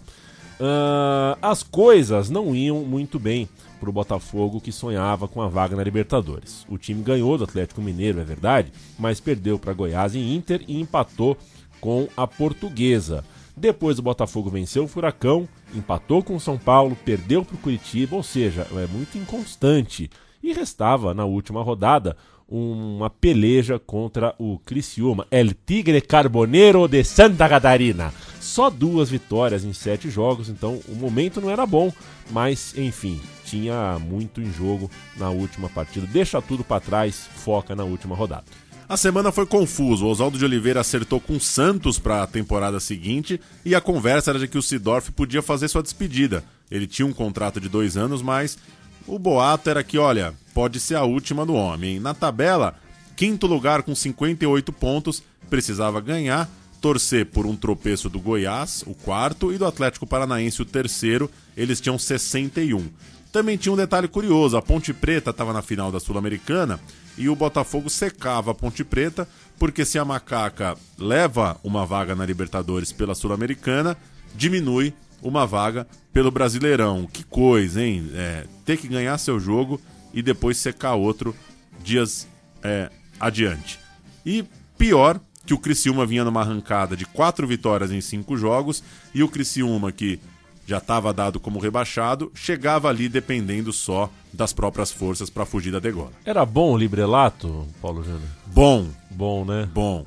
[0.60, 3.48] Ah, as coisas não iam muito bem
[3.80, 6.64] pro Botafogo que sonhava com a vaga na Libertadores.
[6.68, 10.80] O time ganhou do Atlético Mineiro, é verdade, mas perdeu para Goiás e Inter e
[10.80, 11.36] empatou
[11.80, 13.24] com a Portuguesa.
[13.56, 18.16] Depois o Botafogo venceu o Furacão, empatou com o São Paulo, perdeu para o Curitiba,
[18.16, 20.10] ou seja, é muito inconstante.
[20.42, 22.16] E restava na última rodada
[22.48, 28.12] uma peleja contra o Criciúma, El Tigre Carboneiro de Santa Catarina.
[28.40, 31.90] Só duas vitórias em sete jogos, então o momento não era bom,
[32.30, 36.06] mas enfim, tinha muito em jogo na última partida.
[36.06, 38.44] Deixa tudo para trás, foca na última rodada.
[38.86, 40.04] A semana foi confusa.
[40.04, 44.38] O Oswaldo de Oliveira acertou com Santos para a temporada seguinte e a conversa era
[44.38, 46.44] de que o Sidorf podia fazer sua despedida.
[46.70, 48.58] Ele tinha um contrato de dois anos, mas
[49.06, 51.98] o boato era que, olha, pode ser a última do homem.
[51.98, 52.74] Na tabela,
[53.16, 59.50] quinto lugar com 58 pontos, precisava ganhar, torcer por um tropeço do Goiás, o quarto,
[59.50, 62.86] e do Atlético Paranaense, o terceiro, eles tinham 61.
[63.32, 66.78] Também tinha um detalhe curioso: a Ponte Preta estava na final da Sul-Americana
[67.16, 69.28] e o Botafogo secava a Ponte Preta,
[69.58, 73.96] porque se a Macaca leva uma vaga na Libertadores pela Sul-Americana,
[74.34, 74.92] diminui
[75.22, 77.08] uma vaga pelo Brasileirão.
[77.10, 78.10] Que coisa, hein?
[78.14, 79.80] É, ter que ganhar seu jogo
[80.12, 81.34] e depois secar outro
[81.82, 82.26] dias
[82.62, 83.78] é, adiante.
[84.24, 84.44] E
[84.76, 88.82] pior que o Criciúma vinha numa arrancada de quatro vitórias em cinco jogos
[89.14, 90.18] e o Criciúma que
[90.66, 95.78] já estava dado como rebaixado, chegava ali dependendo só das próprias forças para fugir da
[95.78, 96.12] degola.
[96.24, 98.22] Era bom o Librelato, Paulo Júnior?
[98.46, 98.86] Bom.
[99.10, 99.68] Bom, né?
[99.72, 100.04] Bom.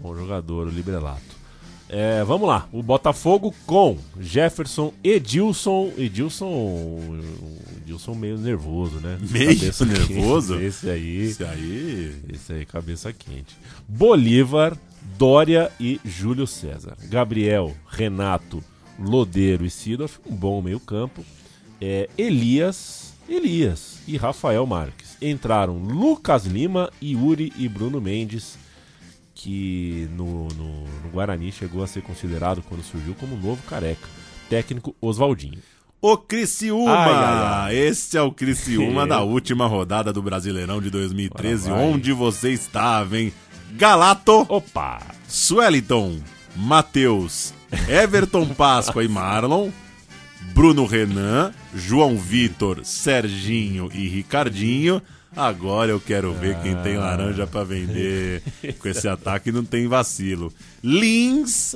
[0.00, 1.34] Bom jogador, o Librelato.
[1.88, 5.92] É, vamos lá, o Botafogo com Jefferson, Edilson.
[5.96, 7.20] Edilson.
[7.82, 9.18] Edilson meio nervoso, né?
[9.30, 10.54] Meio Cabeça nervoso?
[10.54, 10.64] quente.
[10.66, 11.16] Esse aí.
[11.20, 12.16] Esse aí.
[12.32, 13.56] Esse aí, cabeça quente.
[13.86, 14.76] Bolívar,
[15.18, 16.96] Dória e Júlio César.
[17.04, 18.64] Gabriel, Renato,
[18.98, 21.24] Lodeiro e Sidorf, um bom meio-campo.
[21.80, 25.16] É, Elias, Elias e Rafael Marques.
[25.20, 28.58] Entraram Lucas Lima, Yuri e Bruno Mendes,
[29.34, 34.08] que no, no, no Guarani chegou a ser considerado, quando surgiu, como novo careca.
[34.48, 35.58] Técnico Oswaldinho.
[36.00, 36.92] O Criciúma!
[36.92, 37.76] Ai, ai, ai.
[37.88, 39.06] Esse é o Criciúma É.
[39.08, 41.66] da última rodada do Brasileirão de 2013.
[41.68, 41.92] Agora vai.
[41.92, 43.32] Onde você estava, hein?
[43.72, 44.44] Galato.
[44.48, 45.00] Opa!
[45.26, 46.20] Sueliton,
[46.54, 47.54] Matheus,
[47.88, 49.70] Everton Páscoa e Marlon.
[50.52, 55.00] Bruno Renan, João Vitor, Serginho e Ricardinho.
[55.36, 58.42] Agora eu quero ver quem tem laranja pra vender.
[58.78, 60.52] Com esse ataque não tem vacilo.
[60.82, 61.74] Lins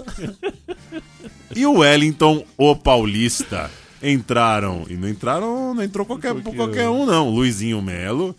[1.56, 3.70] e o Wellington, o paulista.
[4.00, 7.30] Entraram, e não entraram, não entrou qualquer, qualquer um não.
[7.30, 8.34] Luizinho Melo,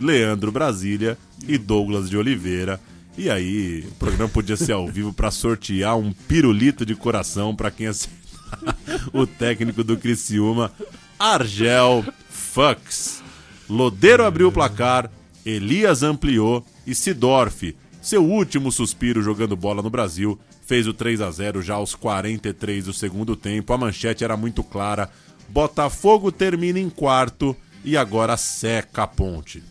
[0.00, 1.16] Leandro Brasília
[1.46, 2.80] e Douglas de Oliveira.
[3.16, 7.70] E aí, o programa podia ser ao vivo pra sortear um pirulito de coração pra
[7.70, 8.24] quem acertar
[9.12, 10.72] o técnico do Criciúma,
[11.18, 13.22] Argel Fux.
[13.68, 15.10] Lodeiro abriu o placar,
[15.46, 21.30] Elias ampliou e Sidorf, seu último suspiro jogando bola no Brasil, fez o 3 a
[21.30, 23.72] 0 já aos 43 do segundo tempo.
[23.72, 25.08] A manchete era muito clara.
[25.48, 29.62] Botafogo termina em quarto e agora seca a ponte.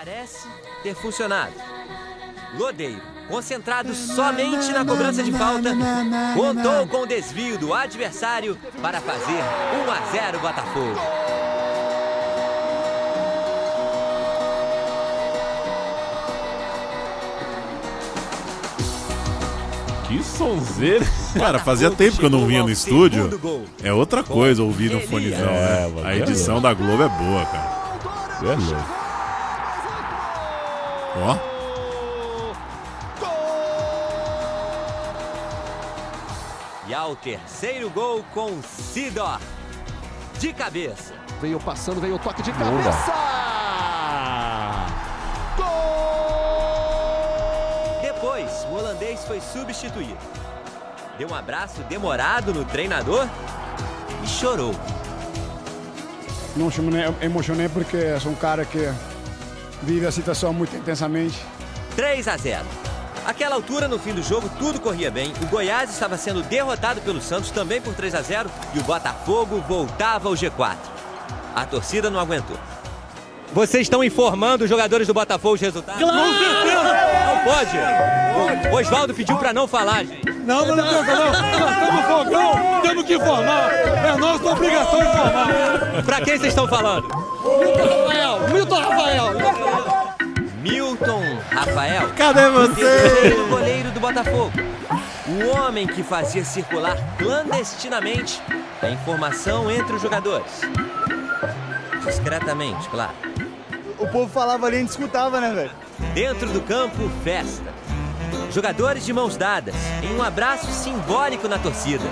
[0.00, 0.48] Parece
[0.82, 1.52] ter funcionado.
[2.58, 5.76] Lodeiro, concentrado somente na cobrança de falta,
[6.34, 9.42] contou com o desvio do adversário para fazer
[9.86, 11.00] 1 a 0 Botafogo.
[20.08, 21.04] Que sonzeira.
[21.34, 23.38] Cara, fazia tempo que eu não vinha no estúdio.
[23.82, 25.92] É outra coisa ouvir no fonezão, É, né?
[25.94, 27.80] mano, A é edição da Globo é boa, cara.
[28.42, 28.99] É louco.
[31.16, 31.36] Ó.
[36.86, 39.38] E ao terceiro gol com Sidor.
[40.38, 41.14] De cabeça.
[41.40, 43.12] Veio passando, veio o toque de cabeça.
[48.02, 50.18] Depois, o holandês foi substituído.
[51.18, 53.28] Deu um abraço demorado no treinador
[54.24, 54.74] e chorou.
[56.56, 58.92] Não emocionei, emocionei porque sou um cara que
[59.82, 61.38] vive a situação muito intensamente.
[61.96, 62.64] 3 a 0.
[63.26, 65.32] Aquela altura, no fim do jogo, tudo corria bem.
[65.42, 69.62] O Goiás estava sendo derrotado pelo Santos também por 3 a 0 e o Botafogo
[69.68, 70.76] voltava ao G4.
[71.54, 72.56] A torcida não aguentou.
[73.52, 76.00] Vocês estão informando os jogadores do Botafogo os resultados?
[76.00, 76.20] Claro!
[76.22, 78.70] Não pode!
[78.72, 80.29] O Oswaldo pediu pra não falar, gente.
[80.44, 81.32] Não, mas não pensa não.
[81.32, 83.72] Nós estamos fogão, temos que informar.
[83.72, 86.02] É nossa obrigação informar.
[86.04, 87.08] Pra quem vocês estão falando?
[87.08, 90.14] Milton Rafael, Milton Rafael.
[90.62, 92.10] Milton Rafael.
[92.16, 92.74] Cadê você?
[92.74, 94.52] terceiro goleiro do Botafogo.
[95.26, 98.42] O homem que fazia circular clandestinamente
[98.82, 100.62] a informação entre os jogadores.
[102.04, 103.12] Discretamente, claro.
[103.98, 105.70] O povo falava ali, a gente escutava, né, velho?
[106.14, 107.70] Dentro do campo, festa.
[108.50, 112.04] Jogadores de mãos dadas, em um abraço simbólico na torcida.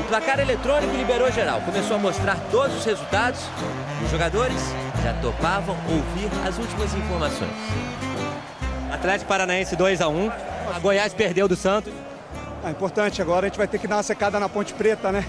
[0.00, 3.40] O placar eletrônico liberou geral, começou a mostrar todos os resultados
[4.00, 4.56] e os jogadores
[5.02, 7.50] já topavam ouvir as últimas informações.
[8.90, 10.30] Atlético Paranaense 2 a 1
[10.74, 11.92] A Goiás perdeu do Santos.
[12.64, 15.24] É importante, agora a gente vai ter que dar uma secada na Ponte Preta, né?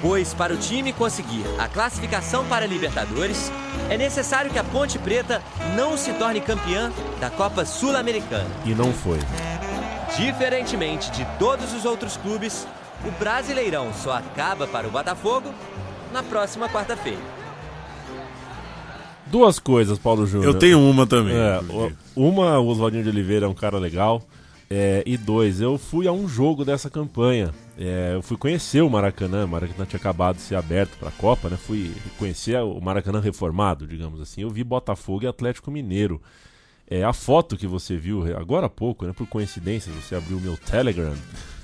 [0.00, 3.50] Pois para o time conseguir a classificação para a Libertadores,
[3.90, 5.42] é necessário que a Ponte Preta
[5.76, 8.48] não se torne campeã da Copa Sul-Americana.
[8.64, 9.18] E não foi.
[10.16, 12.66] Diferentemente de todos os outros clubes,
[13.04, 15.52] o Brasileirão só acaba para o Botafogo
[16.12, 17.38] na próxima quarta-feira.
[19.26, 20.54] Duas coisas, Paulo Júnior.
[20.54, 21.60] Eu tenho uma também, É,
[22.16, 24.22] uma, o Oswaldinho de Oliveira é um cara legal.
[24.70, 27.54] É, e dois, eu fui a um jogo dessa campanha.
[27.78, 29.44] É, eu fui conhecer o Maracanã.
[29.44, 31.56] O Maracanã tinha acabado de ser aberto para a Copa, né?
[31.56, 34.42] Fui conhecer o Maracanã reformado, digamos assim.
[34.42, 36.20] Eu vi Botafogo e Atlético Mineiro.
[36.90, 39.12] É, a foto que você viu agora há pouco, né?
[39.14, 41.14] Por coincidência, você abriu o meu Telegram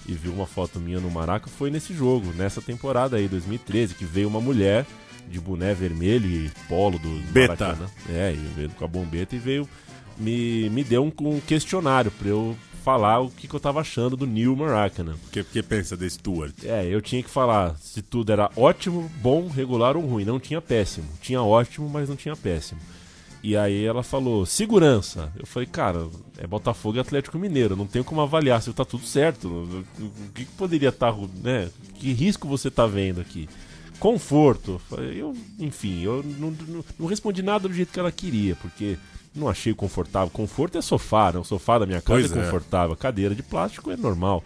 [0.07, 4.05] e viu uma foto minha no Maraca, foi nesse jogo, nessa temporada aí, 2013, que
[4.05, 4.85] veio uma mulher
[5.29, 7.69] de boné vermelho e polo do Beta.
[7.69, 7.91] Maracanã.
[8.11, 9.69] É, e veio com a bombeta e veio.
[10.17, 12.55] Me, me deu um, um questionário pra eu
[12.85, 15.15] falar o que, que eu tava achando do New Maracanã.
[15.15, 16.53] O que, que pensa desse Stuart?
[16.63, 20.27] É, eu tinha que falar se tudo era ótimo, bom, regular ou ruim.
[20.27, 21.09] Não tinha péssimo.
[21.23, 22.79] Tinha ótimo, mas não tinha péssimo.
[23.43, 25.33] E aí ela falou, segurança.
[25.39, 26.07] Eu falei, cara,
[26.37, 29.49] é Botafogo e Atlético Mineiro, não tenho como avaliar se tá tudo certo.
[29.49, 31.71] O que, que poderia estar, né?
[31.95, 33.49] Que risco você tá vendo aqui?
[33.99, 34.81] Conforto.
[35.15, 38.99] Eu, enfim, eu não, não, não respondi nada do jeito que ela queria, porque
[39.35, 40.31] não achei confortável.
[40.31, 41.39] Conforto é sofá, né?
[41.39, 42.45] O sofá da minha casa Pois é é.
[42.45, 42.97] confortável.
[42.97, 44.45] Cadeira de plástico é normal.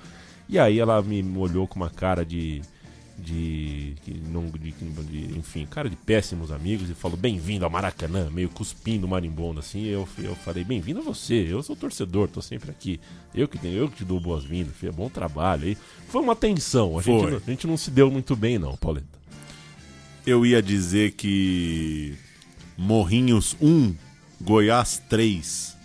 [0.48, 2.62] E aí ela me olhou com uma cara de.
[3.20, 9.09] De, de, de- Enfim, cara de péssimos amigos e falou: Bem-vindo ao Maracanã, meio cuspindo
[9.09, 9.85] marimbondo assim.
[9.86, 13.01] Eu, eu falei: Bem-vindo a você, eu sou torcedor, tô sempre aqui.
[13.35, 15.77] Eu que, tenho, eu que te dou boas-vindas, filho, bom trabalho aí.
[16.09, 19.19] Foi uma tensão, a gente, a gente não se deu muito bem, não, Pauleta.
[20.24, 22.15] Eu ia dizer que
[22.77, 23.94] Morrinhos 1,
[24.40, 25.77] Goiás 3.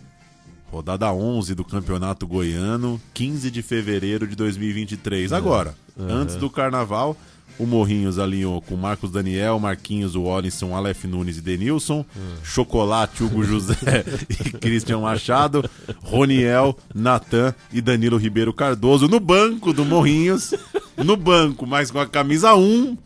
[0.72, 5.32] Rodada 11 do Campeonato Goiano, 15 de fevereiro de 2023.
[5.32, 5.36] É.
[5.36, 6.10] Agora, Uhum.
[6.10, 7.16] antes do Carnaval,
[7.60, 12.04] o Morrinhos alinhou com Marcos Daniel, Marquinhos, o Olisson, Aleph Nunes e Denilson,
[12.44, 13.76] Chocolate, Hugo José
[14.28, 15.64] e Christian Machado,
[16.02, 20.56] Roniel, Natan e Danilo Ribeiro Cardoso no banco do Morrinhos,
[20.98, 22.98] no banco, mas com a camisa 1,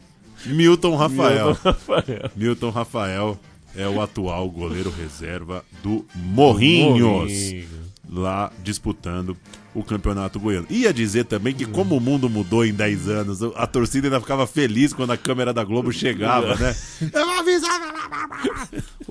[0.45, 1.47] Milton Rafael.
[1.47, 2.31] Milton Rafael.
[2.37, 3.39] Milton Rafael
[3.77, 6.99] é o atual goleiro reserva do Morrinhos.
[6.99, 7.67] Morrinhos.
[8.09, 9.37] Lá disputando
[9.77, 10.65] o campeonato goiano.
[10.71, 14.47] Ia dizer também que, como o mundo mudou em 10 anos, a torcida ainda ficava
[14.47, 16.75] feliz quando a câmera da Globo chegava, né?
[17.13, 17.79] Eu vou avisar!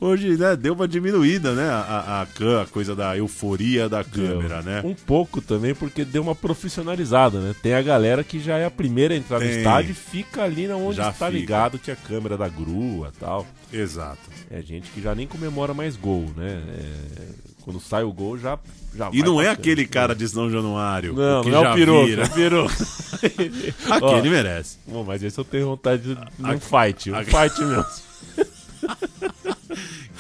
[0.01, 1.69] Hoje, né, deu uma diminuída, né?
[1.69, 4.83] A, a, a coisa da euforia da câmera, né?
[4.85, 7.55] Um pouco também, porque deu uma profissionalizada, né?
[7.63, 9.59] Tem a galera que já é a primeira a entrar no Tem.
[9.59, 11.39] estádio e fica ali na onde Já está fica.
[11.39, 13.47] ligado que a câmera da grua e tal.
[13.73, 14.19] Exato.
[14.51, 16.61] É gente que já nem comemora mais gol, né?
[16.69, 18.59] É, Quando sai o gol, já.
[18.97, 19.89] já E não é aquele frente.
[19.91, 21.13] cara de São Januário.
[21.15, 22.23] Não, não é o piroco, vira.
[22.23, 22.73] é piroco.
[23.91, 24.79] Aquele Ó, merece.
[24.87, 27.85] Bom, mas esse eu tenho vontade de um A- fight, um a- fight mesmo.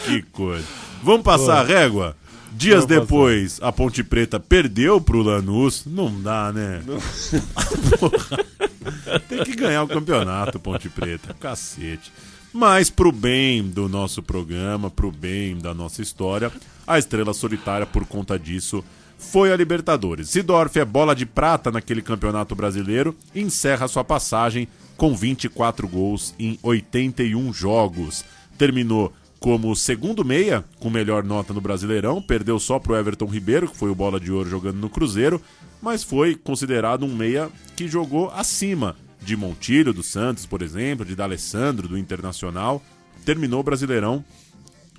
[0.04, 0.66] Que coisa.
[1.02, 1.72] Vamos passar a Pô.
[1.72, 2.16] régua?
[2.52, 5.84] Dias depois, a Ponte Preta perdeu pro Lanús.
[5.86, 6.82] Não dá, né?
[8.00, 9.20] Porra.
[9.28, 11.34] Tem que ganhar o campeonato, Ponte Preta.
[11.38, 12.10] Cacete.
[12.58, 16.50] Mas pro bem do nosso programa, pro bem da nossa história,
[16.86, 18.82] a estrela solitária, por conta disso,
[19.18, 20.30] foi a Libertadores.
[20.30, 24.66] Sidorf é bola de prata naquele campeonato brasileiro encerra sua passagem
[24.96, 28.24] com 24 gols em 81 jogos.
[28.56, 33.76] Terminou como segundo meia, com melhor nota no Brasileirão, perdeu só pro Everton Ribeiro, que
[33.76, 35.42] foi o bola de ouro jogando no Cruzeiro,
[35.82, 38.96] mas foi considerado um meia que jogou acima
[39.26, 42.80] de Montilho, do Santos, por exemplo, de D'Alessandro, do Internacional.
[43.24, 44.24] Terminou o Brasileirão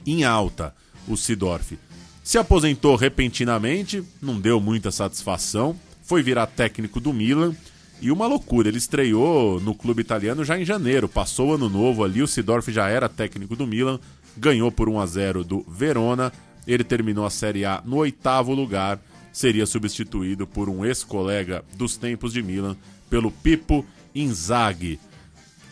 [0.05, 0.75] em alta,
[1.07, 1.79] o Sidorf.
[2.23, 7.55] Se aposentou repentinamente, não deu muita satisfação, foi virar técnico do Milan
[8.01, 12.03] e uma loucura, ele estreou no clube italiano já em janeiro, passou o ano novo
[12.03, 13.97] ali, o Sidorf já era técnico do Milan,
[14.35, 16.33] ganhou por 1 a 0 do Verona,
[16.67, 18.99] ele terminou a Série A no oitavo lugar,
[19.31, 22.75] seria substituído por um ex-colega dos tempos de Milan,
[23.09, 23.85] pelo Pipo
[24.22, 24.99] Inzaghi.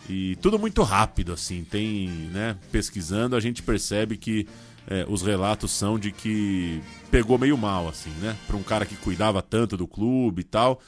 [0.10, 1.64] E tudo muito rápido, assim.
[1.64, 2.56] Tem, né?
[2.72, 4.48] Pesquisando, a gente percebe que
[4.88, 8.36] é, os relatos são de que pegou meio mal, assim, né?
[8.46, 10.80] Pra um cara que cuidava tanto do clube e tal.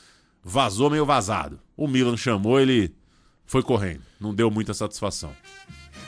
[0.44, 1.60] Vazou meio vazado.
[1.76, 2.94] O Milan chamou, ele
[3.46, 4.02] foi correndo.
[4.20, 5.32] Não deu muita satisfação.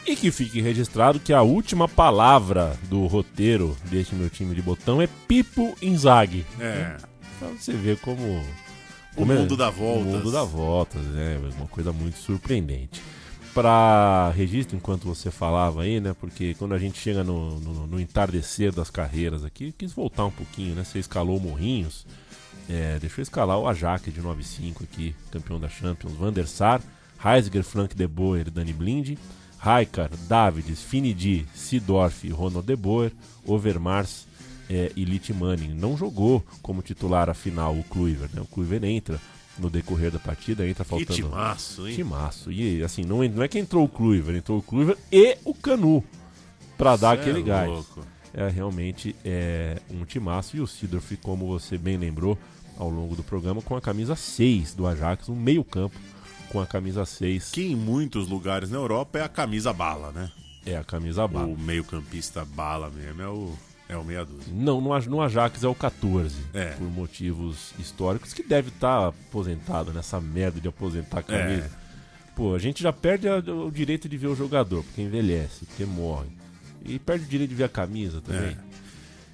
[0.05, 5.01] E que fique registrado que a última palavra do roteiro deste meu time de botão
[5.01, 6.45] é Pipo Inzaghi.
[6.59, 6.97] É.
[7.37, 8.43] Pra você ver como.
[9.19, 10.05] O como é- mundo dá voltas.
[10.05, 11.37] O mundo dá voltas, né?
[11.57, 13.01] Uma coisa muito surpreendente.
[13.53, 16.15] Para registro, enquanto você falava aí, né?
[16.17, 20.31] Porque quando a gente chega no, no, no entardecer das carreiras aqui, quis voltar um
[20.31, 20.83] pouquinho, né?
[20.83, 22.05] Você escalou o Morrinhos.
[22.69, 26.13] É, deixa eu escalar o Ajax de 9-5 aqui, campeão da Champions.
[26.13, 26.81] Van der Sar,
[27.25, 29.17] Heisger, Frank de Boer e Dani Blind.
[29.57, 33.11] Raikar, Davids, Finidi, Sidorf, Ronald de Boer,
[33.45, 34.25] Overmars
[34.69, 35.73] é, e Litmanen.
[35.73, 38.41] Não jogou como titular a final o Kluivert, né?
[38.41, 39.19] O Kluivert entra
[39.57, 41.13] no decorrer da partida, entra faltando...
[41.13, 41.95] timaço, hein?
[41.95, 42.51] Timaço.
[42.51, 46.03] E assim, não, não é que entrou o Kluivert, entrou o Kluivert e o Canu
[46.77, 47.69] pra dar Cê aquele é gás.
[47.69, 48.05] louco.
[48.33, 50.55] É realmente é um timaço.
[50.55, 52.37] E o Sidorf, como você bem lembrou
[52.77, 55.99] ao longo do programa, com a camisa 6 do Ajax, no meio campo,
[56.49, 57.49] com a camisa 6.
[57.51, 60.31] Que em muitos lugares na Europa é a camisa bala, né?
[60.65, 61.47] É a camisa bala.
[61.47, 63.53] O meio-campista bala mesmo é o,
[63.89, 64.53] é o meia dúzia.
[64.53, 66.67] Não, no, no Ajax é o 14, É.
[66.73, 71.65] por motivos históricos, que deve estar aposentado nessa merda de aposentar a camisa.
[71.65, 71.89] É.
[72.35, 75.83] Pô, a gente já perde a- o direito de ver o jogador, porque envelhece, porque
[75.83, 76.27] morre.
[76.85, 78.51] E perde o direito de ver a camisa também.
[78.51, 78.57] É.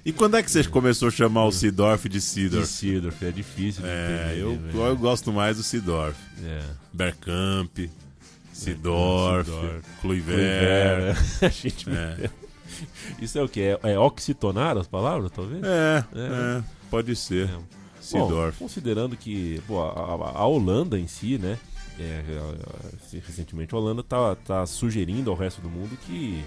[0.04, 2.62] E quando é que você começou a chamar o Sidorf de Sidorf?
[2.66, 4.80] De Sidorf, é difícil de É, entender, eu, velho.
[4.86, 6.16] eu gosto mais do Sidorf.
[6.44, 6.62] É.
[6.92, 7.76] Bergkamp,
[8.52, 9.82] Sidorf, Kluivert.
[10.00, 11.16] Kluivert.
[11.42, 12.30] A gente- É.
[13.20, 13.60] Isso é o que?
[13.60, 15.62] É, é oxitonar as palavras, talvez?
[15.62, 17.48] É, é, pode ser.
[18.00, 18.58] Sidorf.
[18.58, 21.58] Bom, considerando que pô, a, a- Holanda em si, né?
[21.98, 26.44] é, a- a- recentemente a Holanda tá, tá sugerindo ao resto do mundo que,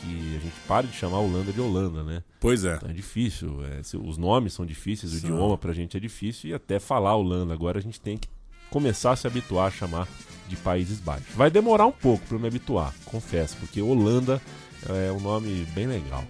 [0.00, 2.22] que a gente pare de chamar a Holanda de Holanda, né?
[2.40, 2.74] Pois é.
[2.76, 3.60] Então é difícil.
[3.64, 5.30] é, os nomes são difíceis, o São.
[5.30, 8.28] idioma pra gente é difícil e até falar Holanda agora a gente tem que
[8.70, 10.08] começar a se habituar a chamar
[10.48, 11.34] de Países Baixos.
[11.36, 14.40] Vai demorar um pouco eu me habituar, confesso, porque Holanda
[14.88, 16.24] é um nome bem legal.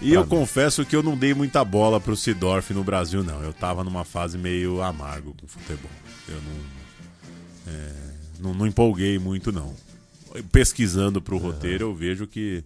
[0.00, 0.28] E eu mim.
[0.28, 3.42] confesso que eu não dei muita bola pro Sidorf no Brasil, não.
[3.42, 5.90] Eu tava numa fase meio amargo com o futebol.
[6.28, 7.92] Eu não, é,
[8.40, 9.74] não, não empolguei muito, não.
[10.50, 12.64] Pesquisando pro roteiro, eu vejo que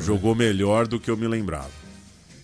[0.00, 1.80] jogou melhor do que eu me lembrava.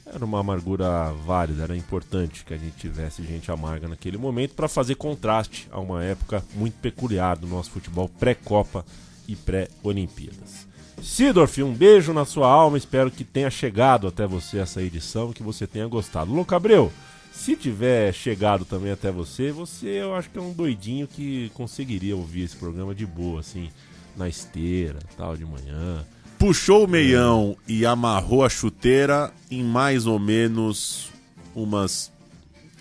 [0.07, 4.69] Era uma amargura válida, era importante que a gente tivesse gente amarga naquele momento para
[4.69, 8.85] fazer contraste a uma época muito peculiar do nosso futebol pré-Copa
[9.27, 10.67] e pré-Olimpíadas.
[11.03, 15.43] Sidorf, um beijo na sua alma, espero que tenha chegado até você essa edição, que
[15.43, 16.33] você tenha gostado.
[16.33, 16.93] Louco Abreu,
[17.33, 22.17] se tiver chegado também até você, você eu acho que é um doidinho que conseguiria
[22.17, 23.71] ouvir esse programa de boa, assim,
[24.17, 26.05] na esteira, tal, de manhã.
[26.39, 31.11] Puxou o meião e amarrou a chuteira em mais ou menos
[31.55, 32.11] umas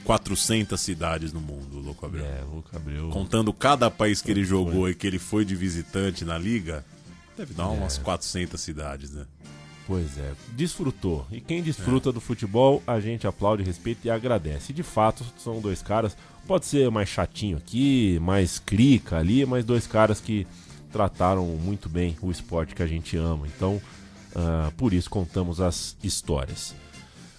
[0.03, 2.25] 400 cidades no mundo, Louco Abreu.
[2.25, 3.09] É, Louco Abreu.
[3.09, 6.85] Contando cada país que ele jogou e que ele foi de visitante na liga,
[7.37, 9.25] deve dar umas 400 cidades, né?
[9.87, 11.27] Pois é, desfrutou.
[11.31, 14.73] E quem desfruta do futebol, a gente aplaude, respeita e agradece.
[14.73, 16.17] De fato, são dois caras.
[16.47, 20.47] Pode ser mais chatinho aqui, mais crica ali, mas dois caras que
[20.91, 23.45] trataram muito bem o esporte que a gente ama.
[23.45, 23.79] Então,
[24.35, 26.73] ah, por isso contamos as histórias.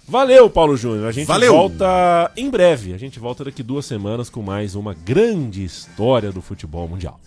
[0.07, 1.07] Valeu, Paulo Júnior.
[1.07, 1.51] A gente Valeu.
[1.51, 2.93] volta em breve.
[2.93, 7.19] A gente volta daqui duas semanas com mais uma grande história do futebol mundial.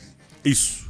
[0.42, 0.89] Isso.